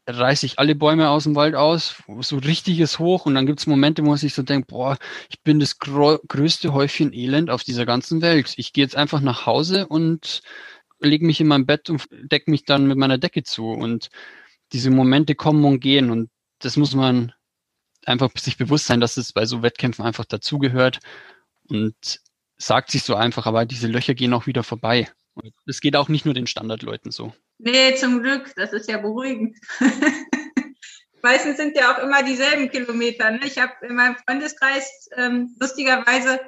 reiße 0.09 0.47
ich 0.47 0.59
alle 0.59 0.75
Bäume 0.75 1.11
aus 1.11 1.25
dem 1.25 1.35
Wald 1.35 1.55
aus, 1.55 2.03
so 2.21 2.39
richtiges 2.39 2.99
Hoch 2.99 3.27
und 3.27 3.35
dann 3.35 3.47
gibt 3.47 3.59
es 3.59 3.67
Momente, 3.67 4.05
wo 4.05 4.11
man 4.11 4.19
sich 4.19 4.35
so 4.35 4.43
denkt, 4.43 4.69
boah, 4.69 4.97
ich 5.29 5.43
bin 5.43 5.59
das 5.59 5.79
größte 5.79 6.73
Häufchen 6.73 7.13
Elend 7.13 7.51
auf 7.51 7.65
dieser 7.65 7.87
ganzen 7.87 8.23
Welt. 8.23 8.55
Ich 8.57 8.73
gehe 8.73 8.85
jetzt 8.85 8.97
einfach 8.97 9.21
nach 9.21 9.47
Hause 9.47 9.89
und 9.89 10.43
lege 11.01 11.27
mich 11.27 11.41
in 11.41 11.49
mein 11.49 11.67
Bett 11.67 11.91
und 11.91 12.07
decke 12.11 12.51
mich 12.51 12.65
dann 12.65 12.87
mit 12.87 12.99
meiner 12.99 13.19
Decke 13.19 13.43
zu 13.43 13.71
und 13.71 14.09
diese 14.73 14.91
Momente 14.91 15.35
kommen 15.35 15.65
und 15.65 15.81
gehen 15.81 16.11
und 16.11 16.31
das 16.67 16.77
muss 16.77 16.95
man 16.95 17.33
einfach 18.05 18.31
sich 18.37 18.57
bewusst 18.57 18.87
sein, 18.87 19.01
dass 19.01 19.17
es 19.17 19.33
bei 19.33 19.47
so 19.47 19.63
Wettkämpfen 19.63 20.05
einfach 20.05 20.25
dazugehört 20.25 20.99
und 21.69 21.95
sagt 22.59 22.91
sich 22.91 23.05
so 23.05 23.15
einfach, 23.15 23.47
aber 23.47 23.65
diese 23.67 23.87
Löcher 23.87 24.15
gehen 24.15 24.35
auch 24.35 24.47
wieder 24.47 24.65
vorbei. 24.65 25.09
Und 25.35 25.55
das 25.67 25.81
geht 25.81 25.95
auch 25.95 26.09
nicht 26.09 26.25
nur 26.25 26.35
den 26.35 26.49
Standardleuten 26.49 27.13
so. 27.13 27.33
Nee, 27.59 27.95
zum 27.95 28.21
Glück, 28.23 28.53
das 28.57 28.73
ist 28.73 28.89
ja 28.89 28.99
beruhigend. 28.99 29.57
Meistens 31.23 31.57
sind 31.57 31.77
ja 31.77 31.95
auch 31.95 32.03
immer 32.03 32.23
dieselben 32.25 32.69
Kilometer. 32.69 33.31
Ne? 33.31 33.41
Ich 33.45 33.59
habe 33.59 33.73
in 33.87 33.95
meinem 33.95 34.17
Freundeskreis 34.17 35.09
ähm, 35.17 35.55
lustigerweise 35.61 36.41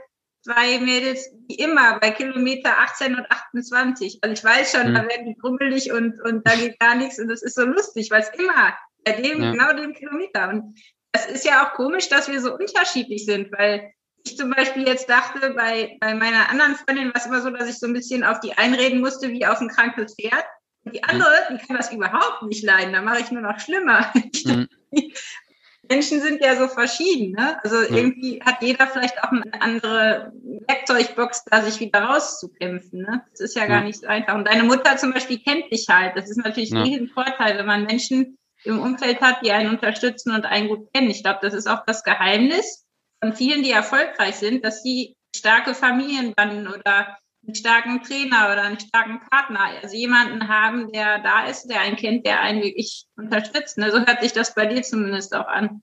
zwei 0.42 0.78
Mädels, 0.80 1.30
die 1.48 1.56
immer 1.56 2.00
bei 2.00 2.10
Kilometer 2.10 2.78
18 2.80 3.14
und 3.14 3.30
28. 3.30 4.18
Also 4.22 4.32
ich 4.32 4.44
weiß 4.44 4.72
schon, 4.72 4.90
mhm. 4.90 4.94
da 4.94 5.02
werden 5.02 5.26
die 5.26 5.38
grummelig 5.38 5.92
und, 5.92 6.20
und 6.22 6.46
da 6.46 6.56
geht 6.56 6.78
gar 6.80 6.96
nichts 6.96 7.18
und 7.18 7.28
das 7.28 7.42
ist 7.42 7.54
so 7.54 7.64
lustig, 7.64 8.10
weil 8.10 8.22
es 8.22 8.30
immer 8.38 8.74
bei 9.04 9.12
dem, 9.12 9.42
ja. 9.42 9.52
genau 9.52 9.72
dem 9.74 9.94
Kilometer. 9.94 10.48
Und 10.48 10.78
das 11.12 11.26
ist 11.26 11.44
ja 11.44 11.66
auch 11.66 11.74
komisch, 11.74 12.08
dass 12.08 12.28
wir 12.28 12.40
so 12.40 12.54
unterschiedlich 12.54 13.24
sind, 13.24 13.50
weil 13.52 13.92
ich 14.24 14.36
zum 14.36 14.50
Beispiel 14.50 14.86
jetzt 14.86 15.08
dachte, 15.08 15.50
bei, 15.50 15.96
bei 16.00 16.14
meiner 16.14 16.50
anderen 16.50 16.74
Freundin 16.74 17.08
war 17.08 17.16
es 17.16 17.26
immer 17.26 17.40
so, 17.40 17.50
dass 17.50 17.68
ich 17.68 17.78
so 17.78 17.86
ein 17.86 17.92
bisschen 17.92 18.24
auf 18.24 18.40
die 18.40 18.56
einreden 18.56 19.00
musste, 19.00 19.30
wie 19.30 19.46
auf 19.46 19.60
ein 19.60 19.68
krankes 19.68 20.14
Pferd. 20.14 20.44
Und 20.84 20.94
die 20.94 21.02
andere, 21.04 21.32
die 21.50 21.66
kann 21.66 21.76
das 21.76 21.92
überhaupt 21.92 22.42
nicht 22.42 22.64
leiden, 22.64 22.92
da 22.92 23.02
mache 23.02 23.20
ich 23.20 23.30
nur 23.30 23.42
noch 23.42 23.58
schlimmer. 23.58 24.12
Mhm. 24.44 24.68
Menschen 25.90 26.20
sind 26.20 26.42
ja 26.42 26.56
so 26.56 26.68
verschieden. 26.68 27.32
Ne? 27.32 27.58
Also 27.62 27.80
ja. 27.82 27.88
irgendwie 27.88 28.42
hat 28.42 28.62
jeder 28.62 28.86
vielleicht 28.86 29.22
auch 29.22 29.30
eine 29.30 29.44
andere 29.60 30.32
Werkzeugbox, 30.66 31.44
da 31.46 31.62
sich 31.62 31.80
wieder 31.80 32.00
rauszukämpfen. 32.00 33.02
Ne? 33.02 33.24
Das 33.30 33.40
ist 33.40 33.56
ja, 33.56 33.66
gar 33.66 33.82
nicht 33.82 34.00
so 34.00 34.06
einfach. 34.06 34.34
Und 34.34 34.46
deine 34.46 34.64
Mutter 34.64 34.96
zum 34.96 35.12
Beispiel 35.12 35.38
kennt 35.38 35.72
dich 35.72 35.86
halt. 35.88 36.16
Das 36.16 36.28
ist 36.28 36.36
natürlich 36.36 36.70
ja. 36.70 36.82
ein 36.82 37.08
Vorteil, 37.08 37.58
wenn 37.58 37.66
man 37.66 37.84
Menschen 37.84 38.38
im 38.64 38.80
Umfeld 38.80 39.20
hat, 39.20 39.44
die 39.44 39.52
einen 39.52 39.70
unterstützen 39.70 40.34
und 40.34 40.46
einen 40.46 40.68
gut 40.68 40.92
kennen. 40.92 41.10
Ich 41.10 41.22
glaube, 41.22 41.40
das 41.42 41.54
ist 41.54 41.68
auch 41.68 41.84
das 41.86 42.04
Geheimnis 42.04 42.86
von 43.22 43.32
vielen, 43.32 43.62
die 43.62 43.70
erfolgreich 43.70 44.36
sind, 44.36 44.64
dass 44.64 44.82
sie 44.82 45.14
starke 45.34 45.74
Familienbanden 45.74 46.68
oder 46.68 47.18
einen 47.46 47.54
starken 47.54 48.02
Trainer 48.02 48.52
oder 48.52 48.62
einen 48.62 48.80
starken 48.80 49.20
Partner, 49.30 49.60
also 49.82 49.96
jemanden 49.96 50.48
haben, 50.48 50.90
der 50.92 51.20
da 51.20 51.46
ist, 51.46 51.66
der 51.68 51.80
einen 51.80 51.96
kennt, 51.96 52.26
der 52.26 52.40
einen 52.40 52.62
wirklich 52.62 53.06
unterstützt. 53.16 53.78
Ne? 53.78 53.90
So 53.90 53.98
hört 53.98 54.22
sich 54.22 54.32
das 54.32 54.54
bei 54.54 54.66
dir 54.66 54.82
zumindest 54.82 55.34
auch 55.34 55.46
an. 55.46 55.82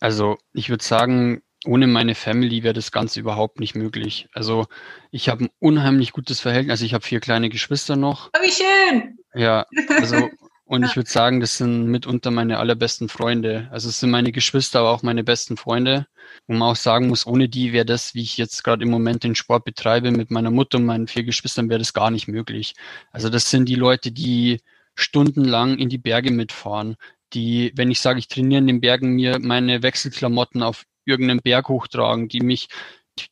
Also 0.00 0.36
ich 0.52 0.68
würde 0.68 0.84
sagen, 0.84 1.42
ohne 1.64 1.86
meine 1.86 2.14
Family 2.14 2.62
wäre 2.62 2.74
das 2.74 2.92
Ganze 2.92 3.20
überhaupt 3.20 3.60
nicht 3.60 3.74
möglich. 3.74 4.28
Also 4.32 4.66
ich 5.10 5.28
habe 5.28 5.44
ein 5.44 5.50
unheimlich 5.58 6.12
gutes 6.12 6.40
Verhältnis. 6.40 6.72
Also 6.72 6.84
ich 6.84 6.94
habe 6.94 7.04
vier 7.04 7.20
kleine 7.20 7.48
Geschwister 7.48 7.96
noch. 7.96 8.30
Oh, 8.36 8.42
wie 8.42 8.50
schön! 8.50 9.18
Ja, 9.34 9.66
also 9.88 10.30
und 10.66 10.84
ich 10.84 10.96
würde 10.96 11.08
sagen, 11.08 11.38
das 11.38 11.58
sind 11.58 11.86
mitunter 11.86 12.32
meine 12.32 12.58
allerbesten 12.58 13.08
Freunde. 13.08 13.68
Also 13.70 13.88
es 13.88 14.00
sind 14.00 14.10
meine 14.10 14.32
Geschwister, 14.32 14.80
aber 14.80 14.90
auch 14.90 15.02
meine 15.02 15.22
besten 15.22 15.56
Freunde. 15.56 16.08
Wo 16.48 16.54
man 16.54 16.70
auch 16.70 16.76
sagen 16.76 17.06
muss, 17.06 17.24
ohne 17.24 17.48
die 17.48 17.72
wäre 17.72 17.86
das, 17.86 18.16
wie 18.16 18.22
ich 18.22 18.36
jetzt 18.36 18.64
gerade 18.64 18.82
im 18.82 18.90
Moment 18.90 19.22
den 19.22 19.36
Sport 19.36 19.64
betreibe, 19.64 20.10
mit 20.10 20.32
meiner 20.32 20.50
Mutter 20.50 20.78
und 20.78 20.84
meinen 20.84 21.06
vier 21.06 21.22
Geschwistern, 21.22 21.68
wäre 21.68 21.78
das 21.78 21.94
gar 21.94 22.10
nicht 22.10 22.26
möglich. 22.26 22.74
Also 23.12 23.28
das 23.28 23.48
sind 23.48 23.68
die 23.68 23.76
Leute, 23.76 24.10
die 24.10 24.60
stundenlang 24.96 25.78
in 25.78 25.88
die 25.88 25.98
Berge 25.98 26.32
mitfahren, 26.32 26.96
die, 27.32 27.72
wenn 27.76 27.92
ich 27.92 28.00
sage, 28.00 28.18
ich 28.18 28.26
trainiere 28.26 28.58
in 28.58 28.66
den 28.66 28.80
Bergen, 28.80 29.14
mir 29.14 29.38
meine 29.38 29.84
Wechselklamotten 29.84 30.64
auf 30.64 30.84
irgendeinen 31.04 31.42
Berg 31.42 31.68
hochtragen, 31.68 32.26
die 32.28 32.40
mich, 32.40 32.68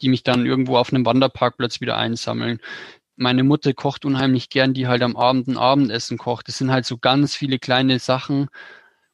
die 0.00 0.08
mich 0.08 0.22
dann 0.22 0.46
irgendwo 0.46 0.76
auf 0.76 0.92
einem 0.92 1.04
Wanderparkplatz 1.04 1.80
wieder 1.80 1.96
einsammeln, 1.96 2.60
meine 3.16 3.44
Mutter 3.44 3.72
kocht 3.72 4.04
unheimlich 4.04 4.48
gern, 4.50 4.74
die 4.74 4.86
halt 4.86 5.02
am 5.02 5.16
Abend 5.16 5.48
ein 5.48 5.56
Abendessen 5.56 6.18
kocht. 6.18 6.48
Das 6.48 6.58
sind 6.58 6.70
halt 6.70 6.86
so 6.86 6.98
ganz 6.98 7.34
viele 7.34 7.58
kleine 7.58 7.98
Sachen, 7.98 8.48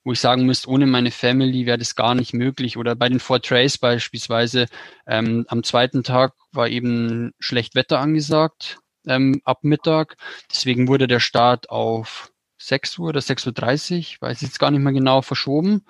wo 0.04 0.12
ich 0.12 0.20
sagen 0.20 0.46
müsste, 0.46 0.68
ohne 0.68 0.86
meine 0.86 1.10
Family 1.10 1.66
wäre 1.66 1.78
das 1.78 1.94
gar 1.94 2.14
nicht 2.14 2.32
möglich. 2.32 2.76
Oder 2.76 2.94
bei 2.96 3.08
den 3.08 3.20
Four 3.20 3.42
Trays 3.42 3.78
beispielsweise, 3.78 4.66
ähm, 5.06 5.44
am 5.48 5.62
zweiten 5.62 6.02
Tag 6.02 6.34
war 6.52 6.68
eben 6.68 7.32
schlecht 7.38 7.74
Wetter 7.74 7.98
angesagt 7.98 8.78
ähm, 9.06 9.40
ab 9.44 9.58
Mittag. 9.62 10.16
Deswegen 10.50 10.88
wurde 10.88 11.06
der 11.06 11.20
Start 11.20 11.70
auf 11.70 12.32
6 12.58 12.98
Uhr 12.98 13.08
oder 13.08 13.20
6.30 13.20 14.16
Uhr, 14.16 14.28
weiß 14.28 14.42
ich 14.42 14.48
jetzt 14.48 14.58
gar 14.58 14.70
nicht 14.70 14.80
mehr 14.80 14.92
genau, 14.92 15.22
verschoben. 15.22 15.84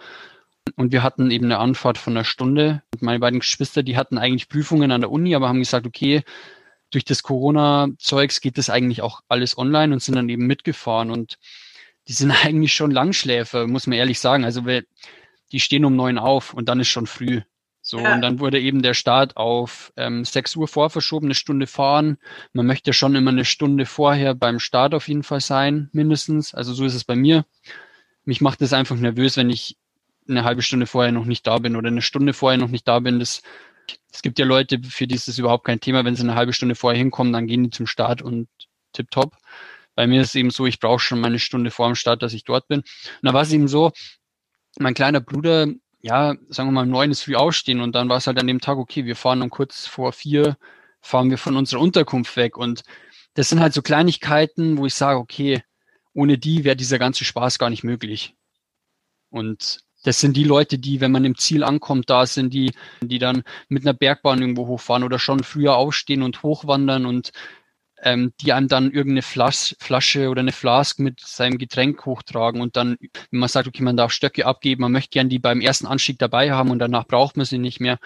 Und 0.77 0.93
wir 0.93 1.03
hatten 1.03 1.31
eben 1.31 1.47
eine 1.47 1.59
Anfahrt 1.59 1.99
von 1.99 2.13
einer 2.15 2.25
Stunde. 2.25 2.83
Und 2.93 3.03
meine 3.03 3.19
beiden 3.19 3.41
Geschwister, 3.41 3.83
die 3.83 3.97
hatten 3.97 4.19
eigentlich 4.19 4.49
Prüfungen 4.49 4.93
an 4.93 5.01
der 5.01 5.11
Uni, 5.11 5.35
aber 5.35 5.49
haben 5.49 5.59
gesagt, 5.59 5.87
okay, 5.87 6.23
durch 6.91 7.05
das 7.05 7.23
Corona-Zeugs 7.23 8.41
geht 8.41 8.59
das 8.59 8.71
eigentlich 8.71 9.03
auch 9.03 9.21
alles 9.29 9.57
online 9.57 9.93
und 9.93 10.03
sind 10.03 10.17
dann 10.17 10.29
eben 10.29 10.47
mitgefahren 10.47 11.11
und 11.11 11.39
die 12.09 12.13
sind 12.13 12.31
eigentlich 12.45 12.75
schon 12.75 12.91
Langschläfer, 12.91 13.67
muss 13.67 13.87
man 13.87 13.99
ehrlich 13.99 14.21
sagen. 14.21 14.45
Also 14.45 14.63
die 15.53 15.61
stehen 15.61 15.85
um 15.85 15.97
neun 15.97 16.19
auf 16.19 16.53
und 16.55 16.69
dann 16.69 16.81
ist 16.81 16.89
schon 16.89 17.07
früh. 17.07 17.43
So, 17.83 17.99
ja. 17.99 18.15
und 18.15 18.21
dann 18.21 18.41
wurde 18.41 18.61
eben 18.61 18.83
der 18.83 18.93
Start 18.93 19.37
auf 19.37 19.93
ähm, 19.97 20.25
6 20.25 20.55
Uhr 20.57 20.69
vor 20.69 20.91
verschoben, 20.91 21.29
eine 21.29 21.35
Stunde 21.35 21.67
fahren. 21.67 22.19
Man 22.53 22.67
möchte 22.67 22.93
schon 22.93 23.15
immer 23.15 23.31
eine 23.31 23.47
Stunde 23.47 23.87
vorher 23.87 24.35
beim 24.35 24.61
Start 24.61 24.95
auf 24.95 25.09
jeden 25.09 25.23
Fall 25.23 25.41
sein, 25.41 25.89
mindestens. 25.93 26.55
Also 26.55 26.75
so 26.75 26.85
ist 26.85 26.95
es 26.95 27.05
bei 27.05 27.17
mir. 27.17 27.47
Mich 28.25 28.43
macht 28.43 28.61
es 28.61 28.75
einfach 28.75 28.97
nervös, 28.97 29.39
wenn 29.39 29.49
ich 29.49 29.79
eine 30.29 30.45
halbe 30.45 30.63
Stunde 30.63 30.87
vorher 30.87 31.11
noch 31.11 31.25
nicht 31.25 31.47
da 31.47 31.59
bin 31.59 31.75
oder 31.75 31.89
eine 31.89 32.03
Stunde 32.03 32.35
vorher 32.35 32.59
noch 32.59 32.69
nicht 32.69 32.87
da 32.87 33.01
bin. 33.01 33.19
Das 33.19 33.43
es 34.13 34.23
gibt 34.23 34.39
ja 34.39 34.45
Leute, 34.45 34.81
für 34.83 35.07
die 35.07 35.15
ist 35.15 35.29
das 35.29 35.39
überhaupt 35.39 35.65
kein 35.65 35.81
Thema. 35.81 36.05
Wenn 36.05 36.17
sie 36.17 36.23
eine 36.23 36.35
halbe 36.35 36.53
Stunde 36.53 36.75
vorher 36.75 36.99
hinkommen, 36.99 37.33
dann 37.33 37.47
gehen 37.47 37.65
die 37.65 37.71
zum 37.71 37.87
Start 37.87 38.23
und 38.23 38.49
tipptopp. 38.93 39.37
Bei 39.95 40.07
mir 40.07 40.23
ist 40.23 40.29
es 40.29 40.35
eben 40.35 40.51
so, 40.51 40.67
ich 40.67 40.81
brauche 40.81 41.01
schon 41.01 41.21
mal 41.21 41.29
eine 41.29 41.39
Stunde 41.39 41.71
vor 41.71 41.87
dem 41.87 41.95
Start, 41.95 42.23
dass 42.23 42.33
ich 42.33 42.45
dort 42.45 42.69
bin. 42.69 42.81
Und 42.81 42.87
da 43.23 43.35
war 43.35 43.43
es 43.43 43.53
eben 43.53 43.69
so, 43.69 43.93
mein 44.79 44.95
kleiner 44.95 45.21
Bruder, 45.21 45.67
ja, 46.01 46.35
sagen 46.49 46.69
wir 46.69 46.73
mal, 46.73 46.85
um 46.85 46.91
neun 46.91 47.11
ist 47.11 47.25
früh 47.25 47.37
aufstehen 47.37 47.81
und 47.81 47.95
dann 47.95 48.09
war 48.09 48.17
es 48.17 48.27
halt 48.27 48.39
an 48.39 48.47
dem 48.47 48.61
Tag, 48.61 48.79
okay, 48.79 49.05
wir 49.05 49.17
fahren 49.17 49.43
um 49.43 49.51
kurz 49.51 49.87
vor 49.87 50.13
vier, 50.13 50.57
fahren 51.01 51.31
wir 51.31 51.39
von 51.39 51.57
unserer 51.57 51.81
Unterkunft 51.81 52.37
weg. 52.37 52.57
Und 52.57 52.83
das 53.35 53.49
sind 53.49 53.61
halt 53.61 53.75
so 53.75 53.83
Kleinigkeiten, 53.83 54.79
wo 54.79 54.87
ich 54.87 54.95
sage, 54.95 55.19
okay, 55.19 55.63
ohne 56.15 56.39
die 56.39 56.65
wäre 56.65 56.77
dieser 56.77 56.99
ganze 56.99 57.25
Spaß 57.25 57.59
gar 57.59 57.71
nicht 57.71 57.85
möglich. 57.85 58.35
Und 59.31 59.81
das 60.03 60.21
sind 60.21 60.37
die 60.37 60.45
Leute, 60.45 60.79
die, 60.79 61.01
wenn 61.01 61.13
man 61.13 61.25
im 61.25 61.37
Ziel 61.37 61.63
ankommt, 61.63 62.09
da 62.09 62.27
sind, 62.27 62.55
die, 62.55 62.73
die 63.03 63.19
dann 63.19 63.43
mit 63.69 63.85
einer 63.85 63.95
Bergbahn 63.95 64.41
irgendwo 64.41 64.67
hochfahren 64.67 65.05
oder 65.05 65.19
schon 65.19 65.43
früher 65.45 65.77
aufstehen 65.77 66.23
und 66.23 66.43
hochwandern 66.43 67.07
und 67.07 67.33
ähm, 68.03 68.33
die 68.41 68.53
einem 68.53 68.69
dann 68.69 68.91
irgendeine 68.91 69.23
Flas 69.23 69.77
Flasche 69.79 70.31
oder 70.31 70.41
eine 70.41 70.53
Flask 70.53 70.99
mit 70.99 71.21
seinem 71.21 71.59
Getränk 71.59 72.07
hochtragen 72.07 72.63
und 72.63 72.77
dann, 72.77 72.97
wenn 73.31 73.41
man 73.41 73.49
sagt, 73.49 73.69
okay, 73.69 73.83
man 73.83 73.97
darf 73.97 74.13
Stöcke 74.13 74.47
abgeben, 74.47 74.83
man 74.83 74.93
möchte 74.93 75.11
gern 75.11 75.29
die 75.29 75.39
beim 75.39 75.61
ersten 75.61 75.87
Anstieg 75.87 76.19
dabei 76.19 76.53
haben 76.53 76.71
und 76.71 76.79
danach 76.79 77.07
braucht 77.07 77.37
man 77.37 77.45
sie 77.45 77.59
nicht 77.59 77.81
mehr. 77.81 77.99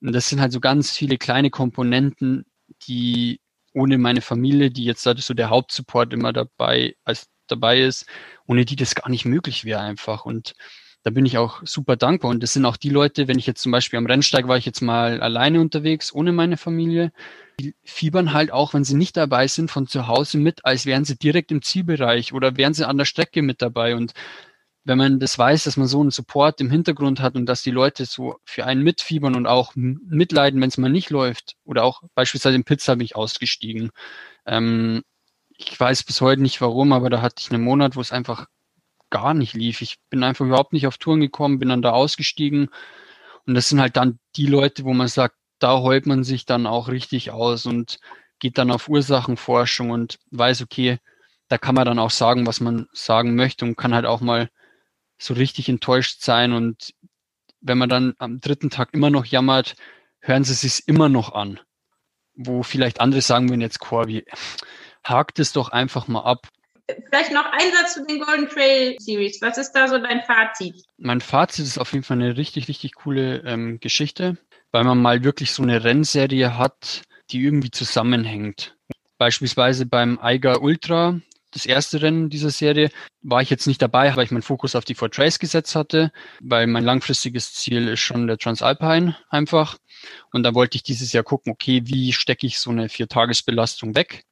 Und 0.00 0.12
das 0.12 0.28
sind 0.28 0.40
halt 0.40 0.52
so 0.52 0.60
ganz 0.60 0.90
viele 0.92 1.18
kleine 1.18 1.50
Komponenten, 1.50 2.46
die 2.86 3.40
ohne 3.74 3.98
meine 3.98 4.22
Familie, 4.22 4.70
die 4.70 4.84
jetzt 4.84 5.02
so 5.02 5.34
der 5.34 5.50
Hauptsupport 5.50 6.12
immer 6.12 6.32
dabei, 6.32 6.96
als 7.04 7.28
dabei 7.46 7.80
ist, 7.80 8.06
ohne 8.46 8.64
die 8.64 8.76
das 8.76 8.94
gar 8.94 9.08
nicht 9.08 9.24
möglich 9.24 9.64
wäre 9.64 9.80
einfach. 9.80 10.24
Und 10.24 10.54
da 11.02 11.10
bin 11.10 11.26
ich 11.26 11.38
auch 11.38 11.62
super 11.64 11.96
dankbar. 11.96 12.30
Und 12.30 12.42
das 12.42 12.52
sind 12.52 12.64
auch 12.64 12.76
die 12.76 12.90
Leute, 12.90 13.28
wenn 13.28 13.38
ich 13.38 13.46
jetzt 13.46 13.62
zum 13.62 13.72
Beispiel 13.72 13.98
am 13.98 14.06
Rennsteig 14.06 14.48
war 14.48 14.56
ich 14.56 14.66
jetzt 14.66 14.82
mal 14.82 15.20
alleine 15.20 15.60
unterwegs, 15.60 16.12
ohne 16.12 16.32
meine 16.32 16.56
Familie, 16.56 17.12
die 17.60 17.74
fiebern 17.84 18.32
halt 18.32 18.52
auch, 18.52 18.74
wenn 18.74 18.84
sie 18.84 18.96
nicht 18.96 19.16
dabei 19.16 19.48
sind, 19.48 19.70
von 19.70 19.86
zu 19.86 20.06
Hause 20.06 20.38
mit, 20.38 20.64
als 20.64 20.86
wären 20.86 21.04
sie 21.04 21.16
direkt 21.16 21.50
im 21.50 21.62
Zielbereich 21.62 22.32
oder 22.32 22.56
wären 22.56 22.74
sie 22.74 22.86
an 22.86 22.98
der 22.98 23.04
Strecke 23.04 23.42
mit 23.42 23.62
dabei. 23.62 23.96
Und 23.96 24.12
wenn 24.84 24.98
man 24.98 25.20
das 25.20 25.38
weiß, 25.38 25.64
dass 25.64 25.76
man 25.76 25.86
so 25.86 26.00
einen 26.00 26.10
Support 26.10 26.60
im 26.60 26.70
Hintergrund 26.70 27.20
hat 27.20 27.36
und 27.36 27.46
dass 27.46 27.62
die 27.62 27.70
Leute 27.70 28.04
so 28.04 28.36
für 28.44 28.64
einen 28.64 28.82
mitfiebern 28.82 29.34
und 29.36 29.46
auch 29.46 29.72
mitleiden, 29.74 30.60
wenn 30.60 30.68
es 30.68 30.78
mal 30.78 30.88
nicht 30.88 31.10
läuft, 31.10 31.56
oder 31.64 31.84
auch 31.84 32.02
beispielsweise 32.14 32.56
im 32.56 32.64
Pizza 32.64 32.96
bin 32.96 33.04
ich 33.04 33.16
ausgestiegen. 33.16 33.90
Ähm, 34.46 35.02
ich 35.58 35.78
weiß 35.78 36.04
bis 36.04 36.20
heute 36.20 36.42
nicht 36.42 36.60
warum, 36.60 36.92
aber 36.92 37.10
da 37.10 37.20
hatte 37.20 37.36
ich 37.40 37.50
einen 37.50 37.62
Monat, 37.62 37.96
wo 37.96 38.00
es 38.00 38.12
einfach 38.12 38.46
gar 39.10 39.34
nicht 39.34 39.54
lief. 39.54 39.82
Ich 39.82 39.96
bin 40.10 40.22
einfach 40.22 40.46
überhaupt 40.46 40.72
nicht 40.72 40.86
auf 40.86 40.98
Touren 40.98 41.20
gekommen, 41.20 41.58
bin 41.58 41.68
dann 41.68 41.82
da 41.82 41.90
ausgestiegen. 41.90 42.68
Und 43.46 43.54
das 43.54 43.68
sind 43.68 43.80
halt 43.80 43.96
dann 43.96 44.18
die 44.36 44.46
Leute, 44.46 44.84
wo 44.84 44.92
man 44.92 45.08
sagt, 45.08 45.36
da 45.58 45.80
heult 45.80 46.06
man 46.06 46.24
sich 46.24 46.46
dann 46.46 46.66
auch 46.66 46.88
richtig 46.88 47.30
aus 47.30 47.66
und 47.66 47.98
geht 48.38 48.58
dann 48.58 48.70
auf 48.70 48.88
Ursachenforschung 48.88 49.90
und 49.90 50.18
weiß, 50.30 50.62
okay, 50.62 50.98
da 51.48 51.58
kann 51.58 51.74
man 51.74 51.86
dann 51.86 51.98
auch 51.98 52.10
sagen, 52.10 52.46
was 52.46 52.60
man 52.60 52.86
sagen 52.92 53.34
möchte 53.34 53.64
und 53.64 53.76
kann 53.76 53.94
halt 53.94 54.06
auch 54.06 54.20
mal 54.20 54.50
so 55.18 55.34
richtig 55.34 55.68
enttäuscht 55.68 56.22
sein. 56.22 56.52
Und 56.52 56.94
wenn 57.60 57.78
man 57.78 57.88
dann 57.88 58.14
am 58.18 58.40
dritten 58.40 58.70
Tag 58.70 58.90
immer 58.92 59.10
noch 59.10 59.24
jammert, 59.24 59.74
hören 60.20 60.44
sie 60.44 60.54
sich 60.54 60.86
immer 60.86 61.08
noch 61.08 61.32
an. 61.32 61.58
Wo 62.34 62.62
vielleicht 62.62 63.00
andere 63.00 63.22
sagen 63.22 63.48
würden 63.48 63.62
jetzt, 63.62 63.80
Corby, 63.80 64.24
hakt 65.04 65.38
es 65.38 65.52
doch 65.52 65.70
einfach 65.70 66.06
mal 66.06 66.22
ab. 66.22 66.48
Vielleicht 67.06 67.32
noch 67.32 67.44
ein 67.52 67.72
Satz 67.72 67.94
zu 67.94 68.06
den 68.06 68.20
Golden 68.20 68.48
Trail 68.48 68.96
Series. 68.98 69.40
Was 69.42 69.58
ist 69.58 69.72
da 69.72 69.88
so 69.88 69.98
dein 69.98 70.22
Fazit? 70.22 70.82
Mein 70.96 71.20
Fazit 71.20 71.66
ist 71.66 71.78
auf 71.78 71.92
jeden 71.92 72.04
Fall 72.04 72.16
eine 72.16 72.36
richtig, 72.36 72.68
richtig 72.68 72.94
coole 72.94 73.42
ähm, 73.44 73.78
Geschichte, 73.80 74.38
weil 74.72 74.84
man 74.84 75.00
mal 75.00 75.22
wirklich 75.22 75.52
so 75.52 75.62
eine 75.62 75.84
Rennserie 75.84 76.56
hat, 76.56 77.02
die 77.30 77.42
irgendwie 77.42 77.70
zusammenhängt. 77.70 78.76
Beispielsweise 79.18 79.84
beim 79.84 80.18
Eiger 80.18 80.62
Ultra, 80.62 81.20
das 81.50 81.66
erste 81.66 82.02
Rennen 82.02 82.30
dieser 82.30 82.50
Serie 82.50 82.90
war 83.22 83.42
ich 83.42 83.50
jetzt 83.50 83.66
nicht 83.66 83.80
dabei, 83.80 84.14
weil 84.14 84.24
ich 84.24 84.30
meinen 84.30 84.42
Fokus 84.42 84.74
auf 84.74 84.84
die 84.84 84.94
Fort 84.94 85.14
Trace 85.14 85.38
gesetzt 85.38 85.74
hatte, 85.74 86.12
weil 86.40 86.66
mein 86.66 86.84
langfristiges 86.84 87.54
Ziel 87.54 87.88
ist 87.88 88.00
schon 88.00 88.26
der 88.26 88.38
Transalpine 88.38 89.16
einfach. 89.30 89.76
Und 90.32 90.42
da 90.42 90.54
wollte 90.54 90.76
ich 90.76 90.82
dieses 90.82 91.12
Jahr 91.12 91.24
gucken, 91.24 91.52
okay, 91.52 91.82
wie 91.84 92.12
stecke 92.12 92.46
ich 92.46 92.58
so 92.58 92.70
eine 92.70 92.88
Viertagesbelastung 92.88 93.94
weg? 93.94 94.24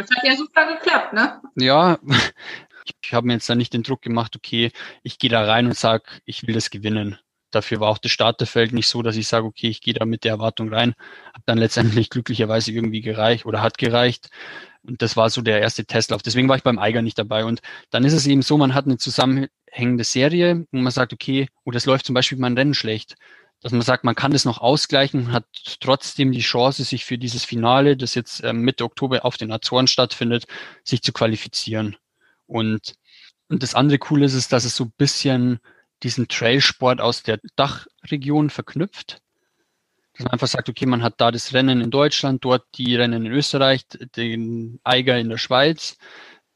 Das 0.00 0.16
hat 0.16 0.24
ja 0.24 0.36
super 0.36 0.66
geklappt, 0.66 1.12
ne? 1.12 1.40
Ja, 1.56 1.98
ich 3.02 3.12
habe 3.12 3.26
mir 3.26 3.34
jetzt 3.34 3.48
da 3.48 3.54
nicht 3.54 3.72
den 3.72 3.82
Druck 3.82 4.02
gemacht, 4.02 4.34
okay, 4.36 4.72
ich 5.02 5.18
gehe 5.18 5.30
da 5.30 5.44
rein 5.44 5.66
und 5.66 5.76
sage, 5.76 6.04
ich 6.24 6.46
will 6.46 6.54
das 6.54 6.70
gewinnen. 6.70 7.18
Dafür 7.50 7.80
war 7.80 7.88
auch 7.88 7.98
das 7.98 8.12
Starterfeld 8.12 8.72
nicht 8.72 8.86
so, 8.86 9.02
dass 9.02 9.16
ich 9.16 9.26
sage, 9.26 9.44
okay, 9.44 9.68
ich 9.68 9.80
gehe 9.80 9.94
da 9.94 10.04
mit 10.04 10.24
der 10.24 10.32
Erwartung 10.32 10.72
rein. 10.72 10.94
Hat 11.34 11.42
dann 11.46 11.58
letztendlich 11.58 12.08
glücklicherweise 12.10 12.72
irgendwie 12.72 13.00
gereicht 13.00 13.44
oder 13.44 13.60
hat 13.60 13.76
gereicht. 13.76 14.30
Und 14.82 15.02
das 15.02 15.16
war 15.16 15.28
so 15.30 15.42
der 15.42 15.60
erste 15.60 15.84
Testlauf. 15.84 16.22
Deswegen 16.22 16.48
war 16.48 16.56
ich 16.56 16.62
beim 16.62 16.78
Eiger 16.78 17.02
nicht 17.02 17.18
dabei. 17.18 17.44
Und 17.44 17.60
dann 17.90 18.04
ist 18.04 18.12
es 18.12 18.26
eben 18.26 18.42
so, 18.42 18.56
man 18.56 18.72
hat 18.72 18.86
eine 18.86 18.98
zusammenhängende 18.98 20.04
Serie, 20.04 20.66
wo 20.70 20.78
man 20.78 20.92
sagt, 20.92 21.12
okay, 21.12 21.48
oder 21.64 21.76
es 21.76 21.86
läuft 21.86 22.06
zum 22.06 22.14
Beispiel 22.14 22.38
mein 22.38 22.56
Rennen 22.56 22.74
schlecht. 22.74 23.16
Dass 23.62 23.72
man 23.72 23.82
sagt, 23.82 24.04
man 24.04 24.14
kann 24.14 24.32
das 24.32 24.46
noch 24.46 24.58
ausgleichen 24.58 25.32
hat 25.32 25.44
trotzdem 25.80 26.32
die 26.32 26.40
Chance, 26.40 26.82
sich 26.84 27.04
für 27.04 27.18
dieses 27.18 27.44
Finale, 27.44 27.96
das 27.96 28.14
jetzt 28.14 28.42
ähm, 28.42 28.62
Mitte 28.62 28.84
Oktober 28.84 29.24
auf 29.24 29.36
den 29.36 29.52
Azoren 29.52 29.86
stattfindet, 29.86 30.46
sich 30.82 31.02
zu 31.02 31.12
qualifizieren. 31.12 31.96
Und, 32.46 32.94
und 33.48 33.62
das 33.62 33.74
andere 33.74 33.98
Coole 33.98 34.24
ist, 34.24 34.34
ist, 34.34 34.52
dass 34.52 34.64
es 34.64 34.76
so 34.76 34.84
ein 34.84 34.92
bisschen 34.96 35.60
diesen 36.02 36.28
Trailsport 36.28 37.00
aus 37.00 37.22
der 37.22 37.38
Dachregion 37.56 38.50
verknüpft. 38.50 39.20
Dass 40.14 40.24
man 40.24 40.32
einfach 40.32 40.48
sagt, 40.48 40.68
okay, 40.68 40.86
man 40.86 41.02
hat 41.02 41.20
da 41.20 41.30
das 41.30 41.52
Rennen 41.52 41.80
in 41.80 41.90
Deutschland, 41.90 42.44
dort 42.44 42.64
die 42.76 42.96
Rennen 42.96 43.26
in 43.26 43.32
Österreich, 43.32 43.86
den 44.16 44.80
Eiger 44.84 45.18
in 45.18 45.28
der 45.28 45.38
Schweiz. 45.38 45.98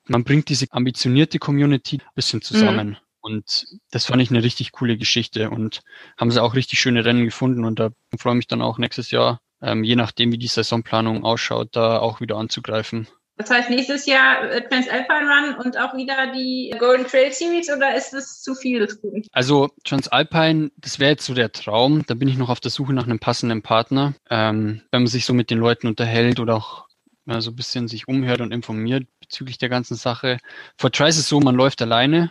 Man 0.06 0.24
bringt 0.24 0.48
diese 0.48 0.66
ambitionierte 0.70 1.38
Community 1.38 1.98
ein 1.98 2.14
bisschen 2.14 2.42
zusammen. 2.42 2.88
Mhm. 2.88 2.96
Und 3.24 3.64
das 3.90 4.04
fand 4.04 4.20
ich 4.20 4.28
eine 4.28 4.42
richtig 4.42 4.72
coole 4.72 4.98
Geschichte 4.98 5.48
und 5.48 5.80
haben 6.18 6.30
sie 6.30 6.42
auch 6.42 6.54
richtig 6.54 6.78
schöne 6.78 7.06
Rennen 7.06 7.24
gefunden 7.24 7.64
und 7.64 7.78
da 7.80 7.88
freue 8.18 8.34
ich 8.34 8.36
mich 8.36 8.46
dann 8.48 8.60
auch 8.60 8.76
nächstes 8.76 9.10
Jahr, 9.10 9.40
ähm, 9.62 9.82
je 9.82 9.96
nachdem 9.96 10.30
wie 10.30 10.36
die 10.36 10.46
Saisonplanung 10.46 11.24
ausschaut, 11.24 11.70
da 11.72 12.00
auch 12.00 12.20
wieder 12.20 12.36
anzugreifen. 12.36 13.08
Das 13.38 13.48
heißt, 13.48 13.70
nächstes 13.70 14.04
Jahr 14.04 14.42
äh, 14.50 14.68
Transalpine 14.68 15.26
Run 15.26 15.64
und 15.64 15.78
auch 15.78 15.96
wieder 15.96 16.32
die 16.34 16.74
Golden 16.78 17.06
Trail 17.06 17.32
Series 17.32 17.72
oder 17.74 17.94
ist 17.96 18.12
das 18.12 18.42
zu 18.42 18.54
viel 18.54 18.80
des 18.80 19.00
Guten? 19.00 19.22
Also 19.32 19.70
Transalpine, 19.84 20.70
das 20.76 20.98
wäre 20.98 21.12
jetzt 21.12 21.24
so 21.24 21.32
der 21.32 21.50
Traum. 21.50 22.04
Da 22.06 22.12
bin 22.12 22.28
ich 22.28 22.36
noch 22.36 22.50
auf 22.50 22.60
der 22.60 22.70
Suche 22.70 22.92
nach 22.92 23.04
einem 23.04 23.20
passenden 23.20 23.62
Partner. 23.62 24.12
Ähm, 24.28 24.82
wenn 24.90 25.02
man 25.02 25.06
sich 25.06 25.24
so 25.24 25.32
mit 25.32 25.48
den 25.48 25.58
Leuten 25.58 25.86
unterhält 25.86 26.40
oder 26.40 26.56
auch 26.56 26.88
ja, 27.24 27.40
so 27.40 27.52
ein 27.52 27.56
bisschen 27.56 27.88
sich 27.88 28.06
umhört 28.06 28.42
und 28.42 28.52
informiert 28.52 29.06
bezüglich 29.18 29.56
der 29.56 29.70
ganzen 29.70 29.94
Sache. 29.94 30.36
Vor 30.76 30.92
Trice 30.92 31.18
ist 31.18 31.28
so, 31.28 31.40
man 31.40 31.54
läuft 31.54 31.80
alleine 31.80 32.30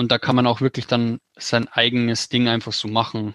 und 0.00 0.10
da 0.10 0.18
kann 0.18 0.34
man 0.34 0.46
auch 0.46 0.62
wirklich 0.62 0.86
dann 0.86 1.20
sein 1.36 1.68
eigenes 1.68 2.30
Ding 2.30 2.48
einfach 2.48 2.72
so 2.72 2.88
machen. 2.88 3.34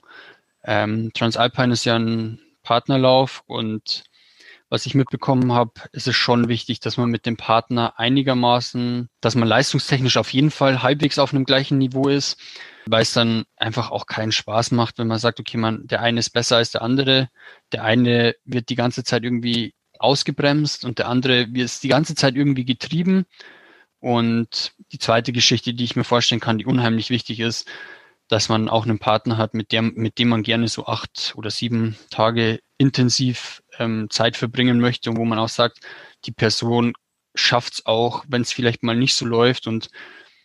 Ähm, 0.63 1.11
Transalpine 1.13 1.74
ist 1.74 1.86
ja 1.86 1.95
ein 1.95 2.39
Partnerlauf 2.63 3.43
und 3.45 4.03
was 4.68 4.88
ich 4.88 4.95
mitbekommen 4.95 5.53
habe, 5.53 5.74
ist 5.91 6.07
es 6.07 6.16
schon 6.16 6.47
wichtig, 6.47 6.80
dass 6.80 6.97
man 6.97 7.11
mit 7.11 7.28
dem 7.28 7.38
Partner 7.38 7.99
einigermaßen, 7.99 9.09
dass 9.22 9.36
man 9.36 9.47
leistungstechnisch 9.47 10.18
auf 10.18 10.34
jeden 10.34 10.49
Fall 10.49 10.82
halbwegs 10.82 11.20
auf 11.20 11.36
einem 11.36 11.45
gleichen 11.45 11.78
Niveau 11.78 12.07
ist, 12.07 12.39
weil 12.88 13.03
es 13.03 13.13
dann 13.13 13.43
einfach 13.57 13.91
auch 13.91 14.07
keinen 14.07 14.32
Spaß 14.32 14.72
macht, 14.72 14.97
wenn 14.97 15.05
man 15.07 15.20
sagt, 15.20 15.39
okay, 15.39 15.57
man, 15.57 15.86
der 15.86 16.01
eine 16.01 16.20
ist 16.20 16.32
besser 16.32 16.57
als 16.57 16.72
der 16.72 16.82
andere, 16.82 17.30
der 17.74 17.84
eine 17.84 18.36
wird 18.43 18.70
die 18.70 18.76
ganze 18.76 19.03
Zeit 19.03 19.24
irgendwie 19.24 19.76
ausgebremst 19.99 20.84
und 20.84 20.97
der 20.97 21.09
andere 21.09 21.45
wird 21.53 21.84
die 21.84 21.89
ganze 21.89 22.16
Zeit 22.16 22.36
irgendwie 22.36 22.66
getrieben. 22.66 23.28
Und 24.05 24.73
die 24.91 24.99
zweite 24.99 25.33
Geschichte, 25.33 25.73
die 25.73 25.83
ich 25.83 25.95
mir 25.95 26.03
vorstellen 26.03 26.39
kann, 26.39 26.59
die 26.59 26.67
unheimlich 26.67 27.09
wichtig 27.09 27.39
ist, 27.39 27.67
dass 28.27 28.49
man 28.49 28.69
auch 28.69 28.85
einen 28.85 28.99
Partner 28.99 29.37
hat, 29.37 29.55
mit 29.55 29.71
dem, 29.71 29.93
mit 29.95 30.19
dem 30.19 30.29
man 30.29 30.43
gerne 30.43 30.67
so 30.67 30.85
acht 30.85 31.33
oder 31.35 31.49
sieben 31.49 31.97
Tage 32.11 32.59
intensiv 32.77 33.63
ähm, 33.79 34.07
Zeit 34.11 34.37
verbringen 34.37 34.79
möchte 34.79 35.09
und 35.09 35.17
wo 35.17 35.25
man 35.25 35.39
auch 35.39 35.49
sagt, 35.49 35.79
die 36.25 36.31
Person 36.31 36.93
schafft 37.33 37.73
es 37.73 37.85
auch, 37.87 38.23
wenn 38.27 38.43
es 38.43 38.51
vielleicht 38.51 38.83
mal 38.83 38.95
nicht 38.95 39.15
so 39.15 39.25
läuft 39.25 39.65
und 39.65 39.89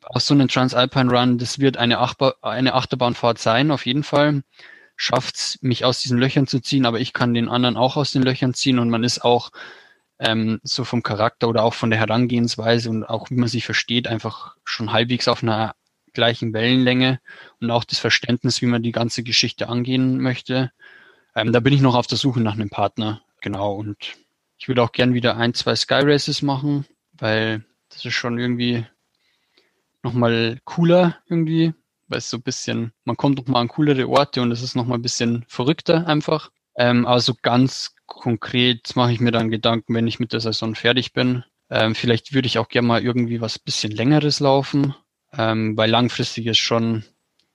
auch 0.07 0.21
so 0.21 0.33
einen 0.33 0.49
Transalpine 0.49 1.11
Run, 1.11 1.37
das 1.37 1.59
wird 1.59 1.77
eine, 1.77 1.99
Achbar, 1.99 2.37
eine 2.41 2.73
Achterbahnfahrt 2.73 3.39
sein, 3.39 3.71
auf 3.71 3.85
jeden 3.85 4.05
Fall. 4.05 4.43
Schafft 4.97 5.37
es, 5.37 5.59
mich 5.61 5.85
aus 5.85 6.01
diesen 6.01 6.17
Löchern 6.17 6.47
zu 6.47 6.61
ziehen, 6.61 6.87
aber 6.87 6.99
ich 6.99 7.13
kann 7.13 7.35
den 7.35 7.51
anderen 7.51 7.77
auch 7.77 7.99
aus 7.99 8.13
den 8.13 8.23
Löchern 8.23 8.55
ziehen 8.55 8.79
und 8.79 8.89
man 8.89 9.05
ist 9.05 9.23
auch 9.23 9.51
ähm, 10.21 10.61
so 10.63 10.85
vom 10.85 11.03
Charakter 11.03 11.49
oder 11.49 11.65
auch 11.65 11.75
von 11.75 11.91
der 11.91 11.99
Herangehensweise 11.99 12.91
und 12.91 13.05
auch 13.05 13.31
wie 13.31 13.35
man 13.35 13.49
sich 13.49 13.65
versteht, 13.65 14.07
einfach 14.07 14.57
schon 14.65 14.93
halbwegs 14.93 15.27
auf 15.29 15.43
einer 15.43 15.75
gleichen 16.13 16.53
Wellenlänge 16.53 17.21
und 17.61 17.71
auch 17.71 17.85
das 17.85 17.99
Verständnis, 17.99 18.61
wie 18.61 18.67
man 18.67 18.83
die 18.83 18.93
ganze 18.93 19.23
Geschichte 19.23 19.69
angehen 19.69 20.21
möchte. 20.21 20.73
Ähm, 21.35 21.53
da 21.53 21.61
bin 21.61 21.73
ich 21.73 21.81
noch 21.81 21.95
auf 21.95 22.07
der 22.07 22.19
Suche 22.19 22.41
nach 22.41 22.55
einem 22.55 22.69
Partner. 22.69 23.23
Genau. 23.41 23.73
Und 23.75 24.17
ich 24.59 24.69
würde 24.69 24.83
auch 24.83 24.93
gern 24.93 25.15
wieder 25.15 25.37
ein, 25.37 25.55
zwei 25.55 25.75
Sky 25.75 26.01
Races 26.03 26.43
machen, 26.43 26.85
weil 27.13 27.65
das 27.89 28.05
ist 28.05 28.15
schon 28.15 28.39
irgendwie 28.39 28.85
nochmal 30.03 30.59
cooler 30.65 31.17
irgendwie, 31.29 31.73
weil 32.09 32.19
es 32.19 32.29
so 32.29 32.37
ein 32.37 32.43
bisschen, 32.43 32.93
man 33.05 33.17
kommt 33.17 33.39
noch 33.39 33.47
mal 33.47 33.61
an 33.61 33.69
coolere 33.69 34.09
Orte 34.09 34.43
und 34.43 34.53
es 34.53 34.63
ist 34.63 34.75
nochmal 34.75 34.99
ein 34.99 35.03
bisschen 35.03 35.45
verrückter 35.49 36.07
einfach. 36.07 36.51
Ähm, 36.77 37.07
aber 37.07 37.23
ganz 37.43 37.95
konkret 38.11 38.95
mache 38.97 39.13
ich 39.13 39.21
mir 39.21 39.31
dann 39.31 39.51
Gedanken, 39.51 39.95
wenn 39.95 40.07
ich 40.07 40.21
mit 40.21 40.33
der 40.33 40.41
Saison 40.41 40.75
fertig 40.75 41.13
bin. 41.13 41.45
Ähm, 41.71 41.95
vielleicht 41.95 42.35
würde 42.35 42.47
ich 42.47 42.59
auch 42.59 42.69
gerne 42.69 42.89
mal 42.89 43.03
irgendwie 43.03 43.41
was 43.41 43.59
bisschen 43.59 43.93
längeres 43.93 44.41
laufen, 44.41 44.95
ähm, 45.33 45.77
weil 45.77 45.89
langfristig 45.89 46.47
ist 46.47 46.59
schon 46.59 47.05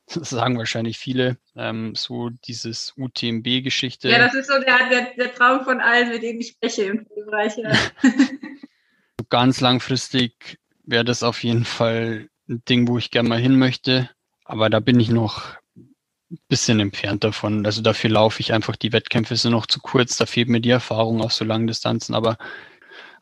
das 0.07 0.29
sagen 0.29 0.57
wahrscheinlich 0.57 0.97
viele, 0.97 1.37
ähm, 1.55 1.93
so 1.95 2.29
dieses 2.29 2.93
UTMB-Geschichte. 2.97 4.09
Ja, 4.09 4.19
das 4.19 4.33
ist 4.33 4.47
so 4.47 4.53
der, 4.59 4.89
der, 4.89 5.13
der 5.17 5.35
Traum 5.35 5.63
von 5.65 5.81
allen, 5.81 6.09
mit 6.09 6.23
denen 6.23 6.39
ich 6.39 6.49
spreche 6.49 6.83
im 6.83 7.05
Bereich. 7.25 7.57
Ja. 7.57 7.71
Ganz 9.29 9.59
langfristig 9.59 10.59
wäre 10.83 11.03
das 11.03 11.23
auf 11.23 11.43
jeden 11.43 11.65
Fall 11.65 12.29
ein 12.47 12.63
Ding, 12.69 12.87
wo 12.87 12.97
ich 12.97 13.11
gerne 13.11 13.27
mal 13.27 13.39
hin 13.39 13.57
möchte. 13.57 14.09
Aber 14.45 14.69
da 14.69 14.79
bin 14.79 14.99
ich 14.99 15.09
noch 15.09 15.55
bisschen 16.47 16.79
entfernt 16.79 17.23
davon. 17.23 17.65
Also 17.65 17.81
dafür 17.81 18.09
laufe 18.09 18.39
ich 18.39 18.53
einfach, 18.53 18.75
die 18.75 18.93
Wettkämpfe 18.93 19.35
sind 19.35 19.51
noch 19.51 19.67
zu 19.67 19.79
kurz, 19.79 20.17
da 20.17 20.25
fehlt 20.25 20.49
mir 20.49 20.61
die 20.61 20.69
Erfahrung 20.69 21.21
auf 21.21 21.33
so 21.33 21.45
langen 21.45 21.67
Distanzen. 21.67 22.15
Aber 22.15 22.37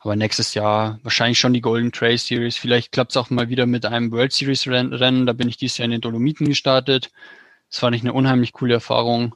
aber 0.04 0.16
nächstes 0.16 0.52
Jahr 0.52 1.00
wahrscheinlich 1.02 1.38
schon 1.38 1.54
die 1.54 1.62
Golden 1.62 1.90
Trail 1.90 2.18
Series. 2.18 2.58
Vielleicht 2.58 2.92
klappt 2.92 3.12
es 3.12 3.16
auch 3.16 3.30
mal 3.30 3.48
wieder 3.48 3.64
mit 3.64 3.86
einem 3.86 4.12
World 4.12 4.34
Series 4.34 4.68
Rennen. 4.68 5.24
Da 5.24 5.32
bin 5.32 5.48
ich 5.48 5.56
dieses 5.56 5.78
Jahr 5.78 5.86
in 5.86 5.92
den 5.92 6.02
Dolomiten 6.02 6.46
gestartet. 6.46 7.10
Das 7.70 7.78
fand 7.78 7.96
ich 7.96 8.02
eine 8.02 8.12
unheimlich 8.12 8.52
coole 8.52 8.74
Erfahrung. 8.74 9.34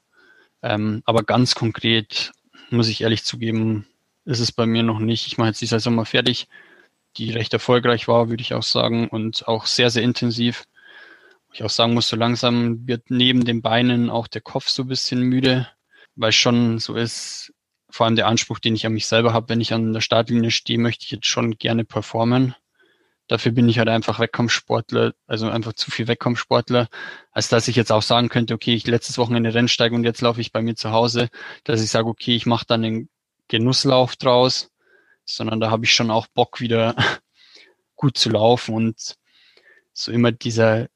Ähm, 0.63 1.03
aber 1.07 1.23
ganz 1.23 1.55
konkret, 1.55 2.33
muss 2.69 2.89
ich 2.89 3.01
ehrlich 3.01 3.25
zugeben, 3.25 3.87
ist 4.27 4.41
es 4.41 4.53
bei 4.53 4.67
mir 4.67 4.83
noch 4.83 4.99
nicht. 4.99 5.27
Ich 5.27 5.39
mache 5.39 5.49
jetzt 5.49 5.63
die 5.63 5.67
Saison 5.67 5.95
mal 5.95 6.05
fertig, 6.05 6.49
die 7.17 7.31
recht 7.31 7.55
erfolgreich 7.55 8.07
war, 8.07 8.29
würde 8.29 8.43
ich 8.43 8.53
auch 8.53 8.63
sagen, 8.63 9.09
und 9.09 9.49
auch 9.49 9.65
sehr, 9.65 9.89
sehr 9.89 10.03
intensiv. 10.03 10.68
Ich 11.59 11.65
auch 11.65 11.71
sagen 11.71 11.95
muss, 11.95 12.07
so 12.07 12.15
langsam 12.15 12.87
wird 12.87 13.11
neben 13.11 13.45
den 13.45 13.63
Beinen 13.63 14.11
auch 14.11 14.29
der 14.29 14.43
Kopf 14.43 14.69
so 14.69 14.85
ein 14.85 14.89
bisschen 14.89 15.23
müde, 15.23 15.67
weil 16.15 16.31
schon 16.31 16.79
so 16.79 16.95
ist, 16.95 17.53
vor 17.91 18.07
allem 18.07 18.15
der 18.15 18.29
Anspruch, 18.29 18.61
den 18.61 18.77
ich 18.77 18.87
an 18.87 18.93
mich 18.93 19.09
selber 19.09 19.33
habe, 19.33 19.49
wenn 19.49 19.61
ich 19.61 19.73
an 19.75 19.93
der 19.93 20.01
Startlinie 20.01 20.53
stehe, 20.53 20.79
möchte 20.79 21.05
ich 21.05 21.11
jetzt 21.11 21.27
schon 21.27 21.59
gerne 21.59 21.85
performen. 21.85 22.55
Dafür 23.27 23.51
bin 23.51 23.69
ich 23.69 23.81
halt 23.81 23.89
einfach 23.89 24.21
Wettkampfsportler, 24.21 25.15
also 25.27 25.51
einfach 25.51 25.73
zu 25.73 25.91
viel 25.91 26.07
Wettkampfsportler, 26.07 26.87
als 27.33 27.49
dass 27.49 27.67
ich 27.67 27.75
jetzt 27.75 27.91
auch 27.91 28.03
sagen 28.03 28.29
könnte, 28.29 28.55
okay, 28.55 28.75
ich 28.75 28.87
letztes 28.87 29.19
Wochenende 29.19 29.53
Rennsteig 29.53 29.91
und 29.91 30.05
jetzt 30.05 30.21
laufe 30.21 30.41
ich 30.41 30.53
bei 30.53 30.63
mir 30.63 30.77
zu 30.77 30.93
Hause, 30.93 31.29
dass 31.65 31.83
ich 31.83 31.91
sage, 31.91 32.07
okay, 32.07 32.37
ich 32.37 32.47
mache 32.47 32.67
dann 32.69 32.83
den 32.83 33.09
Genusslauf 33.49 34.15
draus, 34.15 34.71
sondern 35.25 35.59
da 35.59 35.73
habe 35.73 35.87
ich 35.87 35.93
schon 35.93 36.13
auch 36.13 36.29
Bock 36.29 36.61
wieder 36.61 36.95
gut 37.97 38.17
zu 38.17 38.31
laufen 38.31 38.77
und 38.77 39.17
so 39.93 40.13
immer 40.13 40.31
dieser 40.31 40.87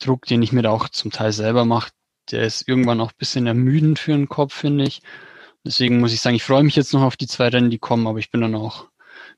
Druck, 0.00 0.26
den 0.26 0.42
ich 0.42 0.52
mir 0.52 0.62
da 0.62 0.70
auch 0.70 0.88
zum 0.88 1.10
Teil 1.10 1.32
selber 1.32 1.64
mache, 1.64 1.90
der 2.30 2.42
ist 2.42 2.66
irgendwann 2.68 3.00
auch 3.00 3.10
ein 3.10 3.18
bisschen 3.18 3.46
ermüdend 3.46 3.98
für 3.98 4.12
den 4.12 4.28
Kopf, 4.28 4.54
finde 4.54 4.84
ich. 4.84 5.02
Deswegen 5.64 6.00
muss 6.00 6.12
ich 6.12 6.20
sagen, 6.20 6.36
ich 6.36 6.42
freue 6.42 6.62
mich 6.62 6.76
jetzt 6.76 6.92
noch 6.92 7.02
auf 7.02 7.16
die 7.16 7.26
zwei 7.26 7.48
Rennen, 7.48 7.70
die 7.70 7.78
kommen, 7.78 8.06
aber 8.06 8.18
ich 8.18 8.30
bin 8.30 8.40
dann 8.40 8.54
auch 8.54 8.88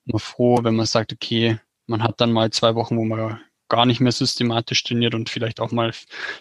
nur 0.04 0.20
froh, 0.20 0.58
wenn 0.62 0.76
man 0.76 0.86
sagt, 0.86 1.12
okay, 1.12 1.58
man 1.86 2.02
hat 2.02 2.20
dann 2.20 2.32
mal 2.32 2.50
zwei 2.50 2.74
Wochen, 2.74 2.96
wo 2.96 3.04
man 3.04 3.40
gar 3.68 3.86
nicht 3.86 4.00
mehr 4.00 4.12
systematisch 4.12 4.84
trainiert 4.84 5.14
und 5.14 5.30
vielleicht 5.30 5.58
auch 5.58 5.72
mal 5.72 5.92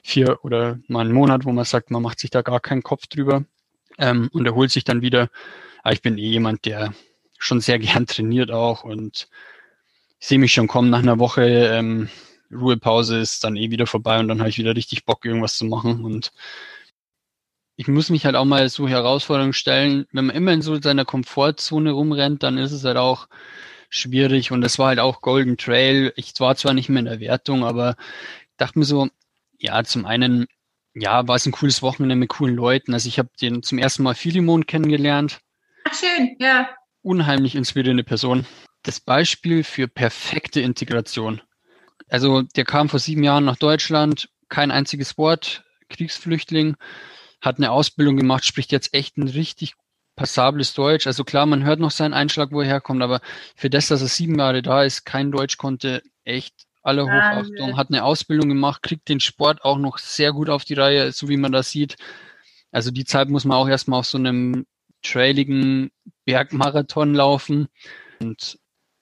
vier 0.03 0.43
oder 0.43 0.79
mal 0.87 1.01
einen 1.01 1.13
Monat, 1.13 1.45
wo 1.45 1.51
man 1.51 1.65
sagt, 1.65 1.89
man 1.89 2.01
macht 2.01 2.19
sich 2.19 2.29
da 2.29 2.41
gar 2.41 2.59
keinen 2.59 2.83
Kopf 2.83 3.07
drüber 3.07 3.45
ähm, 3.97 4.29
und 4.33 4.45
erholt 4.45 4.71
sich 4.71 4.83
dann 4.83 5.01
wieder. 5.01 5.29
Aber 5.81 5.93
ich 5.93 6.01
bin 6.01 6.17
eh 6.17 6.27
jemand, 6.27 6.65
der 6.65 6.93
schon 7.37 7.61
sehr 7.61 7.79
gern 7.79 8.05
trainiert 8.05 8.51
auch 8.51 8.83
und 8.83 9.29
ich 10.19 10.27
sehe 10.27 10.39
mich 10.39 10.53
schon 10.53 10.67
kommen 10.67 10.89
nach 10.89 10.99
einer 10.99 11.19
Woche 11.19 11.43
ähm, 11.43 12.09
Ruhepause 12.53 13.19
ist 13.19 13.43
dann 13.43 13.55
eh 13.55 13.71
wieder 13.71 13.87
vorbei 13.87 14.19
und 14.19 14.27
dann 14.27 14.39
habe 14.39 14.49
ich 14.49 14.57
wieder 14.57 14.75
richtig 14.75 15.05
Bock, 15.05 15.25
irgendwas 15.25 15.57
zu 15.57 15.65
machen 15.65 16.03
und 16.03 16.31
ich 17.81 17.87
muss 17.87 18.11
mich 18.11 18.25
halt 18.25 18.35
auch 18.35 18.45
mal 18.45 18.69
so 18.69 18.87
Herausforderungen 18.87 19.53
stellen, 19.53 20.05
wenn 20.11 20.25
man 20.25 20.35
immer 20.35 20.53
in 20.53 20.61
so 20.61 20.79
seiner 20.79 21.03
Komfortzone 21.03 21.91
rumrennt, 21.91 22.43
dann 22.43 22.59
ist 22.59 22.73
es 22.73 22.83
halt 22.83 22.97
auch 22.97 23.27
schwierig. 23.89 24.51
Und 24.51 24.61
das 24.61 24.77
war 24.77 24.89
halt 24.89 24.99
auch 24.99 25.21
Golden 25.21 25.57
Trail. 25.57 26.13
Ich 26.15 26.33
war 26.39 26.55
zwar 26.55 26.73
nicht 26.73 26.89
mehr 26.89 26.99
in 26.99 27.05
der 27.05 27.19
Wertung, 27.19 27.63
aber 27.63 27.95
dachte 28.57 28.77
mir 28.77 28.85
so, 28.85 29.09
ja, 29.57 29.83
zum 29.83 30.05
einen, 30.05 30.47
ja, 30.93 31.27
war 31.27 31.35
es 31.35 31.45
ein 31.45 31.51
cooles 31.51 31.81
Wochenende 31.81 32.15
mit 32.15 32.29
coolen 32.29 32.55
Leuten. 32.55 32.93
Also 32.93 33.07
ich 33.07 33.19
habe 33.19 33.29
den 33.41 33.63
zum 33.63 33.77
ersten 33.77 34.03
Mal 34.03 34.15
Philemon 34.15 34.65
kennengelernt. 34.65 35.39
Ach, 35.85 35.93
schön, 35.93 36.35
ja. 36.39 36.69
Unheimlich 37.01 37.55
inspirierende 37.55 38.03
Person. 38.03 38.45
Das 38.83 38.99
Beispiel 38.99 39.63
für 39.63 39.87
perfekte 39.87 40.61
Integration. 40.61 41.41
Also 42.11 42.41
der 42.41 42.65
kam 42.65 42.89
vor 42.89 42.99
sieben 42.99 43.23
Jahren 43.23 43.45
nach 43.45 43.55
Deutschland, 43.55 44.29
kein 44.49 44.69
einziges 44.69 45.17
Wort, 45.17 45.63
Kriegsflüchtling, 45.89 46.75
hat 47.39 47.57
eine 47.57 47.71
Ausbildung 47.71 48.17
gemacht, 48.17 48.45
spricht 48.45 48.73
jetzt 48.73 48.93
echt 48.93 49.17
ein 49.17 49.29
richtig 49.29 49.75
passables 50.17 50.73
Deutsch. 50.73 51.07
Also 51.07 51.23
klar, 51.23 51.45
man 51.45 51.63
hört 51.63 51.79
noch 51.79 51.89
seinen 51.89 52.13
Einschlag, 52.13 52.51
wo 52.51 52.59
er 52.59 52.67
herkommt, 52.67 53.01
aber 53.01 53.21
für 53.55 53.69
das, 53.69 53.87
dass 53.87 54.01
er 54.01 54.09
sieben 54.09 54.37
Jahre 54.37 54.61
da 54.61 54.83
ist, 54.83 55.05
kein 55.05 55.31
Deutsch 55.31 55.57
konnte, 55.57 56.03
echt 56.25 56.53
alle 56.83 57.05
Hochachtung, 57.05 57.77
hat 57.77 57.89
eine 57.89 58.03
Ausbildung 58.03 58.49
gemacht, 58.49 58.83
kriegt 58.83 59.07
den 59.07 59.21
Sport 59.21 59.63
auch 59.63 59.77
noch 59.77 59.97
sehr 59.97 60.33
gut 60.33 60.49
auf 60.49 60.65
die 60.65 60.73
Reihe, 60.73 61.13
so 61.13 61.29
wie 61.29 61.37
man 61.37 61.53
das 61.53 61.71
sieht. 61.71 61.95
Also 62.71 62.91
die 62.91 63.05
Zeit 63.05 63.29
muss 63.29 63.45
man 63.45 63.57
auch 63.57 63.69
erstmal 63.69 63.99
auf 63.99 64.07
so 64.07 64.17
einem 64.17 64.65
trailigen 65.01 65.91
Bergmarathon 66.25 67.13
laufen 67.13 67.67
und 68.19 68.59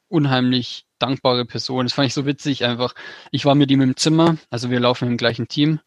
unheimlich 0.10 0.86
dankbare 0.99 1.45
Person. 1.45 1.86
Das 1.86 1.93
fand 1.93 2.07
ich 2.07 2.14
so 2.14 2.26
witzig 2.26 2.66
einfach. 2.66 2.93
Ich 3.32 3.45
war 3.45 3.55
mit 3.55 3.72
ihm 3.72 3.82
im 3.82 3.95
Zimmer, 3.95 4.38
also 4.49 4.70
wir 4.70 4.80
laufen 4.80 5.07
im 5.07 5.18
gleichen 5.18 5.47
Team 5.47 5.80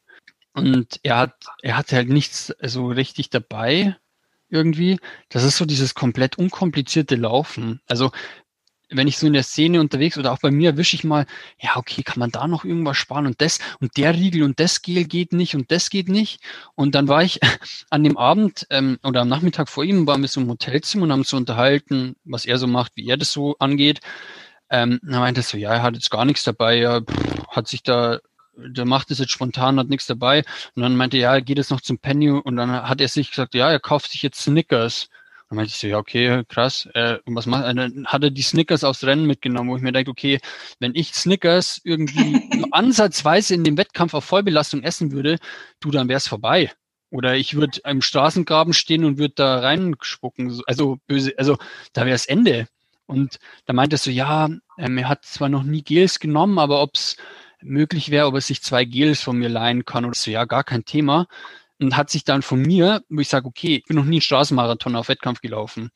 und 0.55 1.01
er 1.03 1.19
hat, 1.19 1.35
er 1.63 1.77
hatte 1.77 1.97
halt 1.97 2.09
nichts 2.09 2.55
so 2.63 2.89
richtig 2.89 3.31
dabei 3.31 3.97
irgendwie. 4.49 4.99
Das 5.29 5.45
ist 5.45 5.57
so 5.57 5.65
dieses 5.65 5.95
komplett 5.95 6.37
unkomplizierte 6.39 7.17
Laufen. 7.17 7.81
Also 7.89 8.13
wenn 8.93 9.09
ich 9.09 9.19
so 9.19 9.27
in 9.27 9.33
der 9.33 9.43
Szene 9.43 9.81
unterwegs 9.81 10.19
oder 10.19 10.33
auch 10.33 10.39
bei 10.39 10.51
mir 10.51 10.71
erwische 10.71 10.97
ich 10.97 11.05
mal, 11.05 11.27
ja, 11.61 11.77
okay, 11.77 12.03
kann 12.03 12.19
man 12.19 12.31
da 12.31 12.47
noch 12.47 12.65
irgendwas 12.65 12.97
sparen 12.97 13.27
und 13.27 13.41
das 13.41 13.59
und 13.81 13.97
der 13.97 14.15
Riegel 14.15 14.43
und 14.43 14.61
das 14.61 14.83
Gel 14.83 15.05
geht 15.05 15.33
nicht 15.33 15.55
und 15.55 15.71
das 15.71 15.91
geht 15.91 16.09
nicht. 16.09 16.41
Und 16.75 16.95
dann 16.95 17.09
war 17.09 17.23
ich 17.23 17.41
an 17.91 18.05
dem 18.05 18.17
Abend 18.17 18.67
ähm, 18.71 18.99
oder 19.03 19.23
am 19.23 19.29
Nachmittag 19.29 19.69
vor 19.69 19.85
ihm, 19.85 20.07
waren 20.07 20.23
wir 20.23 20.29
so 20.29 20.41
im 20.41 20.49
Hotelzimmer 20.49 21.05
und 21.05 21.13
haben 21.13 21.25
so 21.25 21.37
unterhalten, 21.37 22.17
was 22.25 22.45
er 22.45 22.59
so 22.59 22.67
macht, 22.67 22.93
wie 22.97 23.07
er 23.09 23.17
das 23.17 23.33
so 23.33 23.57
angeht. 23.59 24.01
Ähm, 24.71 25.01
er 25.07 25.21
meinte 25.21 25.43
so, 25.43 25.57
ja, 25.57 25.75
er 25.75 25.83
hat 25.83 25.95
jetzt 25.95 26.11
gar 26.11 26.25
nichts 26.25 26.45
dabei, 26.45 26.81
er 26.81 27.05
hat 27.49 27.69
sich 27.69 27.83
da 27.83 28.21
der 28.57 28.85
macht 28.85 29.11
es 29.11 29.19
jetzt 29.19 29.33
spontan, 29.33 29.79
hat 29.79 29.89
nichts 29.89 30.07
dabei. 30.07 30.45
Und 30.75 30.83
dann 30.83 30.97
meinte 30.97 31.17
er, 31.17 31.23
ja, 31.23 31.35
er 31.35 31.43
geht 31.43 31.59
jetzt 31.59 31.71
noch 31.71 31.81
zum 31.81 31.99
Penny 31.99 32.31
und 32.31 32.57
dann 32.57 32.71
hat 32.71 33.01
er 33.01 33.09
sich 33.09 33.31
gesagt, 33.31 33.55
ja, 33.55 33.71
er 33.71 33.81
kauft 33.81 34.11
sich 34.11 34.23
jetzt 34.23 34.41
Snickers. 34.41 35.09
Dann 35.53 35.59
meinte 35.59 35.69
ich 35.69 35.79
so, 35.79 35.87
ja, 35.87 35.99
okay, 35.99 36.45
krass. 36.49 36.89
Äh, 36.95 37.19
und 37.27 37.37
was 37.37 37.45
macht 37.45 37.65
er? 37.65 37.75
Dann 37.75 38.07
hat 38.07 38.25
er 38.25 38.31
die 38.31 38.41
Snickers 38.41 38.85
aufs 38.85 39.05
Rennen 39.05 39.27
mitgenommen, 39.27 39.69
wo 39.69 39.77
ich 39.77 39.83
mir 39.83 39.93
denke, 39.93 40.11
okay, 40.11 40.41
wenn 40.81 40.95
ich 40.95 41.13
Snickers 41.13 41.79
irgendwie 41.85 42.49
ansatzweise 42.73 43.55
in 43.55 43.63
dem 43.63 43.77
Wettkampf 43.77 44.15
auf 44.15 44.25
Vollbelastung 44.25 44.83
essen 44.83 45.13
würde, 45.13 45.37
du, 45.79 45.91
dann 45.91 46.09
wär's 46.09 46.27
vorbei. 46.27 46.73
Oder 47.11 47.37
ich 47.37 47.55
würde 47.55 47.81
im 47.85 48.01
Straßengraben 48.01 48.73
stehen 48.73 49.05
und 49.05 49.19
würde 49.19 49.35
da 49.35 49.59
reinspucken. 49.59 50.59
Also 50.67 50.97
böse, 51.07 51.35
also 51.37 51.59
da 51.93 52.07
wäre 52.07 52.15
es 52.15 52.25
Ende. 52.25 52.67
Und 53.05 53.39
da 53.67 53.75
meinte 53.75 53.97
er 53.97 53.99
so, 53.99 54.11
ja, 54.11 54.49
ähm, 54.79 54.97
er 54.97 55.09
hat 55.11 55.27
zwar 55.27 55.51
noch 55.51 55.65
nie 55.65 55.83
Gels 55.83 56.19
genommen, 56.19 56.59
aber 56.59 56.81
ob's 56.81 57.19
möglich 57.61 58.11
wäre, 58.11 58.27
ob 58.27 58.37
er 58.37 58.41
sich 58.41 58.63
zwei 58.63 58.87
Gels 58.87 59.21
von 59.21 59.37
mir 59.37 59.51
leihen 59.51 59.85
kann 59.85 60.07
oder 60.07 60.15
so, 60.15 60.31
ja, 60.31 60.47
gar 60.47 60.65
kein 60.65 60.87
Thema. 60.87 61.27
Und 61.81 61.97
hat 61.97 62.11
sich 62.11 62.25
dann 62.25 62.43
von 62.43 62.61
mir, 62.61 63.03
wo 63.09 63.21
ich 63.21 63.29
sage, 63.29 63.47
okay, 63.47 63.77
ich 63.77 63.85
bin 63.85 63.97
noch 63.97 64.05
nie 64.05 64.17
einen 64.17 64.21
Straßenmarathon 64.21 64.95
auf 64.95 65.09
Wettkampf 65.09 65.41
gelaufen. 65.41 65.91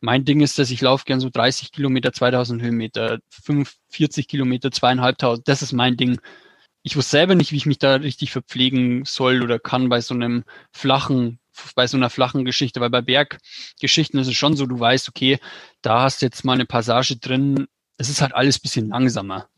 Mein 0.00 0.24
Ding 0.24 0.40
ist, 0.40 0.58
dass 0.58 0.70
ich 0.70 0.80
laufe 0.80 1.04
gern 1.04 1.20
so 1.20 1.28
30 1.30 1.72
Kilometer, 1.72 2.12
2000 2.12 2.62
Höhenmeter, 2.62 3.18
45 3.28 4.28
Kilometer, 4.28 4.70
zweieinhalbtausend. 4.72 5.46
Das 5.46 5.62
ist 5.62 5.72
mein 5.72 5.96
Ding. 5.96 6.20
Ich 6.82 6.96
wusste 6.96 7.10
selber 7.10 7.34
nicht, 7.34 7.52
wie 7.52 7.58
ich 7.58 7.66
mich 7.66 7.78
da 7.78 7.96
richtig 7.96 8.32
verpflegen 8.32 9.04
soll 9.04 9.42
oder 9.42 9.58
kann 9.58 9.90
bei 9.90 10.00
so 10.00 10.14
einem 10.14 10.44
flachen, 10.72 11.38
bei 11.74 11.86
so 11.86 11.98
einer 11.98 12.08
flachen 12.08 12.46
Geschichte, 12.46 12.80
weil 12.80 12.88
bei 12.88 13.02
Berggeschichten 13.02 14.18
ist 14.18 14.28
es 14.28 14.34
schon 14.34 14.56
so, 14.56 14.64
du 14.64 14.80
weißt, 14.80 15.08
okay, 15.10 15.38
da 15.82 16.02
hast 16.02 16.22
du 16.22 16.26
jetzt 16.26 16.44
mal 16.44 16.54
eine 16.54 16.64
Passage 16.64 17.18
drin. 17.18 17.66
Es 17.98 18.08
ist 18.08 18.22
halt 18.22 18.34
alles 18.34 18.58
bisschen 18.58 18.88
langsamer. 18.88 19.48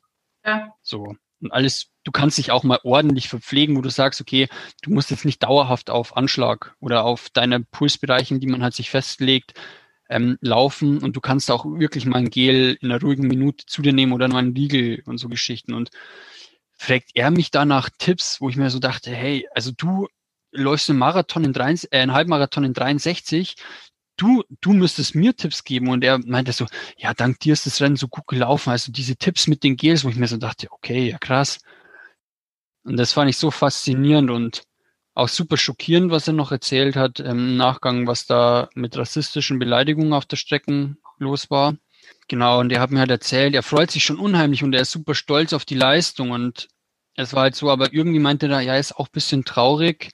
Ja. 0.44 0.74
So 0.82 1.14
und 1.42 1.52
alles, 1.52 1.90
du 2.04 2.12
kannst 2.12 2.38
dich 2.38 2.50
auch 2.50 2.62
mal 2.64 2.80
ordentlich 2.82 3.28
verpflegen, 3.28 3.76
wo 3.76 3.80
du 3.80 3.90
sagst, 3.90 4.20
okay, 4.20 4.48
du 4.82 4.90
musst 4.90 5.10
jetzt 5.10 5.24
nicht 5.24 5.42
dauerhaft 5.42 5.90
auf 5.90 6.16
Anschlag 6.16 6.74
oder 6.80 7.04
auf 7.04 7.30
deine 7.30 7.60
Pulsbereichen, 7.60 8.40
die 8.40 8.46
man 8.46 8.62
halt 8.62 8.74
sich 8.74 8.90
festlegt, 8.90 9.54
ähm, 10.08 10.36
laufen 10.40 10.98
und 10.98 11.16
du 11.16 11.20
kannst 11.20 11.50
auch 11.50 11.64
wirklich 11.64 12.04
mal 12.06 12.18
ein 12.18 12.30
Gel 12.30 12.76
in 12.80 12.90
einer 12.90 13.00
ruhigen 13.00 13.26
Minute 13.28 13.64
zu 13.66 13.82
dir 13.82 13.92
nehmen 13.92 14.12
oder 14.12 14.28
mal 14.28 14.38
einen 14.38 14.54
Riegel 14.54 15.02
und 15.06 15.18
so 15.18 15.28
Geschichten. 15.28 15.72
Und 15.72 15.90
fragt 16.72 17.10
er 17.14 17.30
mich 17.30 17.50
da 17.50 17.64
nach 17.64 17.88
Tipps, 17.98 18.40
wo 18.40 18.48
ich 18.48 18.56
mir 18.56 18.70
so 18.70 18.78
dachte, 18.78 19.10
hey, 19.10 19.48
also 19.54 19.70
du 19.76 20.08
läufst 20.50 20.90
einen 20.90 20.98
Marathon 20.98 21.44
in 21.44 21.52
3, 21.52 21.74
äh, 21.90 22.00
einen 22.00 22.12
Halbmarathon 22.12 22.64
in 22.64 22.74
63, 22.74 23.56
du, 24.16 24.44
du 24.60 24.72
müsstest 24.72 25.14
mir 25.14 25.34
Tipps 25.34 25.64
geben. 25.64 25.88
Und 25.88 26.04
er 26.04 26.18
meinte 26.18 26.52
so, 26.52 26.66
ja, 26.98 27.14
dank 27.14 27.40
dir 27.40 27.54
ist 27.54 27.66
das 27.66 27.80
Rennen 27.80 27.96
so 27.96 28.08
gut 28.08 28.26
gelaufen. 28.26 28.70
Also 28.70 28.92
diese 28.92 29.16
Tipps 29.16 29.46
mit 29.46 29.62
den 29.62 29.76
Gels, 29.76 30.04
wo 30.04 30.08
ich 30.08 30.16
mir 30.16 30.28
so 30.28 30.36
dachte, 30.36 30.70
okay, 30.70 31.08
ja 31.10 31.18
krass. 31.18 31.60
Und 32.84 32.96
das 32.96 33.12
fand 33.12 33.30
ich 33.30 33.36
so 33.36 33.50
faszinierend 33.50 34.30
und 34.30 34.62
auch 35.14 35.28
super 35.28 35.56
schockierend, 35.56 36.10
was 36.10 36.26
er 36.26 36.32
noch 36.34 36.52
erzählt 36.52 36.96
hat 36.96 37.20
im 37.20 37.56
Nachgang, 37.56 38.06
was 38.06 38.26
da 38.26 38.68
mit 38.74 38.96
rassistischen 38.96 39.58
Beleidigungen 39.58 40.12
auf 40.12 40.26
der 40.26 40.36
Strecke 40.36 40.96
los 41.18 41.50
war. 41.50 41.76
Genau, 42.28 42.60
und 42.60 42.72
er 42.72 42.80
hat 42.80 42.90
mir 42.90 43.00
halt 43.00 43.10
erzählt, 43.10 43.54
er 43.54 43.62
freut 43.62 43.90
sich 43.90 44.04
schon 44.04 44.18
unheimlich 44.18 44.64
und 44.64 44.74
er 44.74 44.82
ist 44.82 44.92
super 44.92 45.14
stolz 45.14 45.52
auf 45.52 45.64
die 45.64 45.74
Leistung. 45.74 46.30
Und 46.30 46.68
es 47.14 47.34
war 47.34 47.42
halt 47.42 47.54
so, 47.56 47.70
aber 47.70 47.92
irgendwie 47.92 48.20
meinte 48.20 48.48
er, 48.48 48.60
ja, 48.60 48.76
ist 48.76 48.96
auch 48.96 49.08
bisschen 49.08 49.44
traurig, 49.44 50.12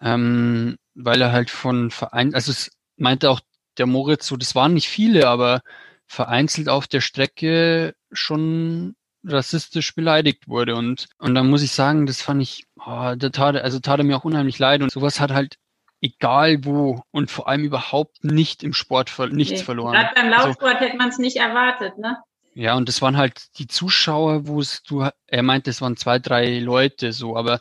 ähm, 0.00 0.76
weil 0.94 1.22
er 1.22 1.32
halt 1.32 1.50
von 1.50 1.90
Verein, 1.90 2.34
also 2.34 2.50
es 2.50 2.70
meinte 2.96 3.30
auch 3.30 3.40
der 3.78 3.86
Moritz 3.86 4.26
so, 4.26 4.36
das 4.36 4.54
waren 4.54 4.74
nicht 4.74 4.88
viele, 4.88 5.28
aber 5.28 5.62
vereinzelt 6.06 6.68
auf 6.68 6.86
der 6.86 7.00
Strecke 7.00 7.94
schon 8.12 8.96
rassistisch 9.26 9.94
beleidigt 9.94 10.48
wurde. 10.48 10.76
Und, 10.76 11.08
und 11.18 11.34
dann 11.34 11.48
muss 11.48 11.62
ich 11.62 11.72
sagen, 11.72 12.06
das 12.06 12.22
fand 12.22 12.42
ich, 12.42 12.66
oh, 12.76 13.14
da 13.16 13.28
tat, 13.30 13.56
also 13.56 13.80
tat 13.80 13.98
er 13.98 14.04
mir 14.04 14.16
auch 14.16 14.24
unheimlich 14.24 14.58
leid. 14.58 14.82
Und 14.82 14.90
sowas 14.90 15.20
hat 15.20 15.32
halt 15.32 15.56
egal 16.04 16.64
wo 16.64 17.02
und 17.12 17.30
vor 17.30 17.48
allem 17.48 17.64
überhaupt 17.64 18.24
nicht 18.24 18.62
im 18.62 18.74
Sport 18.74 19.08
ver 19.08 19.28
nichts 19.28 19.60
nee, 19.60 19.64
verloren. 19.64 19.94
Gerade 19.94 20.10
beim 20.14 20.32
also 20.32 20.48
Laufsport 20.48 20.74
also, 20.74 20.84
hätte 20.84 20.96
man 20.98 21.08
es 21.08 21.18
nicht 21.18 21.36
erwartet, 21.36 21.98
ne? 21.98 22.18
Ja, 22.54 22.74
und 22.74 22.88
das 22.88 23.02
waren 23.02 23.16
halt 23.16 23.58
die 23.58 23.66
Zuschauer, 23.66 24.46
wo 24.46 24.60
es 24.60 24.82
du, 24.82 25.08
er 25.26 25.42
meinte, 25.42 25.70
es 25.70 25.80
waren 25.80 25.96
zwei, 25.96 26.18
drei 26.18 26.60
Leute 26.60 27.12
so, 27.12 27.36
aber 27.36 27.60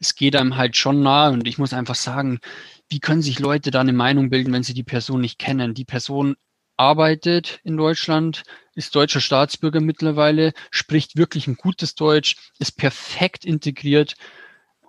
es 0.00 0.16
geht 0.16 0.34
einem 0.34 0.56
halt 0.56 0.76
schon 0.76 1.02
nahe 1.02 1.30
und 1.32 1.46
ich 1.46 1.58
muss 1.58 1.72
einfach 1.72 1.94
sagen, 1.94 2.40
wie 2.88 2.98
können 2.98 3.22
sich 3.22 3.38
Leute 3.38 3.70
da 3.70 3.80
eine 3.80 3.92
Meinung 3.92 4.30
bilden, 4.30 4.52
wenn 4.52 4.64
sie 4.64 4.74
die 4.74 4.82
Person 4.82 5.20
nicht 5.20 5.38
kennen? 5.38 5.74
Die 5.74 5.84
Person 5.84 6.34
arbeitet 6.82 7.60
in 7.62 7.76
Deutschland, 7.76 8.42
ist 8.74 8.96
deutscher 8.96 9.20
Staatsbürger 9.20 9.80
mittlerweile, 9.80 10.52
spricht 10.70 11.16
wirklich 11.16 11.46
ein 11.46 11.56
gutes 11.56 11.94
Deutsch, 11.94 12.36
ist 12.58 12.72
perfekt 12.76 13.44
integriert. 13.44 14.14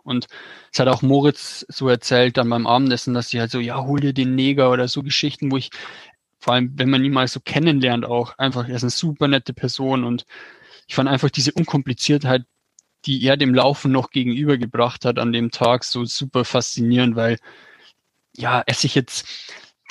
Und 0.04 0.28
es 0.72 0.80
hat 0.80 0.88
auch 0.88 1.04
Moritz 1.04 1.66
so 1.70 1.88
erzählt 1.88 2.38
dann 2.38 2.50
beim 2.50 2.68
Abendessen, 2.68 3.14
dass 3.14 3.30
sie 3.30 3.40
halt 3.40 3.52
so, 3.52 3.60
ja, 3.60 3.86
hol 3.86 4.00
dir 4.00 4.14
den 4.14 4.36
Neger 4.36 4.72
oder 4.72 4.88
so 4.88 5.04
Geschichten, 5.04 5.52
wo 5.52 5.58
ich, 5.58 5.70
vor 6.40 6.56
allem, 6.56 6.74
wenn 6.76 6.90
man 6.90 7.06
ihn 7.06 7.14
mal 7.14 7.28
so 7.28 7.40
kennenlernt, 7.40 8.06
auch 8.06 8.38
einfach, 8.38 8.68
er 8.68 8.76
ist 8.76 8.84
eine 8.84 8.90
super 8.90 9.28
nette 9.28 9.54
Person 9.54 10.04
und 10.04 10.26
ich 10.88 10.96
fand 10.96 11.08
einfach 11.08 11.30
diese 11.30 11.54
Unkompliziertheit, 11.54 12.44
die 13.06 13.24
er 13.24 13.38
dem 13.38 13.54
Laufen 13.54 13.92
noch 13.92 14.10
gegenübergebracht 14.10 15.06
hat 15.06 15.20
an 15.20 15.32
dem 15.32 15.52
Tag, 15.52 15.84
so 15.84 16.06
super 16.06 16.44
faszinierend, 16.44 17.16
weil 17.16 17.38
ja, 18.36 18.64
esse 18.66 18.88
ich 18.88 18.96
jetzt 18.96 19.28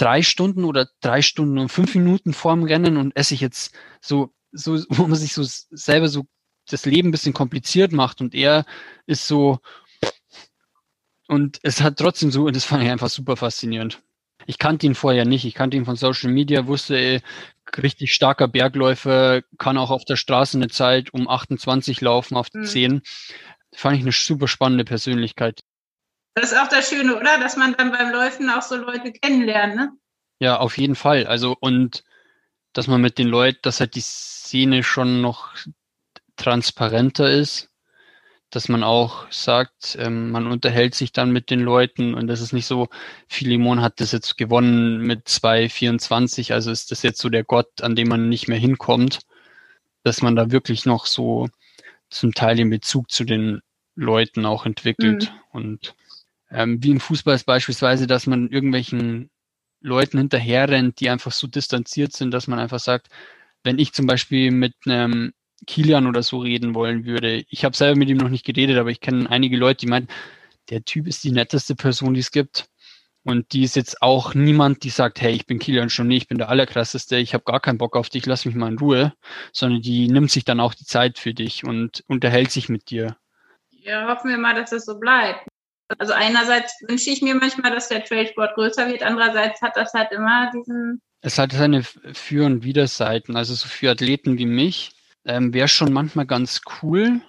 drei 0.02 0.22
Stunden 0.22 0.64
oder 0.64 0.88
drei 1.00 1.22
Stunden 1.22 1.58
und 1.58 1.68
fünf 1.68 1.94
Minuten 1.94 2.32
vorm 2.32 2.64
Rennen 2.64 2.96
und 2.96 3.14
esse 3.14 3.34
ich 3.34 3.40
jetzt 3.40 3.72
so, 4.00 4.34
so, 4.50 4.74
wo 4.88 5.06
man 5.06 5.16
sich 5.16 5.32
so 5.32 5.42
selber 5.44 6.08
so 6.08 6.24
das 6.68 6.86
Leben 6.86 7.08
ein 7.08 7.12
bisschen 7.12 7.34
kompliziert 7.34 7.92
macht 7.92 8.20
und 8.20 8.34
er 8.34 8.64
ist 9.06 9.28
so, 9.28 9.60
und 11.28 11.60
es 11.62 11.80
hat 11.80 11.98
trotzdem 11.98 12.32
so, 12.32 12.46
und 12.46 12.56
das 12.56 12.64
fand 12.64 12.82
ich 12.82 12.90
einfach 12.90 13.10
super 13.10 13.36
faszinierend. 13.36 14.02
Ich 14.46 14.58
kannte 14.58 14.86
ihn 14.86 14.96
vorher 14.96 15.24
nicht, 15.24 15.44
ich 15.44 15.54
kannte 15.54 15.76
ihn 15.76 15.84
von 15.84 15.94
Social 15.94 16.30
Media, 16.30 16.66
wusste, 16.66 16.96
ey, 16.98 17.20
richtig 17.80 18.12
starker 18.12 18.48
Bergläufer, 18.48 19.42
kann 19.56 19.78
auch 19.78 19.90
auf 19.90 20.04
der 20.04 20.16
Straße 20.16 20.58
eine 20.58 20.68
Zeit 20.68 21.14
um 21.14 21.28
28 21.28 22.00
laufen 22.00 22.36
auf 22.36 22.48
mhm. 22.52 22.64
10. 22.64 23.02
Fand 23.74 23.96
ich 23.96 24.02
eine 24.02 24.12
super 24.12 24.48
spannende 24.48 24.84
Persönlichkeit. 24.84 25.62
Das 26.34 26.52
ist 26.52 26.58
auch 26.58 26.68
das 26.68 26.88
Schöne, 26.88 27.16
oder? 27.16 27.38
Dass 27.38 27.56
man 27.56 27.74
dann 27.74 27.92
beim 27.92 28.10
Läufen 28.10 28.48
auch 28.50 28.62
so 28.62 28.76
Leute 28.76 29.12
kennenlernt, 29.12 29.76
ne? 29.76 29.92
Ja, 30.38 30.58
auf 30.58 30.78
jeden 30.78 30.94
Fall. 30.94 31.26
Also, 31.26 31.56
und 31.60 32.04
dass 32.72 32.86
man 32.86 33.00
mit 33.00 33.18
den 33.18 33.28
Leuten, 33.28 33.60
dass 33.62 33.80
halt 33.80 33.94
die 33.94 34.00
Szene 34.00 34.82
schon 34.82 35.20
noch 35.20 35.54
transparenter 36.36 37.30
ist, 37.30 37.68
dass 38.50 38.68
man 38.68 38.82
auch 38.82 39.30
sagt, 39.30 39.96
ähm, 39.98 40.30
man 40.30 40.46
unterhält 40.46 40.94
sich 40.94 41.12
dann 41.12 41.32
mit 41.32 41.50
den 41.50 41.60
Leuten 41.60 42.14
und 42.14 42.26
das 42.26 42.40
ist 42.40 42.52
nicht 42.52 42.66
so, 42.66 42.88
Philemon 43.26 43.80
hat 43.80 44.00
das 44.00 44.12
jetzt 44.12 44.36
gewonnen 44.36 45.00
mit 45.00 45.26
2,24, 45.26 46.52
also 46.52 46.70
ist 46.70 46.90
das 46.90 47.02
jetzt 47.02 47.20
so 47.20 47.30
der 47.30 47.44
Gott, 47.44 47.80
an 47.80 47.96
dem 47.96 48.08
man 48.08 48.28
nicht 48.28 48.48
mehr 48.48 48.58
hinkommt, 48.58 49.20
dass 50.02 50.20
man 50.20 50.36
da 50.36 50.50
wirklich 50.50 50.84
noch 50.84 51.06
so 51.06 51.48
zum 52.10 52.34
Teil 52.34 52.56
den 52.56 52.68
Bezug 52.68 53.10
zu 53.10 53.24
den 53.24 53.62
Leuten 53.94 54.44
auch 54.44 54.66
entwickelt. 54.66 55.32
Mhm. 55.32 55.58
Und 55.58 55.94
ähm, 56.52 56.82
wie 56.82 56.90
im 56.90 57.00
Fußball 57.00 57.34
ist 57.34 57.46
beispielsweise, 57.46 58.06
dass 58.06 58.26
man 58.26 58.48
irgendwelchen 58.48 59.30
Leuten 59.80 60.18
hinterherrennt, 60.18 61.00
die 61.00 61.10
einfach 61.10 61.32
so 61.32 61.46
distanziert 61.46 62.12
sind, 62.12 62.30
dass 62.30 62.46
man 62.46 62.58
einfach 62.58 62.80
sagt, 62.80 63.08
wenn 63.64 63.78
ich 63.78 63.92
zum 63.92 64.06
Beispiel 64.06 64.50
mit 64.50 64.74
einem 64.86 65.32
Kilian 65.66 66.06
oder 66.06 66.22
so 66.22 66.38
reden 66.38 66.74
wollen 66.74 67.04
würde, 67.04 67.44
ich 67.48 67.64
habe 67.64 67.76
selber 67.76 67.98
mit 67.98 68.08
ihm 68.08 68.16
noch 68.16 68.28
nicht 68.28 68.44
geredet, 68.44 68.78
aber 68.78 68.90
ich 68.90 69.00
kenne 69.00 69.30
einige 69.30 69.56
Leute, 69.56 69.80
die 69.80 69.86
meinen, 69.86 70.08
der 70.70 70.84
Typ 70.84 71.06
ist 71.06 71.24
die 71.24 71.32
netteste 71.32 71.74
Person, 71.74 72.14
die 72.14 72.20
es 72.20 72.30
gibt. 72.30 72.66
Und 73.24 73.52
die 73.52 73.62
ist 73.62 73.76
jetzt 73.76 74.02
auch 74.02 74.34
niemand, 74.34 74.82
die 74.82 74.90
sagt, 74.90 75.20
hey, 75.20 75.32
ich 75.32 75.46
bin 75.46 75.60
Kilian 75.60 75.90
schon 75.90 76.08
nicht, 76.08 76.22
ich 76.22 76.28
bin 76.28 76.38
der 76.38 76.48
Allerkrasseste, 76.48 77.18
ich 77.18 77.34
habe 77.34 77.44
gar 77.44 77.60
keinen 77.60 77.78
Bock 77.78 77.96
auf 77.96 78.08
dich, 78.08 78.26
lass 78.26 78.44
mich 78.44 78.56
mal 78.56 78.68
in 78.68 78.78
Ruhe, 78.78 79.12
sondern 79.52 79.80
die 79.80 80.08
nimmt 80.08 80.32
sich 80.32 80.44
dann 80.44 80.58
auch 80.58 80.74
die 80.74 80.84
Zeit 80.84 81.18
für 81.18 81.32
dich 81.32 81.62
und 81.62 82.02
unterhält 82.08 82.50
sich 82.50 82.68
mit 82.68 82.90
dir. 82.90 83.16
Ja, 83.70 84.08
hoffen 84.08 84.30
wir 84.30 84.38
mal, 84.38 84.56
dass 84.56 84.70
das 84.70 84.86
so 84.86 84.98
bleibt. 84.98 85.46
Also 85.98 86.12
einerseits 86.12 86.74
wünsche 86.86 87.10
ich 87.10 87.22
mir 87.22 87.34
manchmal, 87.34 87.72
dass 87.72 87.88
der 87.88 88.04
Trailsport 88.04 88.54
größer 88.54 88.88
wird, 88.88 89.02
andererseits 89.02 89.60
hat 89.60 89.76
das 89.76 89.92
halt 89.92 90.12
immer 90.12 90.50
diesen... 90.52 91.00
Es 91.20 91.38
hat 91.38 91.52
seine 91.52 91.82
Für- 91.82 92.46
und 92.46 92.64
Widerseiten. 92.64 93.36
Also 93.36 93.54
so 93.54 93.68
für 93.68 93.90
Athleten 93.90 94.38
wie 94.38 94.46
mich 94.46 94.92
ähm, 95.24 95.54
wäre 95.54 95.68
schon 95.68 95.92
manchmal 95.92 96.26
ganz 96.26 96.62
cool, 96.82 97.20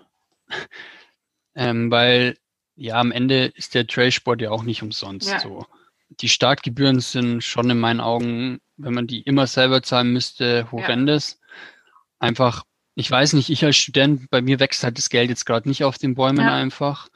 ähm, 1.56 1.92
weil 1.92 2.38
ja, 2.76 3.00
am 3.00 3.12
Ende 3.12 3.46
ist 3.56 3.76
der 3.76 3.86
Trailsport 3.86 4.42
ja 4.42 4.50
auch 4.50 4.64
nicht 4.64 4.82
umsonst 4.82 5.30
ja. 5.30 5.40
so. 5.40 5.66
Die 6.10 6.30
Startgebühren 6.30 7.00
sind 7.00 7.44
schon 7.44 7.70
in 7.70 7.80
meinen 7.80 8.00
Augen, 8.00 8.60
wenn 8.78 8.94
man 8.94 9.08
die 9.08 9.22
immer 9.22 9.46
selber 9.46 9.84
zahlen 9.84 10.12
müsste, 10.12 10.72
horrendes. 10.72 11.40
Ja. 11.40 11.48
Einfach 12.20 12.64
ich 12.96 13.10
weiß 13.10 13.34
nicht, 13.34 13.50
ich 13.50 13.66
als 13.66 13.78
Student, 13.78 14.30
bei 14.30 14.42
mir 14.42 14.60
wächst 14.60 14.84
halt 14.84 14.98
das 14.98 15.10
Geld 15.10 15.30
jetzt 15.30 15.46
gerade 15.46 15.68
nicht 15.68 15.84
auf 15.84 15.98
den 15.98 16.16
Bäumen 16.16 16.46
ja. 16.46 16.54
einfach. 16.54 17.10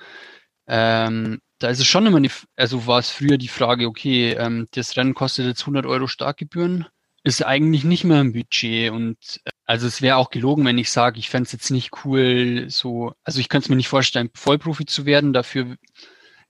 Ähm, 0.67 1.39
da 1.59 1.69
ist 1.69 1.79
es 1.79 1.87
schon 1.87 2.05
immer, 2.05 2.19
die, 2.21 2.31
also 2.55 2.87
war 2.87 2.99
es 2.99 3.09
früher 3.09 3.37
die 3.37 3.47
Frage, 3.47 3.87
okay, 3.87 4.33
ähm, 4.33 4.67
das 4.71 4.95
Rennen 4.97 5.13
kostet 5.13 5.47
jetzt 5.47 5.61
100 5.61 5.85
Euro 5.85 6.07
Startgebühren, 6.07 6.85
ist 7.23 7.45
eigentlich 7.45 7.83
nicht 7.83 8.03
mehr 8.03 8.21
im 8.21 8.33
Budget 8.33 8.91
und 8.91 9.17
äh, 9.45 9.49
also 9.65 9.87
es 9.87 10.01
wäre 10.01 10.17
auch 10.17 10.29
gelogen, 10.29 10.65
wenn 10.65 10.77
ich 10.77 10.91
sage, 10.91 11.19
ich 11.19 11.29
fände 11.29 11.47
es 11.47 11.51
jetzt 11.53 11.71
nicht 11.71 12.05
cool, 12.05 12.65
so, 12.69 13.13
also 13.23 13.39
ich 13.39 13.49
könnte 13.49 13.65
es 13.65 13.69
mir 13.69 13.75
nicht 13.75 13.89
vorstellen, 13.89 14.29
Vollprofi 14.35 14.85
zu 14.85 15.05
werden. 15.05 15.33
Dafür, 15.33 15.75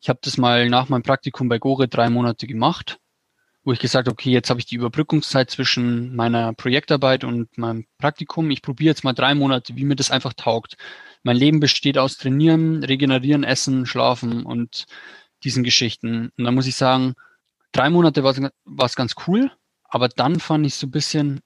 ich 0.02 0.10
habe 0.10 0.20
das 0.22 0.38
mal 0.38 0.70
nach 0.70 0.90
meinem 0.90 1.04
Praktikum 1.04 1.50
bei 1.50 1.60
Gore 1.60 1.88
drei 1.88 2.10
Monate 2.10 2.48
gemacht 2.48 3.00
wo 3.68 3.74
ich 3.74 3.80
gesagt 3.80 4.08
habe, 4.08 4.14
okay, 4.14 4.32
jetzt 4.32 4.50
habe 4.50 4.62
ich 4.62 4.66
die 4.66 4.78
Überbrückungszeit 4.78 5.52
zwischen 5.52 6.16
meiner 6.16 6.54
Projektarbeit 6.54 7.26
und 7.26 7.58
meinem 7.58 7.86
Praktikum. 7.98 8.50
Ich 8.50 8.62
probiere 8.62 8.92
jetzt 8.92 9.04
mal 9.04 9.12
drei 9.12 9.36
Monate, 9.36 9.76
wie 9.76 9.84
mir 9.84 9.98
das 9.98 10.10
einfach 10.10 10.34
taugt. 10.34 10.78
Mein 11.24 11.38
Leben 11.38 11.60
besteht 11.60 11.98
aus 11.98 12.18
Trainieren, 12.18 12.84
Regenerieren, 12.84 13.44
Essen, 13.44 13.86
Schlafen 13.86 14.46
und 14.46 14.86
diesen 15.44 15.64
Geschichten. 15.64 16.32
Und 16.38 16.44
da 16.44 16.52
muss 16.52 16.68
ich 16.68 16.76
sagen, 16.76 17.16
drei 17.72 17.90
Monate 17.90 18.24
war 18.24 18.86
es 18.86 18.96
ganz 18.96 19.16
cool, 19.28 19.52
aber 19.84 20.10
dann 20.10 20.40
fand 20.40 20.66
ich 20.66 20.76
so 20.76 20.88
ein 20.88 20.92
bisschen, 20.92 21.42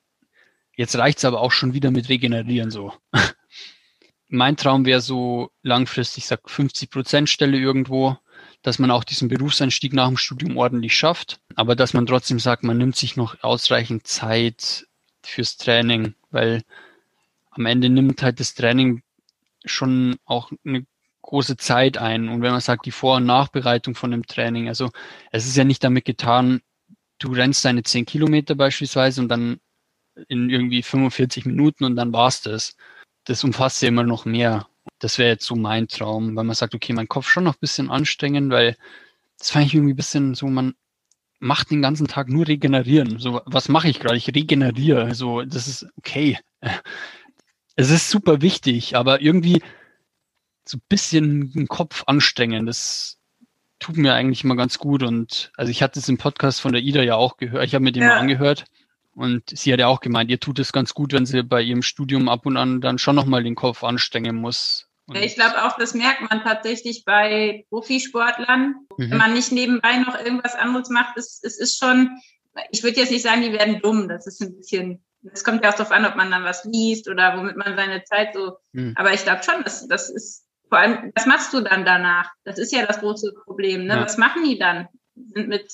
jetzt 0.75 0.95
reicht 0.95 1.19
es 1.19 1.25
aber 1.25 1.41
auch 1.41 1.51
schon 1.51 1.73
wieder 1.73 1.91
mit 1.91 2.09
Regenerieren 2.09 2.71
so. 2.71 2.93
mein 4.27 4.55
Traum 4.55 4.85
wäre 4.85 5.01
so 5.01 5.51
langfristig, 5.61 6.23
ich 6.23 6.27
sag 6.27 6.49
50 6.49 6.89
Prozent 6.89 7.29
Stelle 7.29 7.57
irgendwo 7.57 8.17
dass 8.61 8.79
man 8.79 8.91
auch 8.91 9.03
diesen 9.03 9.27
Berufseinstieg 9.27 9.93
nach 9.93 10.07
dem 10.07 10.17
Studium 10.17 10.57
ordentlich 10.57 10.95
schafft, 10.95 11.39
aber 11.55 11.75
dass 11.75 11.93
man 11.93 12.05
trotzdem 12.05 12.39
sagt, 12.39 12.63
man 12.63 12.77
nimmt 12.77 12.95
sich 12.95 13.15
noch 13.15 13.41
ausreichend 13.43 14.05
Zeit 14.05 14.87
fürs 15.23 15.57
Training, 15.57 16.13
weil 16.29 16.61
am 17.51 17.65
Ende 17.65 17.89
nimmt 17.89 18.21
halt 18.21 18.39
das 18.39 18.53
Training 18.53 19.01
schon 19.65 20.17
auch 20.25 20.51
eine 20.65 20.85
große 21.21 21.57
Zeit 21.57 21.97
ein. 21.97 22.29
Und 22.29 22.41
wenn 22.41 22.51
man 22.51 22.61
sagt, 22.61 22.85
die 22.85 22.91
Vor- 22.91 23.17
und 23.17 23.25
Nachbereitung 23.25 23.95
von 23.95 24.11
dem 24.11 24.25
Training, 24.25 24.67
also 24.67 24.89
es 25.31 25.45
ist 25.45 25.55
ja 25.55 25.63
nicht 25.63 25.83
damit 25.83 26.05
getan, 26.05 26.61
du 27.19 27.31
rennst 27.31 27.63
deine 27.63 27.83
10 27.83 28.05
Kilometer 28.05 28.55
beispielsweise 28.55 29.21
und 29.21 29.29
dann 29.29 29.59
in 30.27 30.49
irgendwie 30.49 30.83
45 30.83 31.45
Minuten 31.45 31.83
und 31.85 31.95
dann 31.95 32.13
war's 32.13 32.41
das. 32.41 32.75
Das 33.25 33.43
umfasst 33.43 33.81
ja 33.81 33.89
immer 33.89 34.03
noch 34.03 34.25
mehr. 34.25 34.67
Das 34.99 35.17
wäre 35.17 35.29
jetzt 35.29 35.45
so 35.45 35.55
mein 35.55 35.87
Traum, 35.87 36.35
weil 36.35 36.43
man 36.43 36.55
sagt, 36.55 36.73
okay, 36.73 36.93
mein 36.93 37.07
Kopf 37.07 37.29
schon 37.29 37.43
noch 37.43 37.55
ein 37.55 37.61
bisschen 37.61 37.89
anstrengen, 37.89 38.49
weil 38.49 38.75
das 39.37 39.51
fand 39.51 39.67
ich 39.67 39.73
irgendwie 39.73 39.93
ein 39.93 39.97
bisschen 39.97 40.33
so, 40.35 40.47
man 40.47 40.73
macht 41.39 41.71
den 41.71 41.81
ganzen 41.81 42.07
Tag 42.07 42.29
nur 42.29 42.47
regenerieren. 42.47 43.19
So, 43.19 43.41
was 43.45 43.69
mache 43.69 43.89
ich 43.89 43.99
gerade? 43.99 44.17
Ich 44.17 44.27
regeneriere. 44.27 45.15
So, 45.15 45.41
das 45.41 45.67
ist 45.67 45.87
okay. 45.97 46.39
Es 47.81 47.89
ist 47.89 48.11
super 48.11 48.43
wichtig, 48.43 48.95
aber 48.95 49.21
irgendwie 49.21 49.63
so 50.65 50.77
ein 50.77 50.83
bisschen 50.87 51.51
den 51.51 51.67
Kopf 51.67 52.03
anstrengen, 52.05 52.67
das 52.67 53.17
tut 53.79 53.97
mir 53.97 54.13
eigentlich 54.13 54.43
immer 54.43 54.55
ganz 54.55 54.77
gut. 54.77 55.01
Und 55.01 55.51
also 55.57 55.71
ich 55.71 55.81
hatte 55.81 55.99
es 55.99 56.07
im 56.07 56.19
Podcast 56.19 56.61
von 56.61 56.73
der 56.73 56.83
Ida 56.83 57.01
ja 57.01 57.15
auch 57.15 57.37
gehört, 57.37 57.65
ich 57.65 57.73
habe 57.73 57.83
mir 57.83 57.91
den 57.91 58.03
ja. 58.03 58.09
mal 58.09 58.17
angehört. 58.19 58.65
Und 59.15 59.49
sie 59.49 59.73
hat 59.73 59.79
ja 59.79 59.87
auch 59.87 59.99
gemeint, 59.99 60.29
ihr 60.29 60.39
tut 60.39 60.59
es 60.59 60.71
ganz 60.71 60.93
gut, 60.93 61.11
wenn 61.11 61.25
sie 61.25 61.41
bei 61.41 61.63
ihrem 61.63 61.81
Studium 61.81 62.29
ab 62.29 62.45
und 62.45 62.55
an 62.55 62.81
dann 62.81 62.99
schon 62.99 63.15
nochmal 63.15 63.43
den 63.43 63.55
Kopf 63.55 63.83
anstrengen 63.83 64.35
muss. 64.35 64.87
Und 65.07 65.15
ich 65.15 65.33
glaube 65.33 65.65
auch, 65.65 65.75
das 65.75 65.95
merkt 65.95 66.29
man 66.29 66.43
tatsächlich 66.43 67.03
bei 67.03 67.65
Profisportlern. 67.69 68.75
Mhm. 68.95 69.09
Wenn 69.09 69.17
man 69.17 69.33
nicht 69.33 69.51
nebenbei 69.51 69.97
noch 69.97 70.19
irgendwas 70.19 70.53
anderes 70.53 70.89
macht, 70.89 71.17
es, 71.17 71.39
es 71.41 71.57
ist 71.57 71.79
schon, 71.79 72.11
ich 72.69 72.83
würde 72.83 72.99
jetzt 72.99 73.11
nicht 73.11 73.23
sagen, 73.23 73.41
die 73.41 73.53
werden 73.53 73.79
dumm. 73.81 74.07
Das 74.07 74.27
ist 74.27 74.39
ein 74.39 74.55
bisschen, 74.55 75.03
das 75.21 75.43
kommt 75.43 75.63
ja 75.63 75.69
auch 75.69 75.75
darauf 75.75 75.91
an, 75.91 76.05
ob 76.05 76.15
man 76.15 76.31
dann 76.31 76.43
was 76.43 76.65
liest 76.65 77.09
oder 77.09 77.37
womit 77.37 77.55
man 77.55 77.75
seine 77.75 78.03
Zeit 78.03 78.33
so. 78.33 78.57
Mhm. 78.73 78.93
Aber 78.95 79.13
ich 79.13 79.23
glaube 79.23 79.43
schon, 79.43 79.63
das, 79.63 79.87
das 79.87 80.09
ist, 80.09 80.45
vor 80.69 80.79
allem, 80.79 81.11
was 81.15 81.25
machst 81.25 81.53
du 81.53 81.61
dann 81.61 81.85
danach? 81.85 82.31
Das 82.43 82.57
ist 82.57 82.71
ja 82.71 82.85
das 82.85 82.99
große 82.99 83.33
Problem. 83.43 83.85
Ne? 83.85 83.95
Ja. 83.95 84.01
Was 84.01 84.17
machen 84.17 84.43
die 84.43 84.57
dann? 84.57 84.87
Sind 85.15 85.47
mit 85.47 85.71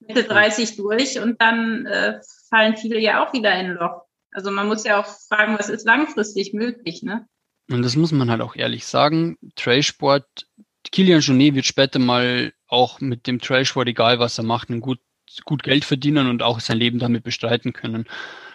Mitte 0.00 0.24
30 0.24 0.76
durch 0.76 1.18
und 1.20 1.40
dann 1.40 1.86
äh, 1.86 2.20
fallen 2.50 2.76
viele 2.76 2.98
ja 2.98 3.24
auch 3.24 3.32
wieder 3.32 3.52
in 3.58 3.66
ein 3.66 3.74
Loch. 3.74 4.02
Also 4.32 4.50
man 4.50 4.66
muss 4.66 4.84
ja 4.84 5.00
auch 5.00 5.06
fragen, 5.06 5.58
was 5.58 5.68
ist 5.68 5.86
langfristig 5.86 6.54
möglich, 6.54 7.02
ne? 7.02 7.26
Und 7.70 7.82
das 7.82 7.96
muss 7.96 8.12
man 8.12 8.30
halt 8.30 8.40
auch 8.40 8.56
ehrlich 8.56 8.86
sagen. 8.86 9.38
Trailsport, 9.56 10.46
Kilian 10.90 11.20
Jonet 11.20 11.54
wird 11.54 11.66
später 11.66 11.98
mal 11.98 12.52
auch 12.66 13.00
mit 13.00 13.26
dem 13.26 13.40
Trailsport, 13.40 13.88
egal 13.88 14.18
was 14.18 14.38
er 14.38 14.44
macht, 14.44 14.70
ein 14.70 14.80
gut, 14.80 14.98
gut 15.44 15.62
Geld 15.62 15.84
verdienen 15.84 16.28
und 16.28 16.42
auch 16.42 16.60
sein 16.60 16.78
Leben 16.78 16.98
damit 16.98 17.22
bestreiten 17.22 17.72
können. 17.72 18.06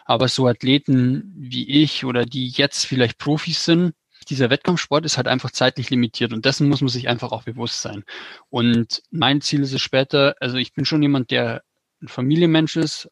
Aber 0.08 0.30
so 0.30 0.48
Athleten 0.48 1.34
wie 1.36 1.70
ich 1.70 2.06
oder 2.06 2.26
die 2.26 2.48
jetzt 2.48 2.86
vielleicht 2.86 3.18
Profis 3.18 3.66
sind, 3.66 3.94
dieser 4.30 4.50
Wettkampfsport 4.50 5.06
ist 5.06 5.18
halt 5.18 5.28
einfach 5.28 5.52
zeitlich 5.52 5.90
limitiert 5.90 6.32
und 6.32 6.46
dessen 6.46 6.70
muss 6.70 6.80
man 6.80 6.88
sich 6.88 7.10
einfach 7.10 7.34
auch 7.34 7.44
bewusst 7.44 7.82
sein. 7.82 8.06
Und 8.50 9.04
mein 9.12 9.42
Ziel 9.42 9.62
ist 9.62 9.74
es 9.74 9.82
später, 9.82 10.36
also 10.40 10.56
ich 10.58 10.74
bin 10.74 10.86
schon 10.86 11.02
jemand, 11.02 11.30
der 11.30 11.62
ein 12.02 12.08
Familienmensch 12.08 12.78
ist. 12.78 13.10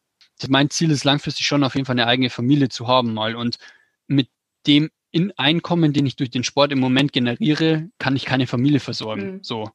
Mein 0.48 0.70
Ziel 0.70 0.90
ist 0.90 1.04
langfristig 1.04 1.46
schon 1.46 1.64
auf 1.64 1.74
jeden 1.74 1.84
Fall 1.84 1.94
eine 1.94 2.06
eigene 2.06 2.30
Familie 2.30 2.70
zu 2.70 2.88
haben 2.88 3.12
mal 3.12 3.36
und 3.36 3.58
mit 4.06 4.30
dem 4.66 4.90
in 5.10 5.32
Einkommen, 5.36 5.92
den 5.92 6.06
ich 6.06 6.16
durch 6.16 6.30
den 6.30 6.44
Sport 6.44 6.72
im 6.72 6.80
Moment 6.80 7.12
generiere, 7.12 7.88
kann 7.98 8.16
ich 8.16 8.24
keine 8.24 8.46
Familie 8.46 8.80
versorgen. 8.80 9.34
Mhm. 9.34 9.44
So. 9.44 9.70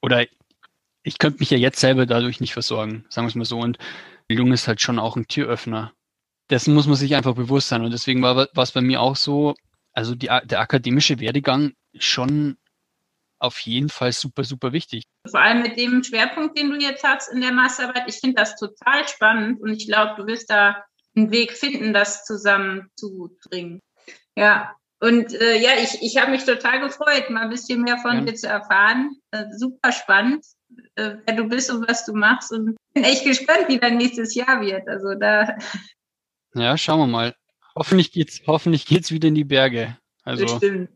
Oder 0.00 0.26
ich 1.02 1.18
könnte 1.18 1.40
mich 1.40 1.50
ja 1.50 1.58
jetzt 1.58 1.80
selber 1.80 2.06
dadurch 2.06 2.40
nicht 2.40 2.52
versorgen, 2.52 3.04
sagen 3.08 3.26
wir 3.26 3.30
es 3.30 3.34
mal 3.34 3.44
so. 3.44 3.58
Und 3.58 3.78
Bildung 4.28 4.52
ist 4.52 4.68
halt 4.68 4.80
schon 4.80 5.00
auch 5.00 5.16
ein 5.16 5.26
Türöffner. 5.26 5.92
Dessen 6.50 6.74
muss 6.74 6.86
man 6.86 6.96
sich 6.96 7.14
einfach 7.14 7.34
bewusst 7.34 7.68
sein. 7.68 7.82
Und 7.82 7.92
deswegen 7.92 8.22
war 8.22 8.48
es 8.54 8.72
bei 8.72 8.80
mir 8.80 9.00
auch 9.00 9.16
so, 9.16 9.54
also 9.92 10.14
die, 10.14 10.26
der 10.26 10.60
akademische 10.60 11.20
Werdegang 11.20 11.72
schon 11.98 12.56
auf 13.38 13.58
jeden 13.60 13.88
Fall 13.88 14.12
super, 14.12 14.44
super 14.44 14.72
wichtig. 14.72 15.04
Vor 15.28 15.40
allem 15.40 15.62
mit 15.62 15.78
dem 15.78 16.04
Schwerpunkt, 16.04 16.58
den 16.58 16.70
du 16.70 16.76
jetzt 16.76 17.02
hast 17.02 17.32
in 17.32 17.40
der 17.40 17.52
Masterarbeit, 17.52 18.04
ich 18.06 18.16
finde 18.16 18.36
das 18.36 18.56
total 18.56 19.08
spannend 19.08 19.60
und 19.60 19.72
ich 19.72 19.86
glaube, 19.86 20.14
du 20.16 20.26
wirst 20.26 20.50
da 20.50 20.84
einen 21.16 21.30
Weg 21.30 21.52
finden, 21.52 21.92
das 21.92 22.24
zusammenzubringen. 22.24 23.80
Ja, 24.36 24.74
und 25.00 25.32
äh, 25.32 25.56
ja, 25.58 25.70
ich, 25.82 26.02
ich 26.02 26.18
habe 26.18 26.30
mich 26.30 26.44
total 26.44 26.80
gefreut, 26.80 27.30
mal 27.30 27.44
ein 27.44 27.50
bisschen 27.50 27.80
mehr 27.82 27.98
von 27.98 28.18
ja. 28.18 28.20
dir 28.20 28.34
zu 28.34 28.46
erfahren. 28.46 29.16
Äh, 29.30 29.44
super 29.56 29.92
spannend, 29.92 30.44
äh, 30.96 31.16
wer 31.24 31.34
du 31.34 31.44
bist 31.44 31.70
und 31.70 31.88
was 31.88 32.04
du 32.04 32.12
machst. 32.12 32.52
Und 32.52 32.76
bin 32.92 33.04
echt 33.04 33.24
gespannt, 33.24 33.64
wie 33.68 33.78
dein 33.78 33.96
nächstes 33.96 34.34
Jahr 34.34 34.60
wird. 34.60 34.86
Also 34.86 35.14
da. 35.14 35.56
Ja, 36.54 36.76
schauen 36.76 37.00
wir 37.00 37.06
mal. 37.06 37.36
Hoffentlich 37.74 38.12
geht's, 38.12 38.42
hoffentlich 38.46 38.86
geht's 38.86 39.12
wieder 39.12 39.28
in 39.28 39.34
die 39.34 39.44
Berge. 39.44 39.96
Also, 40.22 40.44
Bestimmt. 40.44 40.90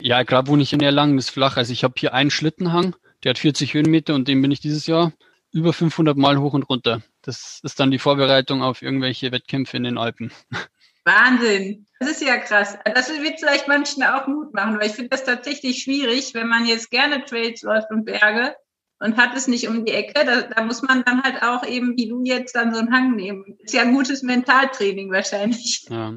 Ja, 0.00 0.22
gerade 0.22 0.48
wohne 0.48 0.62
ich 0.62 0.72
in 0.72 0.80
Erlangen, 0.80 1.18
ist 1.18 1.30
flach. 1.30 1.56
Also 1.56 1.72
ich 1.72 1.84
habe 1.84 1.94
hier 1.96 2.14
einen 2.14 2.30
Schlittenhang, 2.30 2.96
der 3.22 3.30
hat 3.30 3.38
40 3.38 3.74
Höhenmeter 3.74 4.14
und 4.14 4.26
den 4.26 4.42
bin 4.42 4.50
ich 4.50 4.60
dieses 4.60 4.86
Jahr 4.86 5.12
über 5.52 5.72
500 5.72 6.16
Mal 6.16 6.38
hoch 6.38 6.52
und 6.52 6.64
runter. 6.64 7.00
Das 7.22 7.60
ist 7.62 7.78
dann 7.78 7.92
die 7.92 8.00
Vorbereitung 8.00 8.62
auf 8.62 8.82
irgendwelche 8.82 9.30
Wettkämpfe 9.30 9.76
in 9.76 9.84
den 9.84 9.98
Alpen. 9.98 10.32
Wahnsinn. 11.04 11.86
Das 12.00 12.10
ist 12.10 12.22
ja 12.22 12.38
krass. 12.38 12.76
Das 12.84 13.08
wird 13.10 13.38
vielleicht 13.38 13.68
manchen 13.68 14.02
auch 14.02 14.26
Mut 14.26 14.52
machen, 14.52 14.78
weil 14.78 14.88
ich 14.88 14.94
finde 14.94 15.10
das 15.10 15.24
tatsächlich 15.24 15.82
schwierig, 15.82 16.34
wenn 16.34 16.48
man 16.48 16.66
jetzt 16.66 16.90
gerne 16.90 17.24
Trails 17.24 17.62
läuft 17.62 17.90
und 17.90 18.04
Berge 18.04 18.56
und 19.04 19.18
hat 19.18 19.36
es 19.36 19.48
nicht 19.48 19.68
um 19.68 19.84
die 19.84 19.92
Ecke. 19.92 20.24
Da, 20.24 20.42
da 20.42 20.64
muss 20.64 20.80
man 20.80 21.04
dann 21.04 21.22
halt 21.22 21.42
auch 21.42 21.66
eben, 21.66 21.94
wie 21.96 22.08
du 22.08 22.24
jetzt, 22.24 22.56
dann 22.56 22.72
so 22.72 22.80
einen 22.80 22.90
Hang 22.90 23.14
nehmen. 23.14 23.58
Ist 23.58 23.74
ja 23.74 23.82
ein 23.82 23.92
gutes 23.92 24.22
Mentaltraining 24.22 25.12
wahrscheinlich. 25.12 25.84
Ja. 25.90 26.14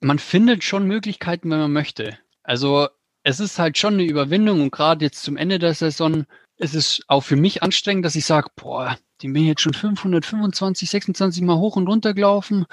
Man 0.00 0.18
findet 0.18 0.62
schon 0.62 0.86
Möglichkeiten, 0.86 1.50
wenn 1.50 1.60
man 1.60 1.72
möchte. 1.72 2.18
Also 2.42 2.88
es 3.22 3.40
ist 3.40 3.58
halt 3.58 3.78
schon 3.78 3.94
eine 3.94 4.04
Überwindung 4.04 4.60
und 4.60 4.70
gerade 4.70 5.02
jetzt 5.02 5.22
zum 5.22 5.38
Ende 5.38 5.58
der 5.58 5.72
Saison 5.72 6.26
ist 6.58 6.74
es 6.74 7.00
auch 7.08 7.22
für 7.22 7.36
mich 7.36 7.62
anstrengend, 7.62 8.04
dass 8.04 8.14
ich 8.14 8.26
sage, 8.26 8.50
boah, 8.54 8.98
die 9.22 9.28
bin 9.28 9.46
jetzt 9.46 9.62
schon 9.62 9.72
525, 9.72 10.90
26 10.90 11.42
Mal 11.42 11.56
hoch 11.56 11.76
und 11.76 11.88
runter 11.88 12.12
gelaufen. 12.12 12.66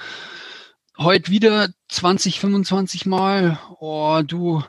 Heute 0.98 1.32
wieder 1.32 1.70
20, 1.88 2.42
25 2.42 3.06
Mal. 3.06 3.60
Oh, 3.80 4.22
du. 4.26 4.62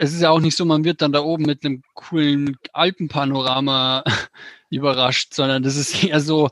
Es 0.00 0.12
ist 0.12 0.20
ja 0.20 0.30
auch 0.30 0.40
nicht 0.40 0.56
so, 0.56 0.64
man 0.64 0.84
wird 0.84 1.02
dann 1.02 1.12
da 1.12 1.20
oben 1.20 1.44
mit 1.44 1.64
einem 1.64 1.82
coolen 1.94 2.56
Alpenpanorama 2.72 4.04
überrascht, 4.70 5.34
sondern 5.34 5.62
das 5.64 5.76
ist 5.76 6.04
eher 6.04 6.20
so, 6.20 6.50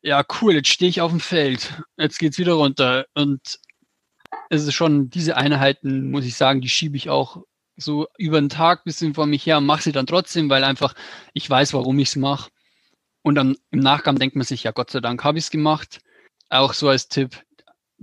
ja, 0.00 0.24
cool, 0.40 0.54
jetzt 0.54 0.68
stehe 0.68 0.88
ich 0.88 1.00
auf 1.00 1.10
dem 1.10 1.20
Feld, 1.20 1.72
jetzt 1.98 2.18
geht's 2.18 2.38
wieder 2.38 2.54
runter. 2.54 3.06
Und 3.14 3.40
es 4.50 4.64
ist 4.64 4.74
schon, 4.74 5.10
diese 5.10 5.36
Einheiten, 5.36 6.10
muss 6.10 6.24
ich 6.24 6.36
sagen, 6.36 6.62
die 6.62 6.70
schiebe 6.70 6.96
ich 6.96 7.10
auch 7.10 7.44
so 7.76 8.08
über 8.18 8.40
den 8.40 8.48
Tag 8.48 8.84
bisschen 8.84 9.14
vor 9.14 9.26
mich 9.26 9.46
her 9.46 9.58
und 9.58 9.66
mache 9.66 9.82
sie 9.82 9.92
dann 9.92 10.06
trotzdem, 10.06 10.48
weil 10.50 10.64
einfach 10.64 10.94
ich 11.34 11.48
weiß, 11.48 11.74
warum 11.74 11.98
ich 11.98 12.08
es 12.08 12.16
mache. 12.16 12.50
Und 13.22 13.34
dann 13.36 13.56
im 13.70 13.80
Nachgang 13.80 14.16
denkt 14.16 14.36
man 14.36 14.46
sich, 14.46 14.64
ja, 14.64 14.72
Gott 14.72 14.90
sei 14.90 15.00
Dank 15.00 15.22
habe 15.24 15.38
ich 15.38 15.44
es 15.44 15.50
gemacht. 15.50 16.00
Auch 16.48 16.72
so 16.74 16.88
als 16.88 17.08
Tipp, 17.08 17.42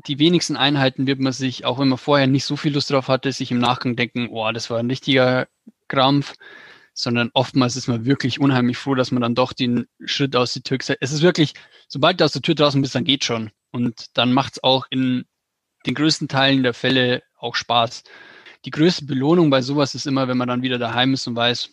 die 0.08 0.20
wenigsten 0.20 0.56
Einheiten 0.56 1.08
wird 1.08 1.20
man 1.20 1.34
sich, 1.34 1.66
auch 1.66 1.80
wenn 1.80 1.90
man 1.90 1.98
vorher 1.98 2.28
nicht 2.28 2.46
so 2.46 2.56
viel 2.56 2.74
Lust 2.74 2.90
drauf 2.90 3.08
hatte, 3.08 3.32
sich 3.32 3.52
im 3.52 3.60
Nachgang 3.60 3.96
denken, 3.96 4.30
oh, 4.30 4.52
das 4.52 4.70
war 4.70 4.80
ein 4.80 4.90
richtiger 4.90 5.48
Krampf, 5.88 6.36
sondern 6.94 7.32
oftmals 7.34 7.76
ist 7.76 7.88
man 7.88 8.06
wirklich 8.06 8.40
unheimlich 8.40 8.78
froh, 8.78 8.96
dass 8.96 9.12
man 9.12 9.22
dann 9.22 9.36
doch 9.36 9.52
den 9.54 9.88
Schritt 10.06 10.36
aus 10.36 10.54
der 10.54 10.64
Tür 10.64 10.78
Es 11.00 11.12
ist 11.12 11.22
wirklich, 11.22 11.54
sobald 11.88 12.20
du 12.20 12.26
aus 12.26 12.32
der 12.32 12.42
Tür 12.42 12.56
draußen 12.56 12.82
bist, 12.82 12.96
dann 12.96 13.04
geht 13.04 13.26
schon. 13.26 13.52
Und 13.72 14.18
dann 14.18 14.32
macht 14.34 14.54
es 14.54 14.64
auch 14.64 14.86
in 14.90 15.26
den 15.86 15.96
größten 15.96 16.28
Teilen 16.28 16.64
der 16.64 16.74
Fälle 16.74 17.24
auch 17.38 17.56
Spaß. 17.56 18.04
Die 18.66 18.72
größte 18.72 19.06
Belohnung 19.06 19.50
bei 19.50 19.62
sowas 19.62 19.96
ist 19.96 20.08
immer, 20.08 20.28
wenn 20.28 20.38
man 20.38 20.48
dann 20.48 20.62
wieder 20.62 20.78
daheim 20.78 21.14
ist 21.14 21.28
und 21.28 21.36
weiß, 21.36 21.70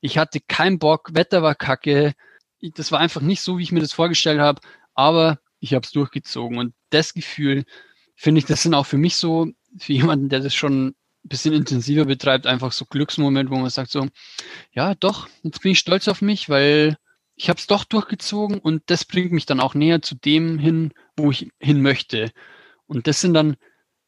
ich 0.00 0.18
hatte 0.18 0.40
keinen 0.40 0.78
Bock, 0.78 1.10
Wetter 1.12 1.42
war 1.42 1.54
kacke, 1.54 2.14
das 2.60 2.92
war 2.92 3.00
einfach 3.00 3.20
nicht 3.20 3.42
so, 3.42 3.58
wie 3.58 3.62
ich 3.62 3.72
mir 3.72 3.80
das 3.80 3.92
vorgestellt 3.92 4.40
habe, 4.40 4.60
aber 4.94 5.38
ich 5.60 5.74
habe 5.74 5.84
es 5.84 5.92
durchgezogen. 5.92 6.58
Und 6.58 6.74
das 6.90 7.14
Gefühl, 7.14 7.64
finde 8.16 8.40
ich, 8.40 8.46
das 8.46 8.62
sind 8.62 8.74
auch 8.74 8.86
für 8.86 8.98
mich 8.98 9.16
so, 9.16 9.48
für 9.78 9.92
jemanden, 9.92 10.28
der 10.28 10.40
das 10.40 10.54
schon 10.54 10.88
ein 10.88 11.28
bisschen 11.28 11.54
intensiver 11.54 12.06
betreibt, 12.06 12.46
einfach 12.46 12.72
so 12.72 12.84
Glücksmoment, 12.86 13.50
wo 13.50 13.56
man 13.56 13.70
sagt 13.70 13.90
so, 13.90 14.08
ja, 14.72 14.94
doch, 14.94 15.28
jetzt 15.42 15.62
bin 15.62 15.72
ich 15.72 15.78
stolz 15.78 16.08
auf 16.08 16.22
mich, 16.22 16.48
weil 16.48 16.96
ich 17.36 17.48
habe 17.48 17.58
es 17.58 17.66
doch 17.66 17.84
durchgezogen 17.84 18.58
und 18.58 18.82
das 18.86 19.04
bringt 19.04 19.32
mich 19.32 19.46
dann 19.46 19.60
auch 19.60 19.74
näher 19.74 20.02
zu 20.02 20.14
dem 20.14 20.58
hin, 20.58 20.92
wo 21.16 21.30
ich 21.30 21.50
hin 21.58 21.80
möchte. 21.80 22.32
Und 22.86 23.06
das 23.06 23.20
sind 23.20 23.34
dann 23.34 23.56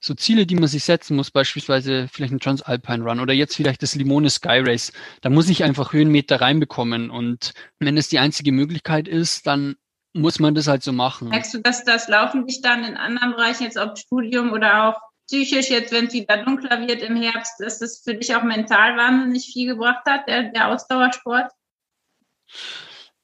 so 0.00 0.14
Ziele, 0.14 0.46
die 0.46 0.56
man 0.56 0.68
sich 0.68 0.82
setzen 0.82 1.16
muss, 1.16 1.30
beispielsweise 1.30 2.08
vielleicht 2.12 2.32
ein 2.32 2.40
Transalpine 2.40 3.04
Run 3.04 3.20
oder 3.20 3.32
jetzt 3.32 3.54
vielleicht 3.54 3.82
das 3.82 3.94
Limone 3.94 4.28
Sky 4.28 4.58
Race. 4.58 4.92
Da 5.20 5.30
muss 5.30 5.48
ich 5.48 5.62
einfach 5.62 5.92
Höhenmeter 5.92 6.40
reinbekommen. 6.40 7.08
Und 7.08 7.52
wenn 7.78 7.96
es 7.96 8.08
die 8.08 8.18
einzige 8.18 8.50
Möglichkeit 8.50 9.06
ist, 9.06 9.46
dann 9.46 9.76
muss 10.12 10.38
man 10.38 10.54
das 10.54 10.66
halt 10.66 10.82
so 10.82 10.92
machen. 10.92 11.28
Merkst 11.28 11.54
du, 11.54 11.58
dass 11.60 11.84
das 11.84 12.08
Laufen 12.08 12.46
dich 12.46 12.60
dann 12.60 12.84
in 12.84 12.96
anderen 12.96 13.32
Bereichen, 13.32 13.64
jetzt 13.64 13.78
ob 13.78 13.98
Studium 13.98 14.52
oder 14.52 14.88
auch 14.88 15.00
psychisch, 15.26 15.70
jetzt 15.70 15.92
wenn 15.92 16.06
es 16.06 16.12
wieder 16.12 16.44
dunkler 16.44 16.86
wird 16.86 17.02
im 17.02 17.16
Herbst, 17.16 17.54
dass 17.60 17.78
das 17.78 18.02
für 18.04 18.14
dich 18.14 18.34
auch 18.34 18.42
mental 18.42 18.96
wahnsinnig 18.96 19.46
viel 19.52 19.68
gebracht 19.68 20.04
hat, 20.06 20.28
der, 20.28 20.50
der 20.50 20.68
Ausdauersport? 20.68 21.50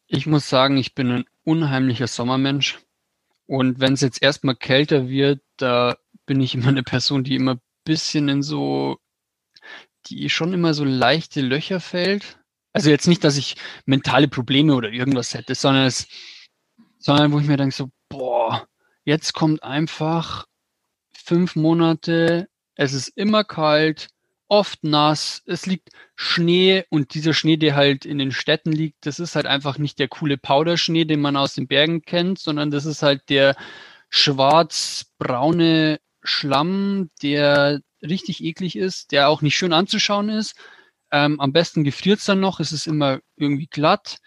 Ich 0.07 0.27
muss 0.27 0.49
sagen, 0.49 0.79
ich 0.79 0.95
bin 0.95 1.11
ein 1.11 1.25
unheimlicher 1.45 2.07
Sommermensch. 2.07 2.79
Und 3.47 3.81
wenn 3.81 3.95
es 3.95 4.01
jetzt 4.01 4.23
erstmal 4.23 4.57
kälter 4.57 5.09
wird, 5.09 5.43
da 5.57 5.97
bin 6.27 6.41
ich 6.41 6.55
immer 6.55 6.69
eine 6.69 6.83
Person, 6.83 7.25
die 7.25 7.35
immer 7.35 7.55
ein 7.55 7.61
bisschen 7.85 8.29
in 8.29 8.43
so, 8.43 8.99
die 10.07 10.31
schon 10.31 10.53
immer 10.53 10.75
so 10.75 10.85
leichte 10.85 11.41
Löcher 11.41 11.81
fällt. 11.81 12.39
Also 12.73 12.91
jetzt 12.91 13.09
nicht, 13.09 13.25
dass 13.25 13.37
ich 13.37 13.57
mentale 13.87 14.29
Probleme 14.29 14.75
oder 14.75 14.91
irgendwas 14.91 15.35
hätte, 15.35 15.55
sondern 15.55 15.87
es, 15.87 16.07
sondern 16.99 17.33
wo 17.33 17.39
ich 17.39 17.47
mir 17.47 17.57
denke 17.57 17.75
so, 17.75 17.91
boah, 18.09 18.67
jetzt 19.05 19.35
kommt 19.35 19.63
einfach 19.63 20.47
fünf 21.13 21.57
Monate, 21.57 22.49
es 22.75 22.93
ist 22.93 23.09
immer 23.17 23.45
kalt, 23.45 24.09
oft 24.49 24.83
nass, 24.83 25.43
es 25.47 25.67
liegt 25.67 25.91
Schnee 26.17 26.85
und 26.91 27.15
dieser 27.15 27.35
Schnee, 27.35 27.57
der 27.57 27.77
halt 27.77 28.05
in 28.05 28.19
den 28.19 28.33
Städten 28.33 28.73
liegt, 28.73 29.05
das 29.07 29.21
ist 29.21 29.37
halt 29.37 29.47
einfach 29.47 29.79
nicht 29.79 29.99
der 29.99 30.09
coole 30.09 30.39
Powderschnee, 30.39 31.05
den 31.05 31.21
man 31.21 31.37
aus 31.37 31.55
den 31.55 31.69
Bergen 31.69 32.03
kennt, 32.03 32.39
sondern 32.39 32.71
das 32.71 32.87
ist 32.87 33.03
halt 33.03 33.29
der 33.29 33.57
schwarz-braune 34.11 36.01
Schlamm, 36.23 37.11
der 37.23 37.81
richtig 38.03 38.43
eklig 38.43 38.77
ist, 38.77 39.13
der 39.13 39.29
auch 39.29 39.43
nicht 39.43 39.57
schön 39.57 39.73
anzuschauen 39.73 40.31
ist. 40.31 40.57
Ähm, 41.11 41.41
am 41.41 41.53
besten 41.53 41.85
gefriert 41.85 42.21
es 42.21 42.25
dann 42.25 42.41
noch, 42.41 42.61
es 42.61 42.73
ist 42.73 42.87
immer 42.87 43.21
irgendwie 43.37 43.67
glatt. 43.67 44.19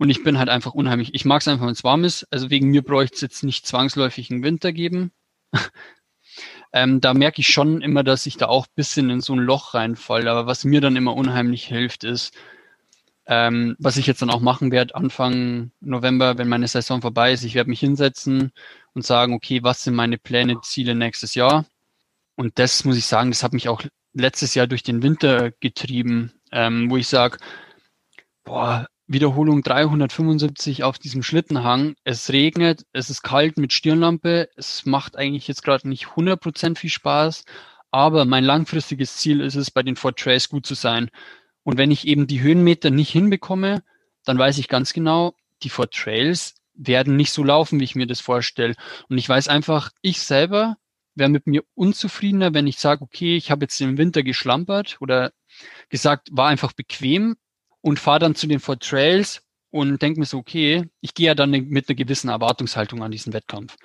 Und 0.00 0.08
ich 0.08 0.24
bin 0.24 0.38
halt 0.38 0.48
einfach 0.48 0.72
unheimlich. 0.72 1.10
Ich 1.12 1.26
mag 1.26 1.42
es 1.42 1.48
einfach, 1.48 1.66
wenn 1.66 1.72
es 1.72 1.84
warm 1.84 2.04
ist. 2.04 2.26
Also 2.30 2.48
wegen 2.48 2.68
mir 2.68 2.80
bräuchte 2.80 3.16
es 3.16 3.20
jetzt 3.20 3.44
nicht 3.44 3.66
zwangsläufig 3.66 4.30
einen 4.30 4.42
Winter 4.42 4.72
geben. 4.72 5.12
ähm, 6.72 7.02
da 7.02 7.12
merke 7.12 7.42
ich 7.42 7.48
schon 7.48 7.82
immer, 7.82 8.02
dass 8.02 8.24
ich 8.24 8.38
da 8.38 8.46
auch 8.46 8.66
bisschen 8.66 9.10
in 9.10 9.20
so 9.20 9.34
ein 9.34 9.40
Loch 9.40 9.74
reinfalle. 9.74 10.30
Aber 10.30 10.46
was 10.46 10.64
mir 10.64 10.80
dann 10.80 10.96
immer 10.96 11.14
unheimlich 11.14 11.66
hilft, 11.66 12.04
ist, 12.04 12.34
ähm, 13.26 13.76
was 13.78 13.98
ich 13.98 14.06
jetzt 14.06 14.22
dann 14.22 14.30
auch 14.30 14.40
machen 14.40 14.72
werde, 14.72 14.94
Anfang 14.94 15.70
November, 15.80 16.38
wenn 16.38 16.48
meine 16.48 16.66
Saison 16.66 17.02
vorbei 17.02 17.34
ist, 17.34 17.44
ich 17.44 17.54
werde 17.54 17.68
mich 17.68 17.80
hinsetzen 17.80 18.52
und 18.94 19.04
sagen, 19.04 19.34
okay, 19.34 19.62
was 19.62 19.84
sind 19.84 19.94
meine 19.94 20.16
Pläne, 20.16 20.62
Ziele 20.62 20.94
nächstes 20.94 21.34
Jahr? 21.34 21.66
Und 22.36 22.58
das 22.58 22.86
muss 22.86 22.96
ich 22.96 23.04
sagen, 23.04 23.30
das 23.30 23.42
hat 23.42 23.52
mich 23.52 23.68
auch 23.68 23.82
letztes 24.14 24.54
Jahr 24.54 24.66
durch 24.66 24.82
den 24.82 25.02
Winter 25.02 25.50
getrieben, 25.50 26.32
ähm, 26.52 26.90
wo 26.90 26.96
ich 26.96 27.06
sage, 27.06 27.36
boah, 28.44 28.88
Wiederholung 29.12 29.62
375 29.62 30.84
auf 30.84 30.96
diesem 30.96 31.24
Schlittenhang. 31.24 31.96
Es 32.04 32.30
regnet, 32.30 32.86
es 32.92 33.10
ist 33.10 33.22
kalt 33.22 33.56
mit 33.58 33.72
Stirnlampe. 33.72 34.48
Es 34.54 34.86
macht 34.86 35.16
eigentlich 35.16 35.48
jetzt 35.48 35.64
gerade 35.64 35.88
nicht 35.88 36.06
100% 36.06 36.78
viel 36.78 36.90
Spaß, 36.90 37.42
aber 37.90 38.24
mein 38.24 38.44
langfristiges 38.44 39.16
Ziel 39.16 39.40
ist 39.40 39.56
es, 39.56 39.72
bei 39.72 39.82
den 39.82 39.96
Fort 39.96 40.20
Trails 40.20 40.48
gut 40.48 40.64
zu 40.64 40.74
sein. 40.74 41.10
Und 41.64 41.76
wenn 41.76 41.90
ich 41.90 42.06
eben 42.06 42.28
die 42.28 42.40
Höhenmeter 42.40 42.90
nicht 42.90 43.10
hinbekomme, 43.10 43.82
dann 44.24 44.38
weiß 44.38 44.58
ich 44.58 44.68
ganz 44.68 44.92
genau, 44.92 45.34
die 45.64 45.70
Fort 45.70 45.92
Trails 45.92 46.54
werden 46.74 47.16
nicht 47.16 47.32
so 47.32 47.42
laufen, 47.42 47.80
wie 47.80 47.84
ich 47.84 47.96
mir 47.96 48.06
das 48.06 48.20
vorstelle. 48.20 48.76
Und 49.08 49.18
ich 49.18 49.28
weiß 49.28 49.48
einfach, 49.48 49.90
ich 50.02 50.20
selber 50.20 50.76
wäre 51.16 51.30
mit 51.30 51.48
mir 51.48 51.64
unzufriedener, 51.74 52.54
wenn 52.54 52.68
ich 52.68 52.78
sage, 52.78 53.02
okay, 53.02 53.36
ich 53.36 53.50
habe 53.50 53.64
jetzt 53.64 53.80
im 53.80 53.98
Winter 53.98 54.22
geschlampert 54.22 54.98
oder 55.00 55.32
gesagt, 55.88 56.28
war 56.30 56.46
einfach 56.46 56.72
bequem 56.72 57.34
und 57.82 57.98
fahre 57.98 58.18
dann 58.20 58.34
zu 58.34 58.46
den 58.46 58.60
Fort 58.60 58.82
Trails 58.82 59.42
und 59.70 60.02
denke 60.02 60.20
mir 60.20 60.26
so, 60.26 60.38
okay, 60.38 60.88
ich 61.00 61.14
gehe 61.14 61.28
ja 61.28 61.34
dann 61.34 61.50
mit 61.50 61.88
einer 61.88 61.96
gewissen 61.96 62.28
Erwartungshaltung 62.28 63.02
an 63.02 63.10
diesen 63.10 63.32
Wettkampf 63.32 63.76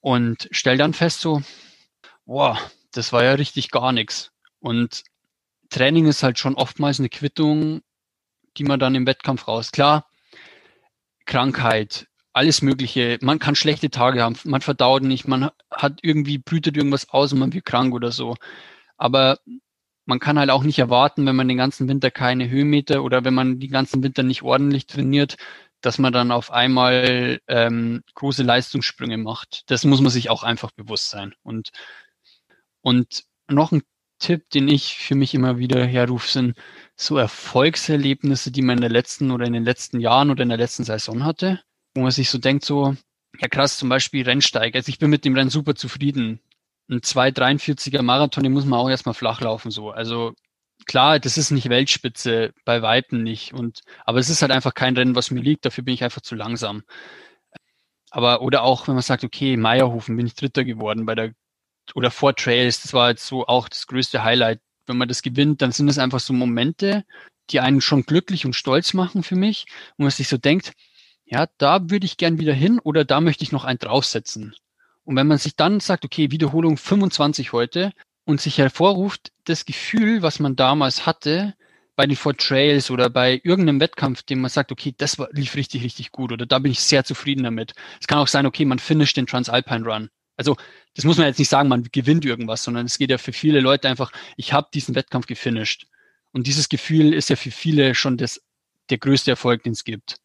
und 0.00 0.48
stelle 0.50 0.78
dann 0.78 0.94
fest 0.94 1.20
so, 1.20 1.42
boah, 2.24 2.58
das 2.92 3.12
war 3.12 3.24
ja 3.24 3.32
richtig 3.32 3.70
gar 3.70 3.92
nichts. 3.92 4.32
Und 4.60 5.04
Training 5.70 6.06
ist 6.06 6.22
halt 6.22 6.38
schon 6.38 6.54
oftmals 6.54 6.98
eine 6.98 7.08
Quittung, 7.08 7.82
die 8.56 8.64
man 8.64 8.80
dann 8.80 8.94
im 8.94 9.06
Wettkampf 9.06 9.48
raus. 9.48 9.70
Klar, 9.70 10.08
Krankheit, 11.24 12.06
alles 12.32 12.62
Mögliche. 12.62 13.18
Man 13.20 13.38
kann 13.38 13.54
schlechte 13.54 13.90
Tage 13.90 14.22
haben, 14.22 14.36
man 14.44 14.60
verdaut 14.60 15.02
nicht, 15.02 15.26
man 15.28 15.50
hat 15.70 16.00
irgendwie, 16.02 16.38
brütet 16.38 16.76
irgendwas 16.76 17.08
aus 17.10 17.32
und 17.32 17.38
man 17.38 17.52
wird 17.52 17.64
krank 17.64 17.94
oder 17.94 18.12
so. 18.12 18.36
Aber 18.96 19.38
man 20.06 20.20
kann 20.20 20.38
halt 20.38 20.50
auch 20.50 20.62
nicht 20.62 20.78
erwarten, 20.78 21.26
wenn 21.26 21.36
man 21.36 21.48
den 21.48 21.58
ganzen 21.58 21.88
Winter 21.88 22.10
keine 22.10 22.48
Höhenmeter 22.48 23.02
oder 23.02 23.24
wenn 23.24 23.34
man 23.34 23.58
den 23.60 23.70
ganzen 23.70 24.02
Winter 24.02 24.22
nicht 24.22 24.42
ordentlich 24.42 24.86
trainiert, 24.86 25.36
dass 25.80 25.98
man 25.98 26.12
dann 26.12 26.30
auf 26.32 26.50
einmal 26.50 27.40
ähm, 27.48 28.02
große 28.14 28.42
Leistungssprünge 28.42 29.18
macht. 29.18 29.62
Das 29.70 29.84
muss 29.84 30.00
man 30.00 30.10
sich 30.10 30.30
auch 30.30 30.42
einfach 30.42 30.70
bewusst 30.70 31.10
sein. 31.10 31.34
Und, 31.42 31.70
und 32.80 33.24
noch 33.48 33.72
ein 33.72 33.82
Tipp, 34.18 34.48
den 34.50 34.68
ich 34.68 34.96
für 34.96 35.14
mich 35.14 35.34
immer 35.34 35.58
wieder 35.58 35.84
herrufe, 35.84 36.30
sind 36.30 36.58
so 36.96 37.18
Erfolgserlebnisse, 37.18 38.50
die 38.50 38.62
man 38.62 38.78
in 38.78 38.82
der 38.82 38.90
letzten 38.90 39.30
oder 39.30 39.46
in 39.46 39.52
den 39.52 39.64
letzten 39.64 40.00
Jahren 40.00 40.30
oder 40.30 40.42
in 40.42 40.48
der 40.48 40.58
letzten 40.58 40.84
Saison 40.84 41.24
hatte, 41.24 41.60
wo 41.94 42.02
man 42.02 42.10
sich 42.12 42.30
so 42.30 42.38
denkt, 42.38 42.64
so, 42.64 42.96
ja 43.38 43.48
krass, 43.48 43.76
zum 43.76 43.88
Beispiel 43.88 44.24
Rennsteig. 44.24 44.74
Also 44.74 44.88
ich 44.88 44.98
bin 44.98 45.10
mit 45.10 45.24
dem 45.24 45.34
Rennen 45.34 45.50
super 45.50 45.74
zufrieden 45.74 46.40
ein 46.88 47.00
2,43er 47.00 48.02
Marathon, 48.02 48.42
den 48.42 48.52
muss 48.52 48.64
man 48.64 48.78
auch 48.78 48.88
erstmal 48.90 49.14
flach 49.14 49.40
laufen, 49.40 49.70
so. 49.70 49.90
Also 49.90 50.34
klar, 50.86 51.18
das 51.18 51.38
ist 51.38 51.50
nicht 51.50 51.68
Weltspitze, 51.68 52.52
bei 52.64 52.82
Weitem 52.82 53.22
nicht. 53.22 53.52
Und, 53.54 53.80
aber 54.04 54.18
es 54.18 54.30
ist 54.30 54.42
halt 54.42 54.52
einfach 54.52 54.74
kein 54.74 54.96
Rennen, 54.96 55.14
was 55.14 55.30
mir 55.30 55.40
liegt, 55.40 55.64
dafür 55.64 55.84
bin 55.84 55.94
ich 55.94 56.04
einfach 56.04 56.20
zu 56.22 56.34
langsam. 56.34 56.82
Aber, 58.10 58.42
oder 58.42 58.62
auch, 58.62 58.88
wenn 58.88 58.94
man 58.94 59.02
sagt, 59.02 59.24
okay, 59.24 59.56
Meierhofen 59.56 60.16
bin 60.16 60.26
ich 60.26 60.34
Dritter 60.34 60.64
geworden 60.64 61.06
bei 61.06 61.14
der, 61.14 61.32
oder 61.94 62.10
vor 62.10 62.34
Trails, 62.34 62.82
das 62.82 62.92
war 62.92 63.10
jetzt 63.10 63.26
so 63.26 63.46
auch 63.46 63.68
das 63.68 63.86
größte 63.86 64.24
Highlight. 64.24 64.60
Wenn 64.86 64.98
man 64.98 65.08
das 65.08 65.22
gewinnt, 65.22 65.62
dann 65.62 65.72
sind 65.72 65.88
es 65.88 65.98
einfach 65.98 66.20
so 66.20 66.32
Momente, 66.32 67.04
die 67.50 67.60
einen 67.60 67.80
schon 67.80 68.04
glücklich 68.04 68.46
und 68.46 68.54
stolz 68.54 68.94
machen 68.94 69.22
für 69.22 69.36
mich, 69.36 69.66
wo 69.96 70.04
man 70.04 70.10
sich 70.10 70.28
so 70.28 70.36
denkt, 70.38 70.72
ja, 71.24 71.46
da 71.58 71.90
würde 71.90 72.06
ich 72.06 72.16
gern 72.16 72.38
wieder 72.38 72.54
hin 72.54 72.78
oder 72.78 73.04
da 73.04 73.20
möchte 73.20 73.42
ich 73.44 73.52
noch 73.52 73.64
einen 73.64 73.78
draufsetzen. 73.80 74.54
Und 75.06 75.14
wenn 75.14 75.28
man 75.28 75.38
sich 75.38 75.54
dann 75.54 75.78
sagt, 75.78 76.04
okay, 76.04 76.32
Wiederholung 76.32 76.76
25 76.76 77.52
heute 77.52 77.92
und 78.24 78.40
sich 78.40 78.58
hervorruft, 78.58 79.32
das 79.44 79.64
Gefühl, 79.64 80.20
was 80.20 80.40
man 80.40 80.56
damals 80.56 81.06
hatte, 81.06 81.54
bei 81.94 82.06
den 82.06 82.16
Four 82.16 82.36
Trails 82.36 82.90
oder 82.90 83.08
bei 83.08 83.40
irgendeinem 83.44 83.80
Wettkampf, 83.80 84.24
dem 84.24 84.40
man 84.40 84.50
sagt, 84.50 84.72
okay, 84.72 84.94
das 84.98 85.18
war, 85.18 85.28
lief 85.30 85.54
richtig, 85.54 85.84
richtig 85.84 86.10
gut 86.10 86.32
oder 86.32 86.44
da 86.44 86.58
bin 86.58 86.72
ich 86.72 86.80
sehr 86.80 87.04
zufrieden 87.04 87.44
damit. 87.44 87.72
Es 88.00 88.08
kann 88.08 88.18
auch 88.18 88.26
sein, 88.26 88.46
okay, 88.46 88.64
man 88.64 88.80
finisht 88.80 89.16
den 89.16 89.28
Transalpine 89.28 89.86
Run. 89.86 90.10
Also 90.36 90.56
das 90.94 91.04
muss 91.04 91.18
man 91.18 91.28
jetzt 91.28 91.38
nicht 91.38 91.48
sagen, 91.48 91.68
man 91.68 91.84
gewinnt 91.92 92.24
irgendwas, 92.24 92.64
sondern 92.64 92.84
es 92.84 92.98
geht 92.98 93.10
ja 93.10 93.16
für 93.16 93.32
viele 93.32 93.60
Leute 93.60 93.88
einfach, 93.88 94.10
ich 94.36 94.52
habe 94.52 94.68
diesen 94.74 94.96
Wettkampf 94.96 95.26
gefinisht. 95.26 95.86
Und 96.32 96.48
dieses 96.48 96.68
Gefühl 96.68 97.14
ist 97.14 97.30
ja 97.30 97.36
für 97.36 97.52
viele 97.52 97.94
schon 97.94 98.18
das, 98.18 98.42
der 98.90 98.98
größte 98.98 99.30
Erfolg, 99.30 99.62
den 99.62 99.72
es 99.72 99.84
gibt. 99.84 100.16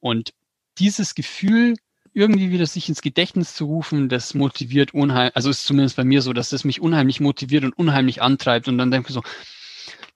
Und 0.00 0.34
dieses 0.78 1.14
Gefühl 1.14 1.76
irgendwie 2.14 2.50
wieder 2.50 2.66
sich 2.66 2.88
ins 2.88 3.02
Gedächtnis 3.02 3.54
zu 3.54 3.66
rufen, 3.66 4.08
das 4.08 4.34
motiviert 4.34 4.94
unheimlich, 4.94 5.36
also 5.36 5.50
ist 5.50 5.66
zumindest 5.66 5.96
bei 5.96 6.04
mir 6.04 6.22
so, 6.22 6.32
dass 6.32 6.48
das 6.48 6.64
mich 6.64 6.80
unheimlich 6.80 7.20
motiviert 7.20 7.64
und 7.64 7.76
unheimlich 7.76 8.22
antreibt 8.22 8.68
und 8.68 8.78
dann 8.78 8.90
denke 8.90 9.08
ich 9.08 9.14
so, 9.14 9.22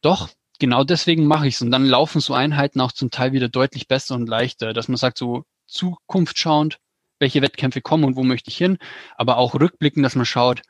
doch, 0.00 0.30
genau 0.60 0.84
deswegen 0.84 1.26
mache 1.26 1.48
ich 1.48 1.54
es 1.54 1.62
und 1.62 1.70
dann 1.72 1.84
laufen 1.84 2.20
so 2.20 2.34
Einheiten 2.34 2.80
auch 2.80 2.92
zum 2.92 3.10
Teil 3.10 3.32
wieder 3.32 3.48
deutlich 3.48 3.88
besser 3.88 4.14
und 4.14 4.28
leichter, 4.28 4.72
dass 4.72 4.88
man 4.88 4.96
sagt 4.96 5.18
so 5.18 5.44
Zukunft 5.66 6.38
schauend, 6.38 6.78
welche 7.18 7.42
Wettkämpfe 7.42 7.80
kommen 7.80 8.04
und 8.04 8.16
wo 8.16 8.22
möchte 8.22 8.50
ich 8.50 8.56
hin, 8.56 8.78
aber 9.16 9.36
auch 9.36 9.54
rückblickend, 9.54 10.04
dass 10.04 10.14
man 10.14 10.24
schaut, 10.26 10.62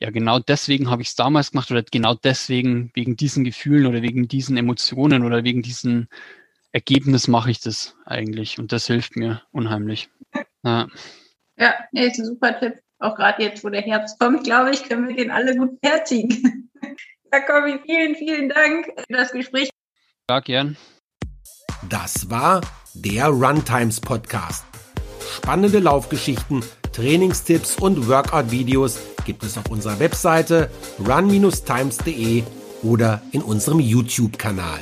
ja, 0.00 0.10
genau 0.10 0.40
deswegen 0.40 0.90
habe 0.90 1.02
ich 1.02 1.08
es 1.08 1.14
damals 1.14 1.52
gemacht 1.52 1.70
oder 1.70 1.84
genau 1.84 2.14
deswegen, 2.14 2.90
wegen 2.94 3.14
diesen 3.14 3.44
Gefühlen 3.44 3.86
oder 3.86 4.02
wegen 4.02 4.26
diesen 4.26 4.56
Emotionen 4.56 5.22
oder 5.22 5.44
wegen 5.44 5.62
diesen 5.62 6.08
Ergebnis 6.72 7.28
mache 7.28 7.50
ich 7.50 7.60
das 7.60 7.94
eigentlich 8.06 8.58
und 8.58 8.72
das 8.72 8.86
hilft 8.86 9.16
mir 9.16 9.42
unheimlich. 9.52 10.10
Ja, 10.64 10.88
ja 11.56 11.74
nee, 11.92 12.06
ist 12.06 12.18
ein 12.18 12.24
super 12.24 12.58
Tipp. 12.58 12.80
Auch 12.98 13.14
gerade 13.16 13.42
jetzt, 13.42 13.62
wo 13.64 13.68
der 13.68 13.82
Herbst 13.82 14.18
kommt, 14.18 14.44
glaube 14.44 14.70
ich, 14.70 14.84
können 14.84 15.08
wir 15.08 15.16
den 15.16 15.30
alle 15.30 15.56
gut 15.56 15.78
fertigen. 15.84 16.70
ja, 17.32 17.40
Kobi, 17.40 17.78
vielen, 17.84 18.14
vielen 18.14 18.48
Dank 18.48 18.86
für 18.86 19.12
das 19.12 19.32
Gespräch. 19.32 19.70
Ja, 20.30 20.40
gern. 20.40 20.76
Das 21.88 22.30
war 22.30 22.60
der 22.94 23.26
Runtimes 23.26 24.00
Podcast. 24.00 24.64
Spannende 25.36 25.80
Laufgeschichten, 25.80 26.62
Trainingstipps 26.92 27.76
und 27.76 28.08
Workout-Videos 28.08 29.00
gibt 29.24 29.42
es 29.42 29.58
auf 29.58 29.68
unserer 29.70 29.98
Webseite 29.98 30.70
run-times.de 30.98 32.44
oder 32.82 33.20
in 33.32 33.42
unserem 33.42 33.80
YouTube-Kanal. 33.80 34.80